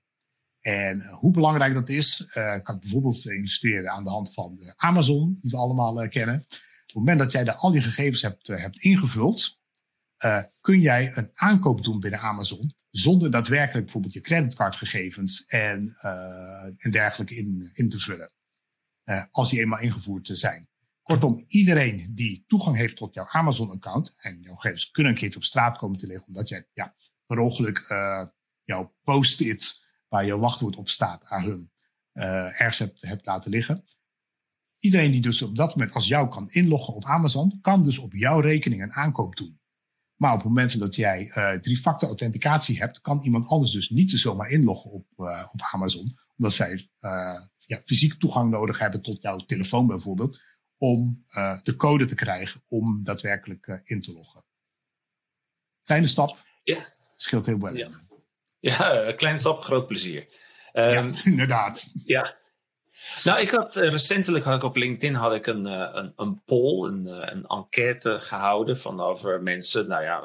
En 0.66 1.02
eh, 1.02 1.14
hoe 1.14 1.32
belangrijk 1.32 1.74
dat 1.74 1.90
is, 1.90 2.32
uh, 2.38 2.56
kan 2.64 2.76
ik 2.76 2.82
bijvoorbeeld 2.82 3.26
illustreren 3.26 3.92
aan 3.92 4.04
de 4.04 4.10
hand 4.10 4.34
van 4.34 4.56
de 4.56 4.74
Amazon, 4.76 5.38
die 5.42 5.52
we 5.52 5.58
allemaal 5.58 6.04
uh, 6.04 6.10
kennen. 6.10 6.36
Op 6.36 6.86
het 6.86 6.94
moment 6.94 7.20
dat 7.20 7.32
jij 7.32 7.44
daar 7.44 7.56
al 7.56 7.72
die 7.72 7.82
gegevens 7.82 8.22
hebt, 8.22 8.48
hebt 8.48 8.78
ingevuld, 8.78 9.60
kun 10.62 10.80
jij 10.80 11.18
een 11.18 11.30
aankoop 11.34 11.84
doen 11.84 12.00
binnen 12.00 12.20
Amazon 12.20 12.76
zonder 12.90 13.32
daadwerkelijk 13.32 13.84
bijvoorbeeld 13.84 14.14
je 14.14 14.22
creditcardgegevens 14.22 15.46
en, 15.46 15.96
en 16.78 16.92
dergelijke 16.92 17.36
in, 17.36 17.70
in 17.74 17.90
te 17.90 18.00
vullen. 18.00 18.34
als 19.32 19.50
die 19.50 19.60
eenmaal 19.60 19.80
ingevoerd 19.80 20.30
zijn. 20.32 20.70
Kortom, 21.02 21.44
iedereen 21.48 22.12
die 22.14 22.44
toegang 22.48 22.78
heeft 22.78 22.96
tot 22.96 23.14
jouw 23.14 23.28
Amazon-account 23.28 24.16
en 24.22 24.42
jouw 24.42 24.56
gegevens 24.56 24.92
kunnen 24.92 25.12
een 25.12 25.18
keertje 25.18 25.40
op 25.40 25.46
straat 25.46 25.78
komen 25.78 25.98
te 25.98 26.08
liggen, 26.08 26.28
omdat 26.28 26.50
jij 26.50 26.68
ja, 26.74 26.96
per 27.26 27.40
ongeluk 27.40 27.86
jouw 28.64 28.96
post-it 29.04 29.84
waar 30.16 30.26
je 30.26 30.38
wachtwoord 30.38 30.76
op 30.76 30.90
staat 30.90 31.26
aan 31.26 31.44
hun 31.44 31.72
uh, 32.14 32.62
ergens 32.62 32.80
hebt, 32.80 33.02
hebt 33.02 33.26
laten 33.26 33.52
liggen. 33.52 33.86
Iedereen 34.80 35.12
die 35.12 35.22
dus 35.22 35.42
op 35.42 35.56
dat 35.56 35.76
moment 35.76 35.96
als 35.96 36.08
jou 36.08 36.30
kan 36.30 36.50
inloggen 36.50 36.94
op 36.94 37.06
Amazon, 37.06 37.60
kan 37.62 37.84
dus 37.84 37.98
op 37.98 38.14
jouw 38.14 38.40
rekening 38.40 38.82
een 38.82 38.94
aankoop 38.94 39.36
doen. 39.36 39.60
Maar 40.16 40.34
op 40.34 40.44
momenten 40.44 40.80
dat 40.80 40.96
jij 40.96 41.26
uh, 41.26 41.52
drie-factor 41.52 42.08
authenticatie 42.08 42.78
hebt, 42.78 43.02
kan 43.02 43.22
iemand 43.22 43.48
anders 43.48 43.72
dus 43.72 43.90
niet 43.90 44.12
zomaar 44.12 44.50
inloggen 44.50 44.92
op, 44.92 45.08
uh, 45.18 45.48
op 45.52 45.62
Amazon. 45.72 46.18
Omdat 46.38 46.54
zij 46.54 46.90
uh, 47.00 47.42
ja, 47.58 47.82
fysiek 47.86 48.14
toegang 48.14 48.52
nodig 48.52 48.80
hebben 48.80 49.02
tot 49.02 49.22
jouw 49.22 49.38
telefoon 49.38 49.88
bijvoorbeeld. 49.88 50.42
Om 50.78 51.24
de 51.64 51.76
code 51.78 52.06
te 52.06 52.16
krijgen 52.16 52.64
om 52.68 53.04
daadwerkelijk 53.04 53.82
in 53.84 54.02
te 54.02 54.14
loggen. 54.14 54.46
Kleine 55.84 56.08
stap. 56.08 56.46
Ja 56.64 56.94
scheelt 57.16 57.46
heel 57.46 57.60
veel. 57.60 57.76
Ja, 57.76 57.90
ja 58.70 59.12
kleine 59.12 59.40
stap, 59.40 59.64
groot 59.64 59.88
plezier. 59.88 60.26
Um, 60.74 61.12
inderdaad. 61.24 61.92
Ja. 62.06 62.36
Nou, 63.24 63.40
ik 63.42 63.50
had 63.50 63.78
uh, 63.78 63.90
recentelijk 63.90 64.46
had 64.46 64.56
ik 64.56 64.64
op 64.64 64.76
LinkedIn 64.76 65.14
had 65.14 65.34
ik 65.34 65.48
een, 65.48 65.66
uh, 65.66 65.90
een, 65.92 66.14
een 66.16 66.44
poll, 66.44 66.88
een, 66.88 67.06
uh, 67.06 67.28
een 67.32 67.44
enquête 67.44 68.20
gehouden 68.20 68.78
van 68.78 69.02
over 69.02 69.44
mensen. 69.44 69.88
Nou 69.88 70.04
ja, 70.04 70.24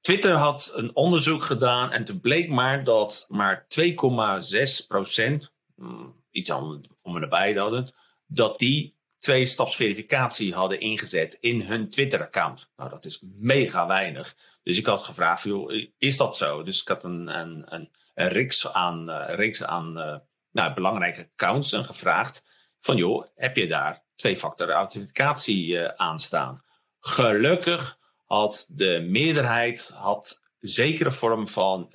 Twitter 0.00 0.34
had 0.34 0.72
een 0.74 0.94
onderzoek 0.94 1.42
gedaan 1.42 1.92
en 1.92 2.04
toen 2.04 2.20
bleek 2.20 2.48
maar 2.48 2.84
dat 2.84 3.26
maar 3.28 3.66
2,6 3.80 4.86
procent, 4.86 5.52
hmm, 5.74 6.22
iets 6.30 6.50
om, 6.50 6.80
om 7.02 7.14
en 7.14 7.20
nabij 7.20 7.52
dat 7.52 7.72
het, 7.72 7.94
dat 8.26 8.58
die 8.58 8.96
twee-stapsverificatie 9.18 10.54
hadden 10.54 10.80
ingezet 10.80 11.36
in 11.40 11.60
hun 11.60 11.90
Twitter-account. 11.90 12.68
Nou, 12.76 12.90
dat 12.90 13.04
is 13.04 13.22
mega 13.38 13.86
weinig. 13.86 14.36
Dus 14.66 14.78
ik 14.78 14.86
had 14.86 15.02
gevraagd, 15.02 15.42
joh, 15.42 15.72
is 15.98 16.16
dat 16.16 16.36
zo? 16.36 16.62
Dus 16.62 16.80
ik 16.80 16.88
had 16.88 17.04
een, 17.04 17.40
een, 17.40 17.74
een, 17.74 17.90
reeks 18.14 18.72
aan, 18.72 19.10
reeks 19.10 19.64
aan 19.64 19.98
uh, 19.98 20.16
nou, 20.50 20.74
belangrijke 20.74 21.28
accounts 21.32 21.72
en 21.72 21.84
gevraagd 21.84 22.42
van, 22.80 22.96
joh, 22.96 23.26
heb 23.34 23.56
je 23.56 23.66
daar 23.66 24.02
twee-factor 24.14 24.70
authenticatie 24.70 25.66
uh, 25.66 25.84
aan 25.84 26.18
staan? 26.18 26.64
Gelukkig 27.00 27.98
had 28.24 28.68
de 28.70 29.06
meerderheid 29.08 29.90
had 29.94 30.40
zekere 30.60 31.12
vorm 31.12 31.48
van 31.48 31.90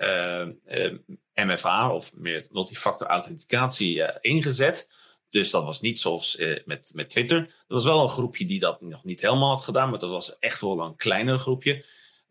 MFA 1.34 1.92
of 1.94 2.14
meer 2.14 2.48
multifactor 2.52 3.08
authenticatie 3.08 4.20
ingezet. 4.22 4.90
Dus 5.30 5.52
dat 5.52 5.64
was 5.64 5.82
niet 5.82 6.00
zoals 6.00 6.38
met, 6.66 6.92
met 6.94 7.10
Twitter. 7.10 7.38
Er 7.38 7.54
was 7.68 7.84
wel 7.84 8.02
een 8.02 8.10
groepje 8.10 8.46
die 8.46 8.60
dat 8.60 8.82
nog 8.82 9.04
niet 9.04 9.22
helemaal 9.22 9.50
had 9.50 9.64
gedaan, 9.64 9.90
maar 9.90 10.00
dat 10.00 10.10
was 10.10 10.40
echt 10.40 10.62
wel 10.62 10.80
een 10.80 10.96
kleiner 10.96 11.38
groepje. 11.38 11.84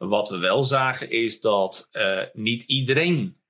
Wat 0.08 0.28
we 0.28 0.38
wel 0.38 0.64
zagen 0.64 1.10
is 1.10 1.40
dat 1.40 1.88
uh, 1.92 2.22
niet 2.32 2.62
iedereen 2.62 3.40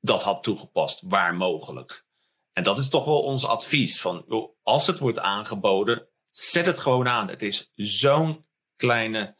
dat 0.00 0.22
had 0.22 0.42
toegepast, 0.42 1.02
waar 1.06 1.34
mogelijk. 1.34 2.04
En 2.52 2.62
dat 2.62 2.78
is 2.78 2.88
toch 2.88 3.04
wel 3.04 3.22
ons 3.22 3.46
advies. 3.46 4.00
Van, 4.00 4.50
als 4.62 4.86
het 4.86 4.98
wordt 4.98 5.18
aangeboden, 5.18 6.06
zet 6.30 6.66
het 6.66 6.78
gewoon 6.78 7.08
aan. 7.08 7.28
Het 7.28 7.42
is 7.42 7.70
zo'n 7.74 8.46
kleine 8.76 9.36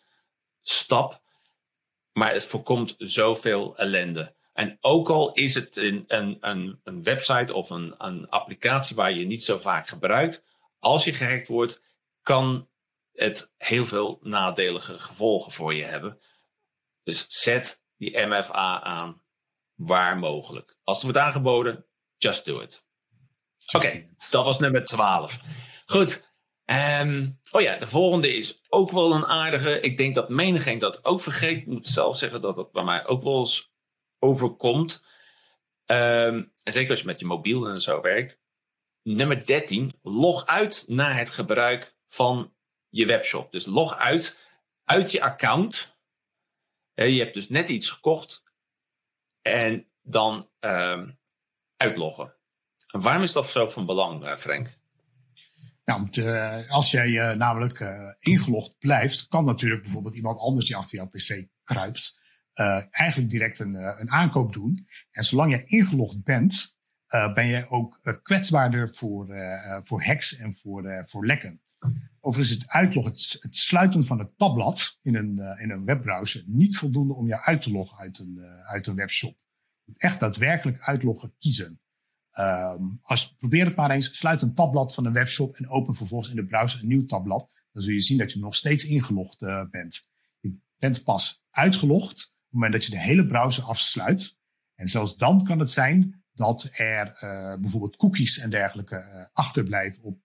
stap, 0.63 1.23
maar 2.13 2.33
het 2.33 2.47
voorkomt 2.47 2.95
zoveel 2.99 3.77
ellende. 3.77 4.35
En 4.53 4.79
ook 4.81 5.11
al 5.11 5.33
is 5.33 5.55
het 5.55 5.77
een, 5.77 6.05
een, 6.09 6.81
een 6.85 7.03
website 7.03 7.55
of 7.55 7.71
een, 7.71 7.95
een 7.99 8.29
applicatie 8.29 8.97
waar 8.97 9.13
je 9.13 9.27
niet 9.27 9.45
zo 9.45 9.59
vaak 9.59 9.89
gebruikt, 9.89 10.45
als 10.79 11.05
je 11.05 11.13
gehackt 11.13 11.49
wordt, 11.49 11.83
kan 12.23 12.69
het 13.21 13.53
heel 13.57 13.87
veel 13.87 14.19
nadelige 14.23 14.99
gevolgen 14.99 15.53
voor 15.53 15.75
je 15.75 15.85
hebben. 15.85 16.21
Dus 17.03 17.25
zet 17.29 17.83
die 17.97 18.27
MFA 18.27 18.83
aan 18.83 19.23
waar 19.75 20.19
mogelijk. 20.19 20.79
Als 20.85 20.97
het 20.97 21.05
wordt 21.05 21.27
aangeboden, 21.27 21.87
just 22.17 22.45
do 22.45 22.61
it. 22.61 22.85
Oké, 23.73 24.07
dat 24.31 24.45
was 24.45 24.59
nummer 24.59 24.85
12. 24.85 25.41
Goed. 25.87 26.29
Um, 27.01 27.41
oh 27.51 27.61
ja, 27.61 27.77
de 27.77 27.89
volgende 27.89 28.37
is 28.37 28.61
ook 28.69 28.91
wel 28.91 29.15
een 29.15 29.27
aardige. 29.27 29.81
Ik 29.81 29.97
denk 29.97 30.15
dat 30.15 30.29
menigeen 30.29 30.79
dat 30.79 31.05
ook 31.05 31.21
vergeet. 31.21 31.57
Ik 31.57 31.67
moet 31.67 31.87
zelf 31.87 32.17
zeggen 32.17 32.41
dat 32.41 32.55
dat 32.55 32.73
bij 32.73 32.85
mij 32.85 33.07
ook 33.07 33.23
wel 33.23 33.39
eens 33.39 33.73
overkomt. 34.19 35.05
Um, 35.87 36.53
en 36.63 36.73
zeker 36.73 36.91
als 36.91 37.01
je 37.01 37.07
met 37.07 37.21
je 37.21 37.27
mobiel 37.27 37.69
en 37.69 37.81
zo 37.81 38.01
werkt. 38.01 38.43
Nummer 39.03 39.47
13. 39.47 39.99
Log 40.03 40.47
uit 40.47 40.85
na 40.89 41.13
het 41.13 41.31
gebruik 41.31 41.97
van 42.07 42.53
je 42.91 43.07
webshop. 43.07 43.53
Dus 43.53 43.67
log 43.67 43.97
uit 43.97 44.37
uit 44.91 45.11
je 45.11 45.23
account. 45.23 45.99
Je 46.95 47.19
hebt 47.19 47.35
dus 47.35 47.49
net 47.49 47.69
iets 47.69 47.91
gekocht 47.91 48.43
en 49.43 49.87
dan 50.03 50.51
um, 50.61 51.19
uitloggen. 51.77 52.35
En 52.87 53.01
waarom 53.01 53.23
is 53.23 53.33
dat 53.33 53.49
zo 53.49 53.69
van 53.69 53.87
belang, 53.87 54.25
eh, 54.25 54.37
Frank? 54.37 54.79
Nou, 55.85 56.09
als 56.69 56.91
jij 56.91 57.09
uh, 57.09 57.33
namelijk 57.33 57.81
uh, 57.81 57.89
ingelogd 58.19 58.79
blijft, 58.79 59.29
kan 59.29 59.45
natuurlijk 59.45 59.83
bijvoorbeeld 59.83 60.15
iemand 60.15 60.39
anders 60.39 60.67
die 60.67 60.77
achter 60.77 60.99
jouw 60.99 61.09
PC 61.09 61.47
kruipt, 61.65 62.19
eigenlijk 62.91 63.31
direct 63.31 63.59
een, 63.59 63.75
een 63.75 64.11
aankoop 64.11 64.53
doen. 64.53 64.87
En 65.11 65.25
zolang 65.25 65.51
jij 65.51 65.65
ingelogd 65.65 66.23
bent, 66.25 66.77
ben 67.35 67.47
je 67.47 67.67
ook 67.69 68.21
kwetsbaarder 68.23 68.95
voor, 68.95 69.29
voor 69.85 70.05
hacks 70.05 70.37
en 70.37 70.57
voor, 70.57 71.05
voor 71.09 71.27
lekken. 71.27 71.63
Overigens 72.23 72.57
is 72.57 72.63
het 72.63 72.73
uitloggen, 72.73 73.13
het, 73.13 73.57
sluiten 73.57 74.05
van 74.05 74.19
het 74.19 74.39
tabblad 74.39 74.99
in 75.03 75.15
een, 75.15 75.39
uh, 75.39 75.63
in 75.63 75.71
een 75.71 75.85
webbrowser 75.85 76.43
niet 76.47 76.77
voldoende 76.77 77.15
om 77.15 77.27
jou 77.27 77.43
uit 77.43 77.63
te 77.63 77.71
loggen 77.71 77.99
uit 77.99 78.19
een, 78.19 78.35
uh, 78.37 78.71
uit 78.71 78.87
een 78.87 78.95
webshop. 78.95 79.37
Je 79.85 79.85
moet 79.85 80.01
echt 80.01 80.21
daadwerkelijk 80.21 80.81
uitloggen 80.81 81.35
kiezen. 81.39 81.81
Um, 82.39 82.99
als, 83.03 83.37
probeer 83.39 83.65
het 83.65 83.77
maar 83.77 83.91
eens. 83.91 84.19
Sluit 84.19 84.43
een 84.43 84.55
tabblad 84.55 84.95
van 84.95 85.05
een 85.05 85.13
webshop 85.13 85.55
en 85.55 85.69
open 85.69 85.95
vervolgens 85.95 86.31
in 86.31 86.37
de 86.37 86.45
browser 86.45 86.81
een 86.81 86.89
nieuw 86.89 87.05
tabblad. 87.05 87.53
Dan 87.73 87.83
zul 87.83 87.93
je 87.93 88.01
zien 88.01 88.19
dat 88.19 88.33
je 88.33 88.39
nog 88.39 88.55
steeds 88.55 88.85
ingelogd 88.85 89.43
uh, 89.43 89.65
bent. 89.71 90.09
Je 90.41 90.59
bent 90.79 91.05
pas 91.05 91.43
uitgelogd 91.51 92.13
op 92.13 92.43
het 92.43 92.53
moment 92.53 92.73
dat 92.73 92.85
je 92.85 92.91
de 92.91 93.01
hele 93.01 93.27
browser 93.27 93.65
afsluit. 93.65 94.37
En 94.75 94.89
zelfs 94.89 95.17
dan 95.17 95.45
kan 95.45 95.59
het 95.59 95.71
zijn 95.71 96.25
dat 96.33 96.69
er 96.73 97.17
bijvoorbeeld 97.61 97.97
cookies 97.97 98.39
en 98.39 98.51
dergelijke 98.51 99.31
achterblijven 99.33 100.03
op 100.03 100.21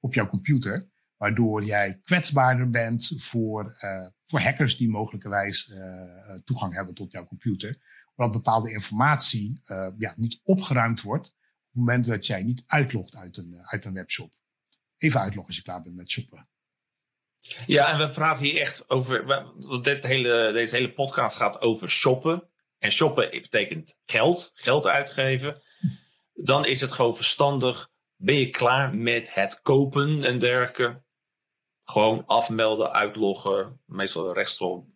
op 0.00 0.14
jouw 0.14 0.26
computer. 0.26 0.88
Waardoor 1.16 1.64
jij 1.64 2.00
kwetsbaarder 2.02 2.70
bent 2.70 3.12
voor, 3.16 3.76
uh, 3.80 4.06
voor 4.24 4.40
hackers 4.40 4.76
die 4.76 4.90
mogelijkerwijs 4.90 5.68
uh, 5.68 6.38
toegang 6.44 6.74
hebben 6.74 6.94
tot 6.94 7.12
jouw 7.12 7.26
computer. 7.26 7.78
Omdat 8.14 8.42
bepaalde 8.42 8.72
informatie 8.72 9.60
ja, 9.98 10.12
niet 10.16 10.40
opgeruimd 10.42 11.02
wordt. 11.02 11.26
het 11.26 11.34
moment 11.70 12.04
dat 12.06 12.26
jij 12.26 12.42
niet 12.42 12.62
uitlogt 12.66 13.16
uit 13.16 13.36
een, 13.36 13.60
uit 13.62 13.84
een 13.84 13.94
webshop. 13.94 14.32
Even 14.96 15.20
uitloggen 15.20 15.46
als 15.46 15.56
je 15.56 15.62
klaar 15.62 15.82
bent 15.82 15.96
met 15.96 16.10
shoppen. 16.10 16.48
Ja, 17.66 17.92
en 17.92 17.98
we 17.98 18.10
praten 18.10 18.44
hier 18.44 18.60
echt 18.60 18.90
over. 18.90 19.44
Dit 19.82 20.06
hele, 20.06 20.52
deze 20.52 20.74
hele 20.74 20.92
podcast 20.92 21.36
gaat 21.36 21.60
over 21.60 21.88
shoppen. 21.90 22.48
En 22.78 22.90
shoppen 22.90 23.30
betekent 23.30 23.96
geld, 24.06 24.50
geld 24.54 24.86
uitgeven. 24.86 25.62
Dan 26.34 26.64
is 26.64 26.80
het 26.80 26.92
gewoon 26.92 27.16
verstandig. 27.16 27.90
Ben 28.20 28.36
je 28.36 28.50
klaar 28.50 28.94
met 28.94 29.34
het 29.34 29.60
kopen 29.62 30.24
en 30.24 30.38
dergelijke? 30.38 31.02
Gewoon 31.84 32.26
afmelden, 32.26 32.92
uitloggen. 32.92 33.80
Meestal 33.86 34.32
rechtsop 34.32 34.86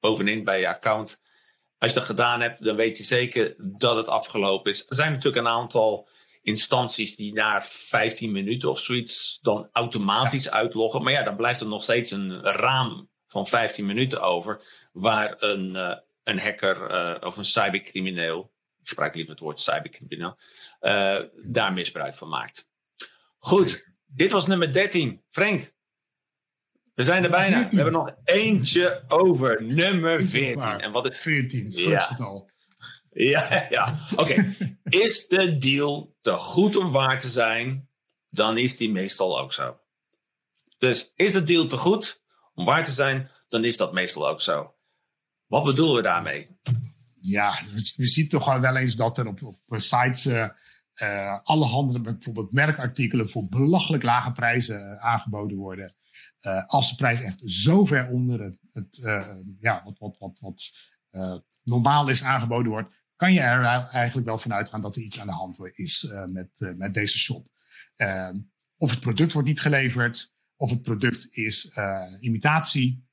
bovenin 0.00 0.44
bij 0.44 0.60
je 0.60 0.68
account. 0.68 1.20
Als 1.78 1.92
je 1.92 1.98
dat 1.98 2.08
gedaan 2.08 2.40
hebt, 2.40 2.64
dan 2.64 2.76
weet 2.76 2.96
je 2.96 3.02
zeker 3.02 3.54
dat 3.78 3.96
het 3.96 4.08
afgelopen 4.08 4.70
is. 4.70 4.86
Er 4.88 4.94
zijn 4.94 5.12
natuurlijk 5.12 5.46
een 5.46 5.52
aantal 5.52 6.08
instanties 6.42 7.16
die 7.16 7.32
na 7.32 7.62
15 7.62 8.32
minuten 8.32 8.70
of 8.70 8.78
zoiets 8.78 9.38
dan 9.42 9.68
automatisch 9.72 10.50
uitloggen. 10.50 11.02
Maar 11.02 11.12
ja, 11.12 11.22
dan 11.22 11.36
blijft 11.36 11.60
er 11.60 11.68
nog 11.68 11.82
steeds 11.82 12.10
een 12.10 12.42
raam 12.42 13.10
van 13.26 13.46
15 13.46 13.86
minuten 13.86 14.22
over 14.22 14.62
waar 14.92 15.34
een, 15.38 15.70
uh, 15.70 15.94
een 16.24 16.40
hacker 16.40 16.90
uh, 16.90 17.26
of 17.28 17.36
een 17.36 17.44
cybercrimineel, 17.44 18.49
ik 18.82 18.88
gebruik 18.88 19.14
liever 19.14 19.32
het 19.32 19.42
woord 19.42 19.60
cybercrimineel, 19.60 20.38
uh, 20.80 21.18
daar 21.42 21.72
misbruik 21.72 22.14
van 22.14 22.28
maakt. 22.28 22.68
Goed, 23.38 23.88
dit 24.06 24.30
was 24.30 24.46
nummer 24.46 24.72
13. 24.72 25.22
Frank, 25.28 25.72
we 26.94 27.04
zijn 27.04 27.24
er 27.24 27.30
bijna. 27.30 27.68
We 27.68 27.74
hebben 27.74 27.92
nog 27.92 28.14
eentje 28.24 29.04
over. 29.08 29.62
Nummer 29.62 30.22
14. 30.22 30.80
En 30.80 30.92
wat 30.92 31.06
is 31.06 31.20
14? 31.20 31.64
Het 31.64 31.74
ja. 31.74 32.16
al. 32.18 32.50
Ja, 33.10 33.66
ja. 33.70 34.06
oké. 34.16 34.54
is 35.04 35.26
de 35.26 35.56
deal 35.56 36.16
te 36.20 36.32
goed 36.32 36.76
om 36.76 36.92
waar 36.92 37.18
te 37.18 37.28
zijn, 37.28 37.88
dan 38.30 38.58
is 38.58 38.76
die 38.76 38.90
meestal 38.90 39.40
ook 39.40 39.52
zo. 39.52 39.80
Dus 40.78 41.12
is 41.14 41.32
de 41.32 41.42
deal 41.42 41.66
te 41.66 41.76
goed 41.76 42.22
om 42.54 42.64
waar 42.64 42.84
te 42.84 42.92
zijn, 42.92 43.30
dan 43.48 43.64
is 43.64 43.76
dat 43.76 43.92
meestal 43.92 44.28
ook 44.28 44.40
zo. 44.40 44.74
Wat 45.46 45.64
bedoelen 45.64 45.96
we 45.96 46.02
daarmee? 46.02 46.58
Ja, 47.20 47.58
we 47.96 48.06
zien 48.06 48.28
toch 48.28 48.58
wel 48.58 48.76
eens 48.76 48.96
dat 48.96 49.18
er 49.18 49.26
op, 49.26 49.42
op 49.42 49.80
sites 49.80 50.26
uh, 50.26 50.48
alle 51.42 51.64
handen 51.64 52.02
bijvoorbeeld 52.02 52.52
merkartikelen 52.52 53.28
voor 53.28 53.48
belachelijk 53.48 54.02
lage 54.02 54.32
prijzen 54.32 55.00
aangeboden 55.00 55.58
worden. 55.58 55.94
Als 56.66 56.90
de 56.90 56.96
prijs 56.96 57.20
echt 57.22 57.40
zo 57.44 57.84
ver 57.84 58.08
onder 58.08 58.40
het, 58.40 58.58
het 58.70 58.98
ja, 59.58 59.82
wat, 59.84 59.98
wat, 59.98 60.18
wat, 60.18 60.40
wat 60.40 60.72
normaal 61.62 62.08
is 62.08 62.22
aangeboden 62.22 62.72
wordt, 62.72 62.94
kan 63.16 63.32
je 63.32 63.40
er 63.40 63.64
eigenlijk 63.92 64.26
wel 64.26 64.38
van 64.38 64.52
uitgaan 64.52 64.80
dat 64.80 64.96
er 64.96 65.02
iets 65.02 65.20
aan 65.20 65.26
de 65.26 65.32
hand 65.32 65.58
is 65.72 66.12
met, 66.26 66.74
met 66.76 66.94
deze 66.94 67.18
shop. 67.18 67.48
Uh, 67.96 68.30
of 68.76 68.90
het 68.90 69.00
product 69.00 69.32
wordt 69.32 69.48
niet 69.48 69.60
geleverd, 69.60 70.34
of 70.56 70.70
het 70.70 70.82
product 70.82 71.28
is 71.30 71.68
eh, 71.68 72.06
imitatie, 72.20 73.08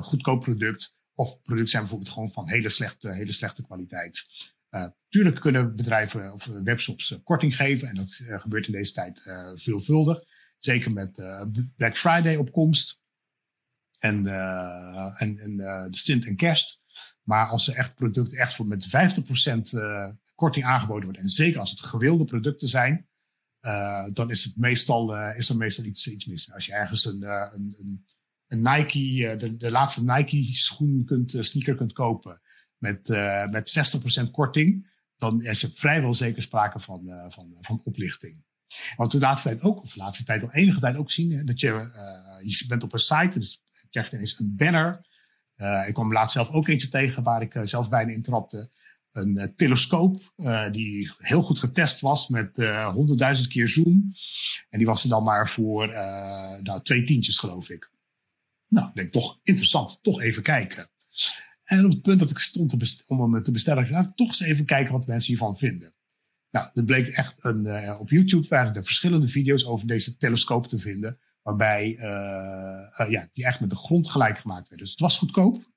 goedkoop 0.00 0.40
product, 0.40 0.99
of 1.20 1.42
producten 1.42 1.70
zijn 1.70 1.82
bijvoorbeeld 1.82 2.12
gewoon 2.12 2.32
van 2.32 2.48
hele 2.48 2.68
slechte, 2.68 3.12
hele 3.12 3.32
slechte 3.32 3.62
kwaliteit. 3.62 4.26
tuurlijk 5.08 5.40
kunnen 5.40 5.76
bedrijven 5.76 6.32
of 6.32 6.44
webshops 6.44 7.18
korting 7.24 7.56
geven 7.56 7.88
en 7.88 7.94
dat 7.94 8.20
gebeurt 8.26 8.66
in 8.66 8.72
deze 8.72 8.92
tijd 8.92 9.22
veelvuldig. 9.54 10.22
Zeker 10.58 10.92
met 10.92 11.12
Black 11.76 11.96
Friday 11.96 12.36
opkomst 12.36 13.00
en, 13.98 14.26
en, 15.16 15.56
de 15.90 15.96
stint 15.96 16.26
en 16.26 16.36
kerst. 16.36 16.80
Maar 17.22 17.46
als 17.46 17.68
er 17.68 17.74
echt 17.74 17.94
product 17.94 18.36
echt 18.36 18.54
voor 18.54 18.66
met 18.66 18.86
50% 18.86 18.90
uh, 19.70 20.08
korting 20.34 20.64
aangeboden 20.64 21.04
wordt, 21.04 21.18
en 21.18 21.28
zeker 21.28 21.60
als 21.60 21.70
het 21.70 21.80
gewilde 21.80 22.24
producten 22.24 22.68
zijn, 22.68 23.08
uh, 23.60 24.06
dan 24.12 24.30
is, 24.30 24.44
het 24.44 24.56
meestal, 24.56 25.16
uh, 25.16 25.38
is 25.38 25.48
er 25.48 25.56
meestal 25.56 25.84
iets, 25.84 26.08
iets 26.08 26.24
mis. 26.24 26.52
Als 26.52 26.66
je 26.66 26.72
ergens 26.72 27.04
een, 27.04 27.22
een, 27.22 27.74
een, 27.78 28.04
een 28.50 28.62
Nike, 28.62 29.36
de, 29.36 29.56
de 29.56 29.70
laatste 29.70 30.04
Nike 30.04 30.44
schoen 30.44 31.04
kunt, 31.04 31.36
sneaker 31.38 31.74
kunt 31.74 31.92
kopen 31.92 32.40
met, 32.78 33.08
met 33.50 33.94
60% 34.26 34.30
korting, 34.30 34.90
dan 35.16 35.42
is 35.42 35.62
er 35.62 35.70
vrijwel 35.74 36.14
zeker 36.14 36.42
sprake 36.42 36.80
van, 36.80 37.02
van, 37.28 37.56
van 37.60 37.80
oplichting. 37.84 38.44
Wat 38.96 39.12
we 39.12 39.18
de 39.18 39.24
laatste 39.24 39.48
tijd 39.48 39.62
ook, 39.62 39.82
of 39.82 39.92
de 39.92 40.00
laatste 40.00 40.24
tijd 40.24 40.42
al 40.42 40.52
enige 40.52 40.80
tijd 40.80 40.96
ook 40.96 41.10
zien, 41.10 41.32
hè, 41.32 41.44
dat 41.44 41.60
je, 41.60 41.68
je 42.42 42.64
bent 42.68 42.82
op 42.82 42.92
een 42.92 42.98
site, 42.98 43.38
dus 43.38 43.62
je 43.68 43.86
krijgt 43.90 44.12
ineens 44.12 44.38
een 44.38 44.56
banner 44.56 45.08
uh, 45.60 45.88
ik 45.88 45.94
kwam 45.94 46.12
laatst 46.12 46.32
zelf 46.32 46.50
ook 46.50 46.68
eentje 46.68 46.88
tegen 46.88 47.22
waar 47.22 47.42
ik 47.42 47.54
uh, 47.54 47.62
zelf 47.64 47.88
bijna 47.88 48.12
intrapte. 48.12 48.70
Een 49.10 49.36
uh, 49.36 49.44
telescoop 49.56 50.32
die 50.70 51.12
heel 51.18 51.42
goed 51.42 51.58
getest 51.58 52.00
was 52.00 52.28
met 52.28 52.56
honderdduizend 52.92 53.48
keer 53.48 53.68
zoom. 53.68 54.14
En 54.68 54.78
die 54.78 54.86
was 54.86 55.02
er 55.02 55.08
dan 55.08 55.22
maar 55.22 55.48
voor 55.48 55.86
nou, 56.62 56.82
twee 56.82 57.02
tientjes 57.02 57.38
geloof 57.38 57.68
ik. 57.68 57.90
Nou, 58.70 58.88
ik 58.88 58.94
denk 58.94 59.12
toch 59.12 59.38
interessant, 59.42 59.98
toch 60.02 60.20
even 60.20 60.42
kijken. 60.42 60.90
En 61.62 61.84
op 61.84 61.90
het 61.90 62.02
punt 62.02 62.18
dat 62.18 62.30
ik 62.30 62.38
stond 62.38 63.04
om 63.06 63.34
hem 63.34 63.42
te 63.42 63.52
bestellen, 63.52 63.84
ik 63.84 64.16
toch 64.16 64.28
eens 64.28 64.40
even 64.40 64.64
kijken 64.64 64.92
wat 64.92 65.06
mensen 65.06 65.28
hiervan 65.28 65.58
vinden. 65.58 65.94
Nou, 66.50 66.70
er 66.74 66.84
bleek 66.84 67.06
echt 67.06 67.44
een, 67.44 67.98
op 67.98 68.10
YouTube 68.10 68.48
waren 68.48 68.74
er 68.74 68.84
verschillende 68.84 69.28
video's 69.28 69.64
over 69.64 69.86
deze 69.86 70.16
telescoop 70.16 70.66
te 70.66 70.78
vinden. 70.78 71.18
Waarbij 71.42 71.96
uh, 71.96 73.06
uh, 73.06 73.10
ja, 73.10 73.28
die 73.32 73.44
echt 73.44 73.60
met 73.60 73.70
de 73.70 73.76
grond 73.76 74.10
gelijk 74.10 74.38
gemaakt 74.38 74.68
werden. 74.68 74.78
Dus 74.78 74.90
het 74.90 75.00
was 75.00 75.18
goedkoop. 75.18 75.68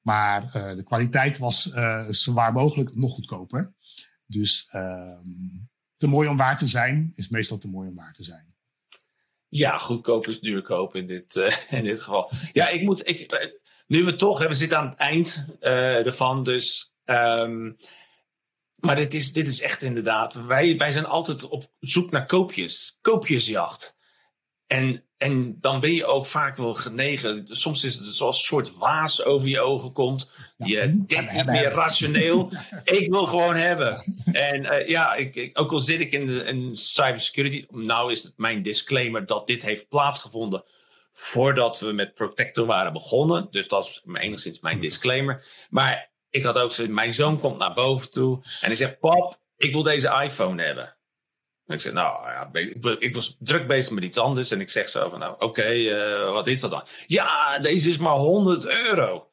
Maar 0.00 0.52
de 0.76 0.82
kwaliteit 0.84 1.38
was 1.38 1.62
zo 2.10 2.32
waar 2.32 2.52
mogelijk 2.52 2.94
nog 2.94 3.12
goedkoper. 3.12 3.74
Dus 4.26 4.68
ehm, 4.70 5.28
te 5.96 6.06
mooi 6.06 6.28
om 6.28 6.36
waar 6.36 6.58
te 6.58 6.66
zijn 6.66 7.12
is 7.14 7.28
meestal 7.28 7.58
te 7.58 7.68
mooi 7.68 7.88
om 7.88 7.94
waar 7.94 8.12
te 8.12 8.22
zijn. 8.22 8.49
Ja, 9.50 9.78
goedkoop 9.78 10.26
is 10.26 10.40
duurkoop 10.40 10.94
in 10.94 11.06
dit, 11.06 11.34
in 11.70 11.84
dit 11.84 12.00
geval. 12.00 12.30
Ja, 12.52 12.68
ik 12.68 12.82
moet. 12.82 13.08
Ik, 13.08 13.58
nu 13.86 14.04
we 14.04 14.14
toch, 14.14 14.46
we 14.46 14.54
zitten 14.54 14.78
aan 14.78 14.88
het 14.88 14.98
eind 14.98 15.46
ervan. 15.60 16.44
Dus. 16.44 16.92
Um, 17.04 17.76
maar 18.80 18.96
dit 18.96 19.14
is, 19.14 19.32
dit 19.32 19.46
is 19.46 19.60
echt 19.60 19.82
inderdaad. 19.82 20.34
Wij, 20.34 20.76
wij 20.76 20.92
zijn 20.92 21.06
altijd 21.06 21.48
op 21.48 21.70
zoek 21.80 22.10
naar 22.10 22.26
koopjes. 22.26 22.98
Koopjesjacht. 23.00 23.96
En, 24.70 25.04
en 25.16 25.56
dan 25.60 25.80
ben 25.80 25.92
je 25.92 26.06
ook 26.06 26.26
vaak 26.26 26.56
wel 26.56 26.74
genegen. 26.74 27.46
Soms 27.48 27.84
is 27.84 27.94
het 27.94 28.14
zoals 28.14 28.38
een 28.38 28.44
soort 28.44 28.76
waas 28.76 29.24
over 29.24 29.48
je 29.48 29.60
ogen 29.60 29.92
komt. 29.92 30.30
Je 30.56 31.04
denkt 31.06 31.32
niet 31.32 31.46
meer 31.46 31.70
rationeel. 31.70 32.52
ik 32.84 33.10
wil 33.10 33.26
gewoon 33.26 33.56
hebben. 33.56 34.04
En 34.32 34.64
uh, 34.64 34.88
ja, 34.88 35.14
ik, 35.14 35.34
ik, 35.34 35.58
ook 35.58 35.72
al 35.72 35.78
zit 35.78 36.00
ik 36.00 36.12
in, 36.12 36.26
de, 36.26 36.44
in 36.44 36.76
cybersecurity. 36.76 37.66
Nou 37.70 38.12
is 38.12 38.22
het 38.22 38.32
mijn 38.36 38.62
disclaimer 38.62 39.26
dat 39.26 39.46
dit 39.46 39.62
heeft 39.62 39.88
plaatsgevonden 39.88 40.64
voordat 41.10 41.80
we 41.80 41.92
met 41.92 42.14
Protector 42.14 42.66
waren 42.66 42.92
begonnen. 42.92 43.48
Dus 43.50 43.68
dat 43.68 43.86
is 43.86 44.02
enigszins 44.12 44.60
mijn 44.60 44.80
disclaimer. 44.80 45.44
Maar 45.70 46.10
ik 46.30 46.42
had 46.42 46.58
ook 46.58 46.88
mijn 46.88 47.14
zoon 47.14 47.40
komt 47.40 47.58
naar 47.58 47.74
boven 47.74 48.10
toe 48.10 48.36
en 48.36 48.66
hij 48.66 48.76
zegt: 48.76 48.98
Pap, 48.98 49.40
ik 49.56 49.72
wil 49.72 49.82
deze 49.82 50.22
iPhone 50.22 50.62
hebben. 50.62 50.96
Ik 51.72 51.80
zeg, 51.80 51.92
nou 51.92 52.30
ja, 52.30 52.50
ik, 52.98 53.14
was 53.14 53.36
druk 53.38 53.66
bezig 53.66 53.92
met 53.92 54.04
iets 54.04 54.18
anders. 54.18 54.50
En 54.50 54.60
ik 54.60 54.70
zeg 54.70 54.88
zo 54.88 55.08
van, 55.08 55.18
nou 55.18 55.34
oké, 55.38 55.74
uh, 55.74 56.32
wat 56.32 56.46
is 56.46 56.60
dat 56.60 56.70
dan? 56.70 56.82
Ja, 57.06 57.58
deze 57.58 57.88
is 57.88 57.98
maar 57.98 58.16
100 58.16 58.68
euro. 58.68 59.30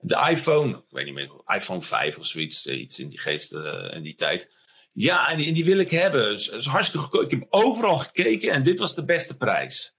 De 0.00 0.26
iPhone, 0.30 0.70
ik 0.70 0.82
weet 0.90 1.04
niet 1.04 1.14
meer, 1.14 1.30
iPhone 1.54 1.80
5 1.80 2.18
of 2.18 2.26
zoiets, 2.26 2.66
eh, 2.66 2.80
iets 2.80 2.98
in 2.98 3.08
die 3.08 3.18
geest 3.18 3.52
uh, 3.52 4.02
die 4.02 4.14
tijd. 4.14 4.50
Ja, 4.92 5.30
en 5.30 5.52
die, 5.52 5.64
wil 5.64 5.78
ik 5.78 5.90
hebben. 5.90 6.32
Is, 6.32 6.48
is 6.48 6.66
hartstikke 6.66 7.06
goedkoop. 7.06 7.22
Ik 7.22 7.30
heb 7.30 7.46
overal 7.50 7.98
gekeken 7.98 8.52
en 8.52 8.62
dit 8.62 8.78
was 8.78 8.94
de 8.94 9.04
beste 9.04 9.36
prijs. 9.36 9.94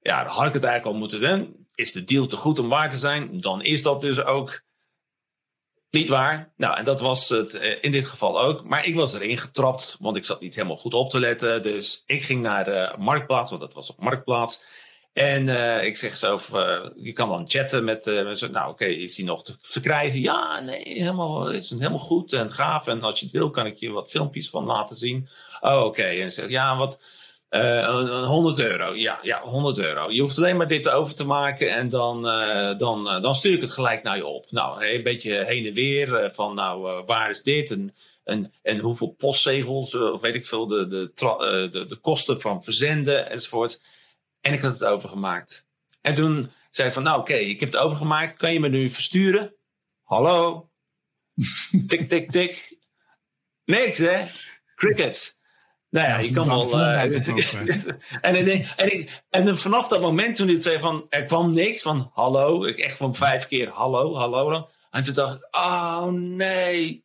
Ja, 0.00 0.24
dan 0.24 0.32
had 0.32 0.46
ik 0.46 0.52
het 0.52 0.64
eigenlijk 0.64 0.94
al 0.94 1.00
moeten 1.00 1.20
doen. 1.20 1.66
Is 1.74 1.92
de 1.92 2.02
deal 2.02 2.26
te 2.26 2.36
goed 2.36 2.58
om 2.58 2.68
waar 2.68 2.90
te 2.90 2.96
zijn? 2.96 3.40
Dan 3.40 3.62
is 3.62 3.82
dat 3.82 4.00
dus 4.00 4.22
ook 4.22 4.62
niet 5.92 6.08
waar. 6.08 6.52
Nou, 6.56 6.76
en 6.76 6.84
dat 6.84 7.00
was 7.00 7.28
het 7.28 7.54
eh, 7.54 7.76
in 7.80 7.92
dit 7.92 8.06
geval 8.06 8.40
ook. 8.40 8.64
Maar 8.64 8.84
ik 8.86 8.94
was 8.94 9.14
erin 9.14 9.38
getrapt, 9.38 9.96
want 10.00 10.16
ik 10.16 10.24
zat 10.24 10.40
niet 10.40 10.54
helemaal 10.54 10.76
goed 10.76 10.94
op 10.94 11.10
te 11.10 11.18
letten. 11.18 11.62
Dus 11.62 12.02
ik 12.06 12.22
ging 12.22 12.42
naar 12.42 12.64
de 12.64 12.94
Marktplaats, 12.98 13.50
want 13.50 13.62
dat 13.62 13.74
was 13.74 13.90
op 13.90 14.00
Marktplaats. 14.00 14.64
En 15.12 15.46
uh, 15.46 15.84
ik 15.84 15.96
zeg 15.96 16.16
zo, 16.16 16.38
uh, 16.54 16.86
je 16.96 17.12
kan 17.12 17.28
dan 17.28 17.48
chatten 17.48 17.84
met, 17.84 18.06
uh, 18.06 18.50
nou 18.50 18.70
oké, 18.70 18.84
is 18.84 19.14
die 19.14 19.24
nog 19.24 19.44
te 19.44 19.56
verkrijgen? 19.60 20.20
Ja, 20.20 20.60
nee, 20.60 20.82
helemaal, 20.84 21.50
is 21.50 21.70
het 21.70 21.78
helemaal 21.78 21.98
goed 21.98 22.32
en 22.32 22.50
gaaf. 22.50 22.86
En 22.86 23.02
als 23.02 23.18
je 23.18 23.24
het 23.24 23.34
wil, 23.34 23.50
kan 23.50 23.66
ik 23.66 23.76
je 23.76 23.90
wat 23.90 24.10
filmpjes 24.10 24.50
van 24.50 24.64
laten 24.64 24.96
zien. 24.96 25.28
Oh, 25.60 25.84
oké. 25.84 26.02
En 26.02 26.32
zeg, 26.32 26.48
ja, 26.48 26.76
wat, 26.76 26.98
uh, 27.54 28.24
100 28.24 28.58
euro, 28.58 28.94
ja, 28.94 29.18
ja, 29.22 29.40
100 29.40 29.78
euro. 29.78 30.10
Je 30.10 30.20
hoeft 30.20 30.38
alleen 30.38 30.56
maar 30.56 30.68
dit 30.68 30.88
over 30.88 31.14
te 31.14 31.26
maken 31.26 31.74
en 31.74 31.88
dan, 31.88 32.26
uh, 32.26 32.78
dan, 32.78 33.06
uh, 33.06 33.22
dan 33.22 33.34
stuur 33.34 33.54
ik 33.54 33.60
het 33.60 33.70
gelijk 33.70 34.02
naar 34.02 34.16
je 34.16 34.26
op. 34.26 34.50
Nou, 34.50 34.86
een 34.86 35.02
beetje 35.02 35.44
heen 35.44 35.66
en 35.66 35.74
weer 35.74 36.30
van, 36.34 36.54
nou, 36.54 37.04
waar 37.04 37.30
is 37.30 37.42
dit 37.42 37.70
en, 37.70 37.94
en, 38.24 38.52
en 38.62 38.78
hoeveel 38.78 39.08
postzegels, 39.10 39.94
of 39.94 40.20
weet 40.20 40.34
ik 40.34 40.46
veel, 40.46 40.66
de, 40.66 40.86
de, 40.88 41.10
de, 41.70 41.86
de 41.86 41.96
kosten 41.96 42.40
van 42.40 42.62
verzenden 42.62 43.30
enzovoort. 43.30 43.80
En 44.40 44.52
ik 44.52 44.60
had 44.60 44.72
het 44.72 44.84
overgemaakt. 44.84 45.66
En 46.00 46.14
toen 46.14 46.50
zei 46.70 46.88
ik 46.88 46.94
van, 46.94 47.02
nou 47.02 47.20
oké, 47.20 47.34
ik 47.34 47.60
heb 47.60 47.72
het 47.72 47.80
overgemaakt, 47.80 48.36
kan 48.36 48.52
je 48.52 48.60
me 48.60 48.68
nu 48.68 48.90
versturen? 48.90 49.54
Hallo? 50.02 50.68
tik, 51.88 52.08
tik, 52.08 52.30
tik. 52.30 52.76
Niks, 53.64 53.98
hè? 53.98 54.24
cricket. 54.74 55.40
Nou 55.92 56.06
ja, 56.06 56.12
Ja, 56.12 56.18
je 56.24 56.32
kan 56.32 56.46
wel. 56.46 56.80
eh, 56.80 57.02
en, 58.20 58.46
ik 58.46 58.66
en, 58.76 58.92
ik- 58.92 59.22
en 59.30 59.44
dan 59.44 59.58
vanaf 59.58 59.88
dat 59.88 60.00
moment 60.00 60.36
toen 60.36 60.46
dit 60.46 60.62
zei 60.62 60.78
van 60.80 61.06
er 61.08 61.24
kwam 61.24 61.54
niks 61.54 61.82
van 61.82 62.10
hallo, 62.14 62.64
ik 62.64 62.78
echt 62.78 62.96
van 62.96 63.14
vijf 63.14 63.46
keer 63.46 63.68
hallo, 63.68 64.14
hallo 64.16 64.50
dan. 64.50 64.68
En 64.90 65.02
toen 65.02 65.14
dacht 65.14 65.34
ik, 65.36 65.48
oh 65.56 66.06
nee, 66.10 67.04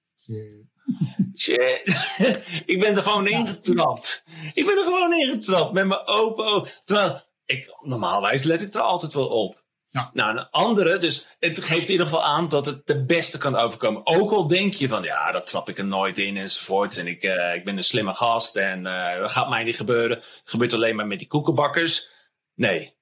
shit. 1.35 1.81
ik 2.65 2.79
ben 2.79 2.95
er 2.95 3.01
gewoon 3.01 3.27
ingetrapt. 3.27 4.23
Ik 4.53 4.65
ben 4.65 4.77
er 4.77 4.83
gewoon 4.83 5.13
ingetrapt 5.13 5.73
met 5.73 5.85
mijn 5.87 6.05
open 6.07 6.45
ogen. 6.45 6.71
Terwijl, 6.83 7.21
ik, 7.45 7.75
normaalwijs 7.81 8.43
let 8.43 8.61
ik 8.61 8.73
er 8.73 8.81
altijd 8.81 9.13
wel 9.13 9.27
op. 9.27 9.63
Ja. 9.89 10.09
Nou, 10.13 10.37
een 10.37 10.49
andere, 10.49 10.97
dus 10.97 11.27
het 11.39 11.63
geeft 11.63 11.85
in 11.85 11.91
ieder 11.91 12.05
geval 12.05 12.23
aan 12.23 12.47
dat 12.47 12.65
het 12.65 12.87
de 12.87 13.05
beste 13.05 13.37
kan 13.37 13.55
overkomen. 13.55 14.05
Ook 14.05 14.31
al 14.31 14.47
denk 14.47 14.73
je 14.73 14.87
van, 14.87 15.03
ja, 15.03 15.31
dat 15.31 15.45
trap 15.45 15.69
ik 15.69 15.77
er 15.77 15.85
nooit 15.85 16.17
in 16.17 16.37
enzovoort. 16.37 16.97
En 16.97 17.07
ik, 17.07 17.23
eh, 17.23 17.55
ik 17.55 17.65
ben 17.65 17.77
een 17.77 17.83
slimme 17.83 18.13
gast 18.13 18.55
en 18.55 18.85
eh, 18.85 19.19
dat 19.19 19.31
gaat 19.31 19.49
mij 19.49 19.63
niet 19.63 19.75
gebeuren. 19.75 20.17
Het 20.17 20.41
gebeurt 20.43 20.73
alleen 20.73 20.95
maar 20.95 21.07
met 21.07 21.19
die 21.19 21.27
koekenbakkers. 21.27 22.09
Nee, 22.53 22.95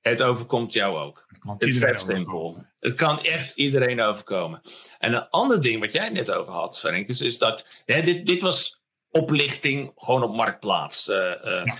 het 0.00 0.22
overkomt 0.22 0.72
jou 0.72 0.98
ook. 0.98 1.24
Het 1.58 1.68
is 1.68 1.78
vet 1.78 2.00
simpel. 2.00 2.64
Het 2.80 2.94
kan 2.94 3.22
echt 3.22 3.56
iedereen 3.56 4.02
overkomen. 4.02 4.60
En 4.98 5.12
een 5.12 5.28
ander 5.28 5.60
ding 5.60 5.80
wat 5.80 5.92
jij 5.92 6.08
net 6.08 6.30
over 6.30 6.52
had, 6.52 6.78
Frank, 6.78 7.06
is, 7.06 7.20
is 7.20 7.38
dat 7.38 7.66
hè, 7.84 8.02
dit, 8.02 8.26
dit 8.26 8.42
was 8.42 8.80
oplichting 9.10 9.92
gewoon 9.96 10.22
op 10.22 10.34
marktplaats. 10.34 11.04
Ja. 11.06 11.74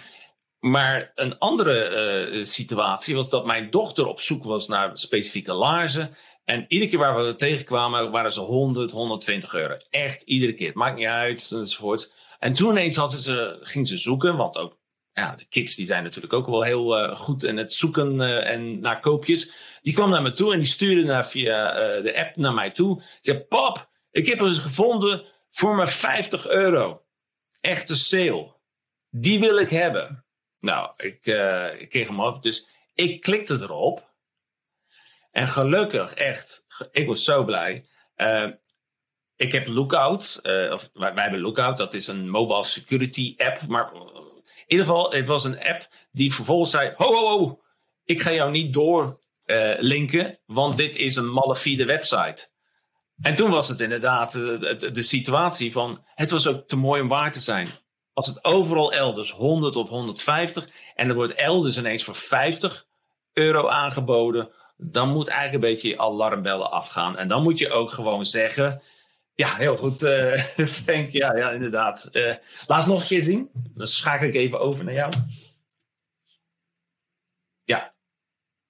Maar 0.61 1.13
een 1.15 1.39
andere 1.39 1.83
eh, 1.83 2.45
situatie 2.45 3.15
was 3.15 3.29
dat 3.29 3.47
mijn 3.47 3.71
dochter 3.71 4.07
op 4.07 4.21
zoek 4.21 4.45
was 4.45 4.69
naar 4.69 4.99
specifieke 4.99 5.53
laarzen. 5.53 6.17
En 6.45 6.65
iedere 6.69 6.91
keer 6.91 6.99
waar 6.99 7.25
we 7.25 7.35
tegenkwamen, 7.35 8.11
waren 8.11 8.33
ze 8.33 8.41
100, 8.41 8.91
120 8.91 9.55
euro. 9.55 9.77
Echt 9.91 10.23
iedere 10.23 10.55
keer. 10.55 10.71
Maakt 10.75 10.97
niet 10.97 11.07
uit, 11.07 11.51
enzovoort. 11.53 12.13
En 12.39 12.53
toen 12.53 12.71
ineens 12.71 12.97
had 12.97 13.13
ze, 13.13 13.59
ging 13.63 13.89
ze 13.89 13.99
zoeken, 13.99 14.37
want 14.37 14.57
ook 14.57 14.79
ja, 15.13 15.35
de 15.37 15.47
kids 15.49 15.75
die 15.75 15.87
zijn 15.87 16.03
natuurlijk 16.03 16.33
ook 16.33 16.47
wel 16.47 16.63
heel 16.63 16.99
eh, 16.99 17.17
goed 17.17 17.43
in 17.43 17.57
het 17.57 17.73
zoeken 17.73 18.21
eh, 18.21 18.53
en 18.53 18.81
naar 18.81 19.01
koopjes. 19.01 19.53
Die 19.83 19.95
kwam 19.95 20.11
naar 20.11 20.23
me 20.23 20.33
toe 20.33 20.53
en 20.53 20.59
die 20.59 20.69
stuurde 20.69 21.03
naar, 21.03 21.29
via 21.29 21.73
de 22.01 22.19
app 22.19 22.37
naar 22.37 22.55
mij 22.55 22.71
toe. 22.71 23.03
Ze 23.03 23.19
zei, 23.21 23.39
pap, 23.39 23.91
ik 24.11 24.27
heb 24.27 24.39
hem 24.39 24.53
gevonden 24.53 25.25
voor 25.49 25.75
maar 25.75 25.91
50 25.91 26.49
euro. 26.49 27.03
Echte 27.61 27.97
sale. 27.97 28.57
Die 29.11 29.41
wil 29.41 29.59
ik 29.59 29.69
hebben. 29.69 30.25
Nou, 30.61 30.91
ik, 30.97 31.27
eh, 31.27 31.81
ik 31.81 31.89
kreeg 31.89 32.09
hem 32.09 32.21
op. 32.21 32.43
Dus 32.43 32.67
ik 32.95 33.21
klikte 33.21 33.55
erop. 33.55 34.09
En 35.31 35.49
gelukkig, 35.49 36.15
echt, 36.15 36.65
ik 36.91 37.07
was 37.07 37.25
zo 37.25 37.45
blij. 37.45 37.85
Eh, 38.15 38.49
ik 39.37 39.53
heb 39.53 39.67
Lookout, 39.67 40.39
eh, 40.43 40.73
of 40.73 40.91
wij, 40.93 41.13
hebben 41.15 41.41
Lookout, 41.41 41.77
dat 41.77 41.95
is 41.95 42.07
een 42.07 42.29
mobile 42.29 42.65
security 42.65 43.35
app. 43.39 43.67
Maar 43.67 43.93
in 43.95 44.65
ieder 44.67 44.87
geval, 44.87 45.13
het 45.13 45.27
was 45.27 45.45
een 45.45 45.61
app 45.63 45.89
die 46.13 46.35
vervolgens 46.35 46.71
zei: 46.71 46.93
Ho, 46.97 47.15
ho, 47.15 47.39
ho, 47.39 47.63
ik 48.05 48.21
ga 48.21 48.33
jou 48.33 48.51
niet 48.51 48.73
door 48.73 49.21
eh, 49.45 49.75
linken, 49.79 50.39
want 50.47 50.77
dit 50.77 50.97
is 50.97 51.17
een 51.17 51.33
malafide 51.33 51.85
website. 51.85 52.49
En 53.21 53.35
toen 53.35 53.51
was 53.51 53.69
het 53.69 53.81
inderdaad 53.81 54.35
eh, 54.35 54.43
de, 54.43 54.91
de 54.91 55.03
situatie 55.03 55.73
van: 55.73 56.05
het 56.15 56.31
was 56.31 56.47
ook 56.47 56.67
te 56.67 56.77
mooi 56.77 57.03
om 57.03 57.09
waar 57.09 57.33
te 57.33 57.41
zijn. 57.41 57.69
Als 58.21 58.29
het 58.29 58.45
overal 58.45 58.93
elders 58.93 59.33
100 59.33 59.77
of 59.77 59.89
150 59.89 60.69
en 60.95 61.09
er 61.09 61.15
wordt 61.15 61.35
elders 61.35 61.79
ineens 61.79 62.05
voor 62.05 62.15
50 62.15 62.87
euro 63.33 63.69
aangeboden, 63.69 64.51
dan 64.77 65.09
moet 65.09 65.29
eigenlijk 65.29 65.65
een 65.65 65.71
beetje 65.71 65.89
je 65.89 65.99
alarmbellen 65.99 66.71
afgaan. 66.71 67.17
En 67.17 67.29
dan 67.29 67.43
moet 67.43 67.59
je 67.59 67.71
ook 67.71 67.91
gewoon 67.91 68.27
zeggen: 68.27 68.83
ja, 69.35 69.55
heel 69.55 69.77
goed, 69.77 70.03
eh 70.03 70.39
Frank. 70.67 71.11
Ja, 71.11 71.37
ja 71.37 71.51
inderdaad. 71.51 72.09
Eh, 72.13 72.35
laat 72.67 72.81
het 72.81 72.93
nog 72.93 73.01
een 73.01 73.07
keer 73.07 73.23
zien. 73.23 73.51
Dan 73.75 73.87
schakel 73.87 74.27
ik 74.27 74.35
even 74.35 74.61
over 74.61 74.85
naar 74.85 74.95
jou. 74.95 75.13
Ja, 77.65 77.95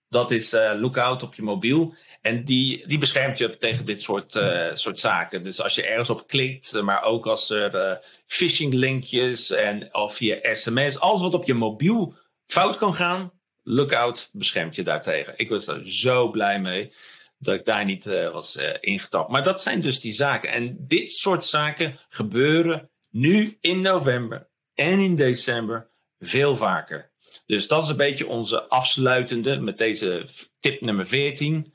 dat 0.09 0.31
is 0.31 0.53
eh, 0.53 0.73
Lookout 0.81 1.23
op 1.23 1.35
je 1.35 1.43
mobiel. 1.43 1.95
En 2.21 2.45
die, 2.45 2.87
die 2.87 2.99
beschermt 2.99 3.39
je 3.39 3.57
tegen 3.57 3.87
dit 3.87 4.03
soort, 4.03 4.37
eh, 4.37 4.75
soort 4.75 4.99
zaken. 4.99 5.43
Dus 5.43 5.63
als 5.63 5.75
je 5.75 5.87
ergens 5.87 6.11
op 6.11 6.27
klikt, 6.27 6.75
eh, 6.75 6.83
maar 6.83 7.03
ook 7.03 7.27
als 7.27 7.51
er 7.51 7.75
eh, 7.75 7.97
phishing 8.27 8.73
linkjes 8.73 9.51
en 9.51 9.95
of 9.95 10.15
via 10.15 10.55
sms, 10.55 10.99
alles 10.99 11.21
wat 11.21 11.35
op 11.35 11.45
je 11.45 11.55
mobiel 11.55 12.15
fout 12.45 12.77
kan 12.77 12.95
gaan, 12.95 13.33
Lookout 13.63 14.31
beschermt 14.33 14.75
je 14.75 14.83
daartegen. 14.83 15.35
Ik 15.37 15.49
was 15.49 15.67
er 15.67 15.91
zo 15.91 16.31
blij 16.31 16.61
mee 16.61 16.93
dat 17.39 17.55
ik 17.55 17.65
daar 17.65 17.85
niet 17.85 18.07
eh, 18.07 18.31
was 18.31 18.59
ingetapt. 18.81 19.31
Maar 19.31 19.43
dat 19.43 19.63
zijn 19.63 19.81
dus 19.81 20.01
die 20.01 20.13
zaken. 20.13 20.51
En 20.51 20.77
dit 20.79 21.13
soort 21.13 21.45
zaken 21.45 21.99
gebeuren 22.09 22.91
nu 23.11 23.59
in 23.61 23.81
november 23.81 24.49
en 24.75 24.99
in 24.99 25.17
december 25.17 25.91
veel 26.19 26.57
vaker. 26.57 27.11
Dus 27.47 27.69
dat 27.69 27.83
is 27.83 27.89
een 27.89 27.97
beetje 27.97 28.27
onze 28.27 28.63
afsluitende 28.69 29.61
met 29.61 29.79
deze 29.79 30.27
tip 30.59 30.81
nummer 30.81 31.07
14. 31.07 31.73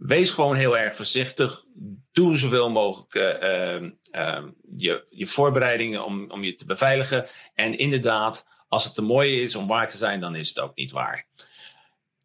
Wees 0.00 0.30
gewoon 0.30 0.56
heel 0.56 0.78
erg 0.78 0.96
voorzichtig. 0.96 1.64
Doe 2.12 2.36
zoveel 2.36 2.70
mogelijk 2.70 3.14
eh, 3.14 3.74
eh, 3.74 3.82
eh, 4.10 4.44
je, 4.76 5.06
je 5.10 5.26
voorbereidingen 5.26 6.04
om, 6.04 6.30
om 6.30 6.42
je 6.44 6.54
te 6.54 6.64
beveiligen. 6.66 7.26
En 7.54 7.78
inderdaad, 7.78 8.46
als 8.68 8.84
het 8.84 8.94
te 8.94 9.02
mooi 9.02 9.42
is 9.42 9.54
om 9.56 9.66
waar 9.66 9.88
te 9.88 9.96
zijn, 9.96 10.20
dan 10.20 10.36
is 10.36 10.48
het 10.48 10.60
ook 10.60 10.74
niet 10.74 10.90
waar. 10.90 11.26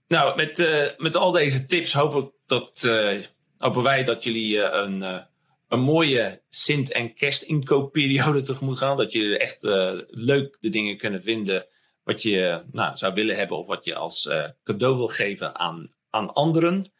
Nou, 0.08 0.36
met, 0.36 0.60
eh, 0.60 0.86
met 0.98 1.16
al 1.16 1.32
deze 1.32 1.66
tips 1.66 1.94
hoop 1.94 2.34
dat, 2.46 2.84
eh, 2.84 3.20
hopen 3.58 3.84
wij 3.84 4.04
dat 4.04 4.24
jullie 4.24 4.64
een, 4.64 5.26
een 5.68 5.80
mooie 5.80 6.42
Sint- 6.50 6.92
en 6.92 7.14
kerstinkoopperiode 7.14 8.42
tegemoet 8.46 8.78
gaan. 8.78 8.98
Dat 8.98 9.12
jullie 9.12 9.38
echt 9.38 9.64
leuk 10.08 10.58
de 10.60 10.70
dingen 10.70 10.98
kunnen 10.98 11.24
vinden 11.24 11.68
wat 12.04 12.22
je 12.22 12.64
nou, 12.72 12.98
zou 12.98 13.14
willen 13.14 13.36
hebben 13.36 13.58
of 13.58 13.68
wat 13.68 13.86
je 13.86 13.96
als 13.96 14.30
cadeau 14.64 14.96
wil 14.96 15.08
geven 15.08 15.56
aan, 15.56 15.94
aan 16.10 16.34
anderen. 16.34 16.94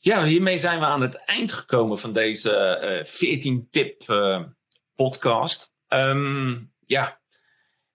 Ja, 0.00 0.24
hiermee 0.24 0.58
zijn 0.58 0.78
we 0.78 0.84
aan 0.84 1.00
het 1.00 1.14
eind 1.14 1.52
gekomen 1.52 1.98
van 1.98 2.12
deze 2.12 2.52
eh 2.56 3.04
14-tip 3.04 4.08
eh, 4.08 4.42
podcast. 4.94 5.72
Ehm, 5.88 6.56
ja, 6.86 7.20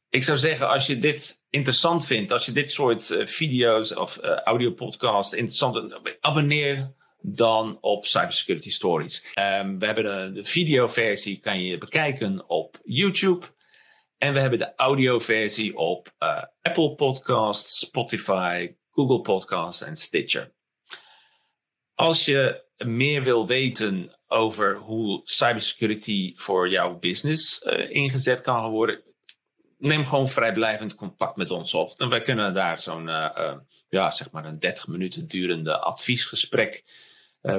ik 0.09 0.23
zou 0.23 0.37
zeggen, 0.37 0.69
als 0.69 0.87
je 0.87 0.97
dit 0.97 1.41
interessant 1.49 2.05
vindt, 2.05 2.31
als 2.31 2.45
je 2.45 2.51
dit 2.51 2.71
soort 2.71 3.09
eh, 3.09 3.25
video's 3.25 3.95
of 3.95 4.17
eh 4.17 4.39
audiopodcasts 4.39 5.33
interessant 5.33 5.75
vindt, 5.75 6.17
abonneer 6.19 6.93
dan 7.21 7.77
op 7.81 8.05
Cybersecurity 8.05 8.69
Stories. 8.69 9.25
Ehm, 9.33 9.77
we 9.77 9.85
hebben 9.85 10.03
de, 10.03 10.41
de 10.41 10.43
videoversie, 10.43 11.39
kan 11.39 11.61
je 11.61 11.77
bekijken 11.77 12.49
op 12.49 12.79
YouTube. 12.83 13.45
En 14.17 14.33
we 14.33 14.39
hebben 14.39 14.59
de 14.59 14.75
audioversie 14.75 15.77
op 15.77 16.13
eh, 16.17 16.43
Apple 16.61 16.95
Podcasts, 16.95 17.79
Spotify, 17.79 18.75
Google 18.91 19.21
Podcasts 19.21 19.83
en 19.83 19.95
Stitcher. 19.95 20.51
Als 22.03 22.25
je 22.25 22.63
meer 22.85 23.23
wil 23.23 23.47
weten 23.47 24.11
over 24.27 24.77
hoe 24.77 25.21
cybersecurity 25.23 26.33
voor 26.35 26.69
jouw 26.69 26.99
business 26.99 27.61
eh, 27.61 27.89
ingezet 27.89 28.41
kan 28.41 28.69
worden, 28.69 29.01
neem 29.77 30.05
gewoon 30.05 30.29
vrijblijvend 30.29 30.95
contact 30.95 31.35
met 31.35 31.51
ons 31.51 31.73
op. 31.73 31.93
En 31.97 32.09
wij 32.09 32.21
kunnen 32.21 32.53
daar 32.53 32.79
zo'n, 32.79 33.09
eh, 33.09 33.29
eh, 33.35 33.55
ja, 33.89 34.11
zeg 34.11 34.31
maar 34.31 34.45
een 34.45 34.59
30 34.59 34.87
minuten 34.87 35.27
durende 35.27 35.79
adviesgesprek 35.79 36.83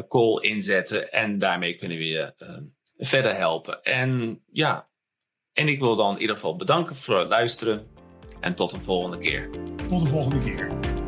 call 0.09 0.40
inzetten. 0.40 1.12
En 1.12 1.38
daarmee 1.38 1.74
kunnen 1.74 1.99
we 1.99 2.07
je 2.07 2.34
verder 2.97 3.34
helpen. 3.36 3.82
En 3.82 4.42
ja, 4.53 4.88
en 5.53 5.68
ik 5.68 5.80
wil 5.80 5.97
dan 5.97 6.14
in 6.14 6.20
ieder 6.20 6.36
geval 6.36 6.57
bedanken 6.57 6.97
voor 6.97 7.18
het 7.18 7.28
luisteren. 7.28 7.86
En 8.40 8.55
tot 8.55 8.70
de 8.70 8.80
volgende 8.80 9.18
keer. 9.18 9.51
Tot 9.88 10.03
de 10.03 10.09
volgende 10.09 10.40
keer. 10.40 11.03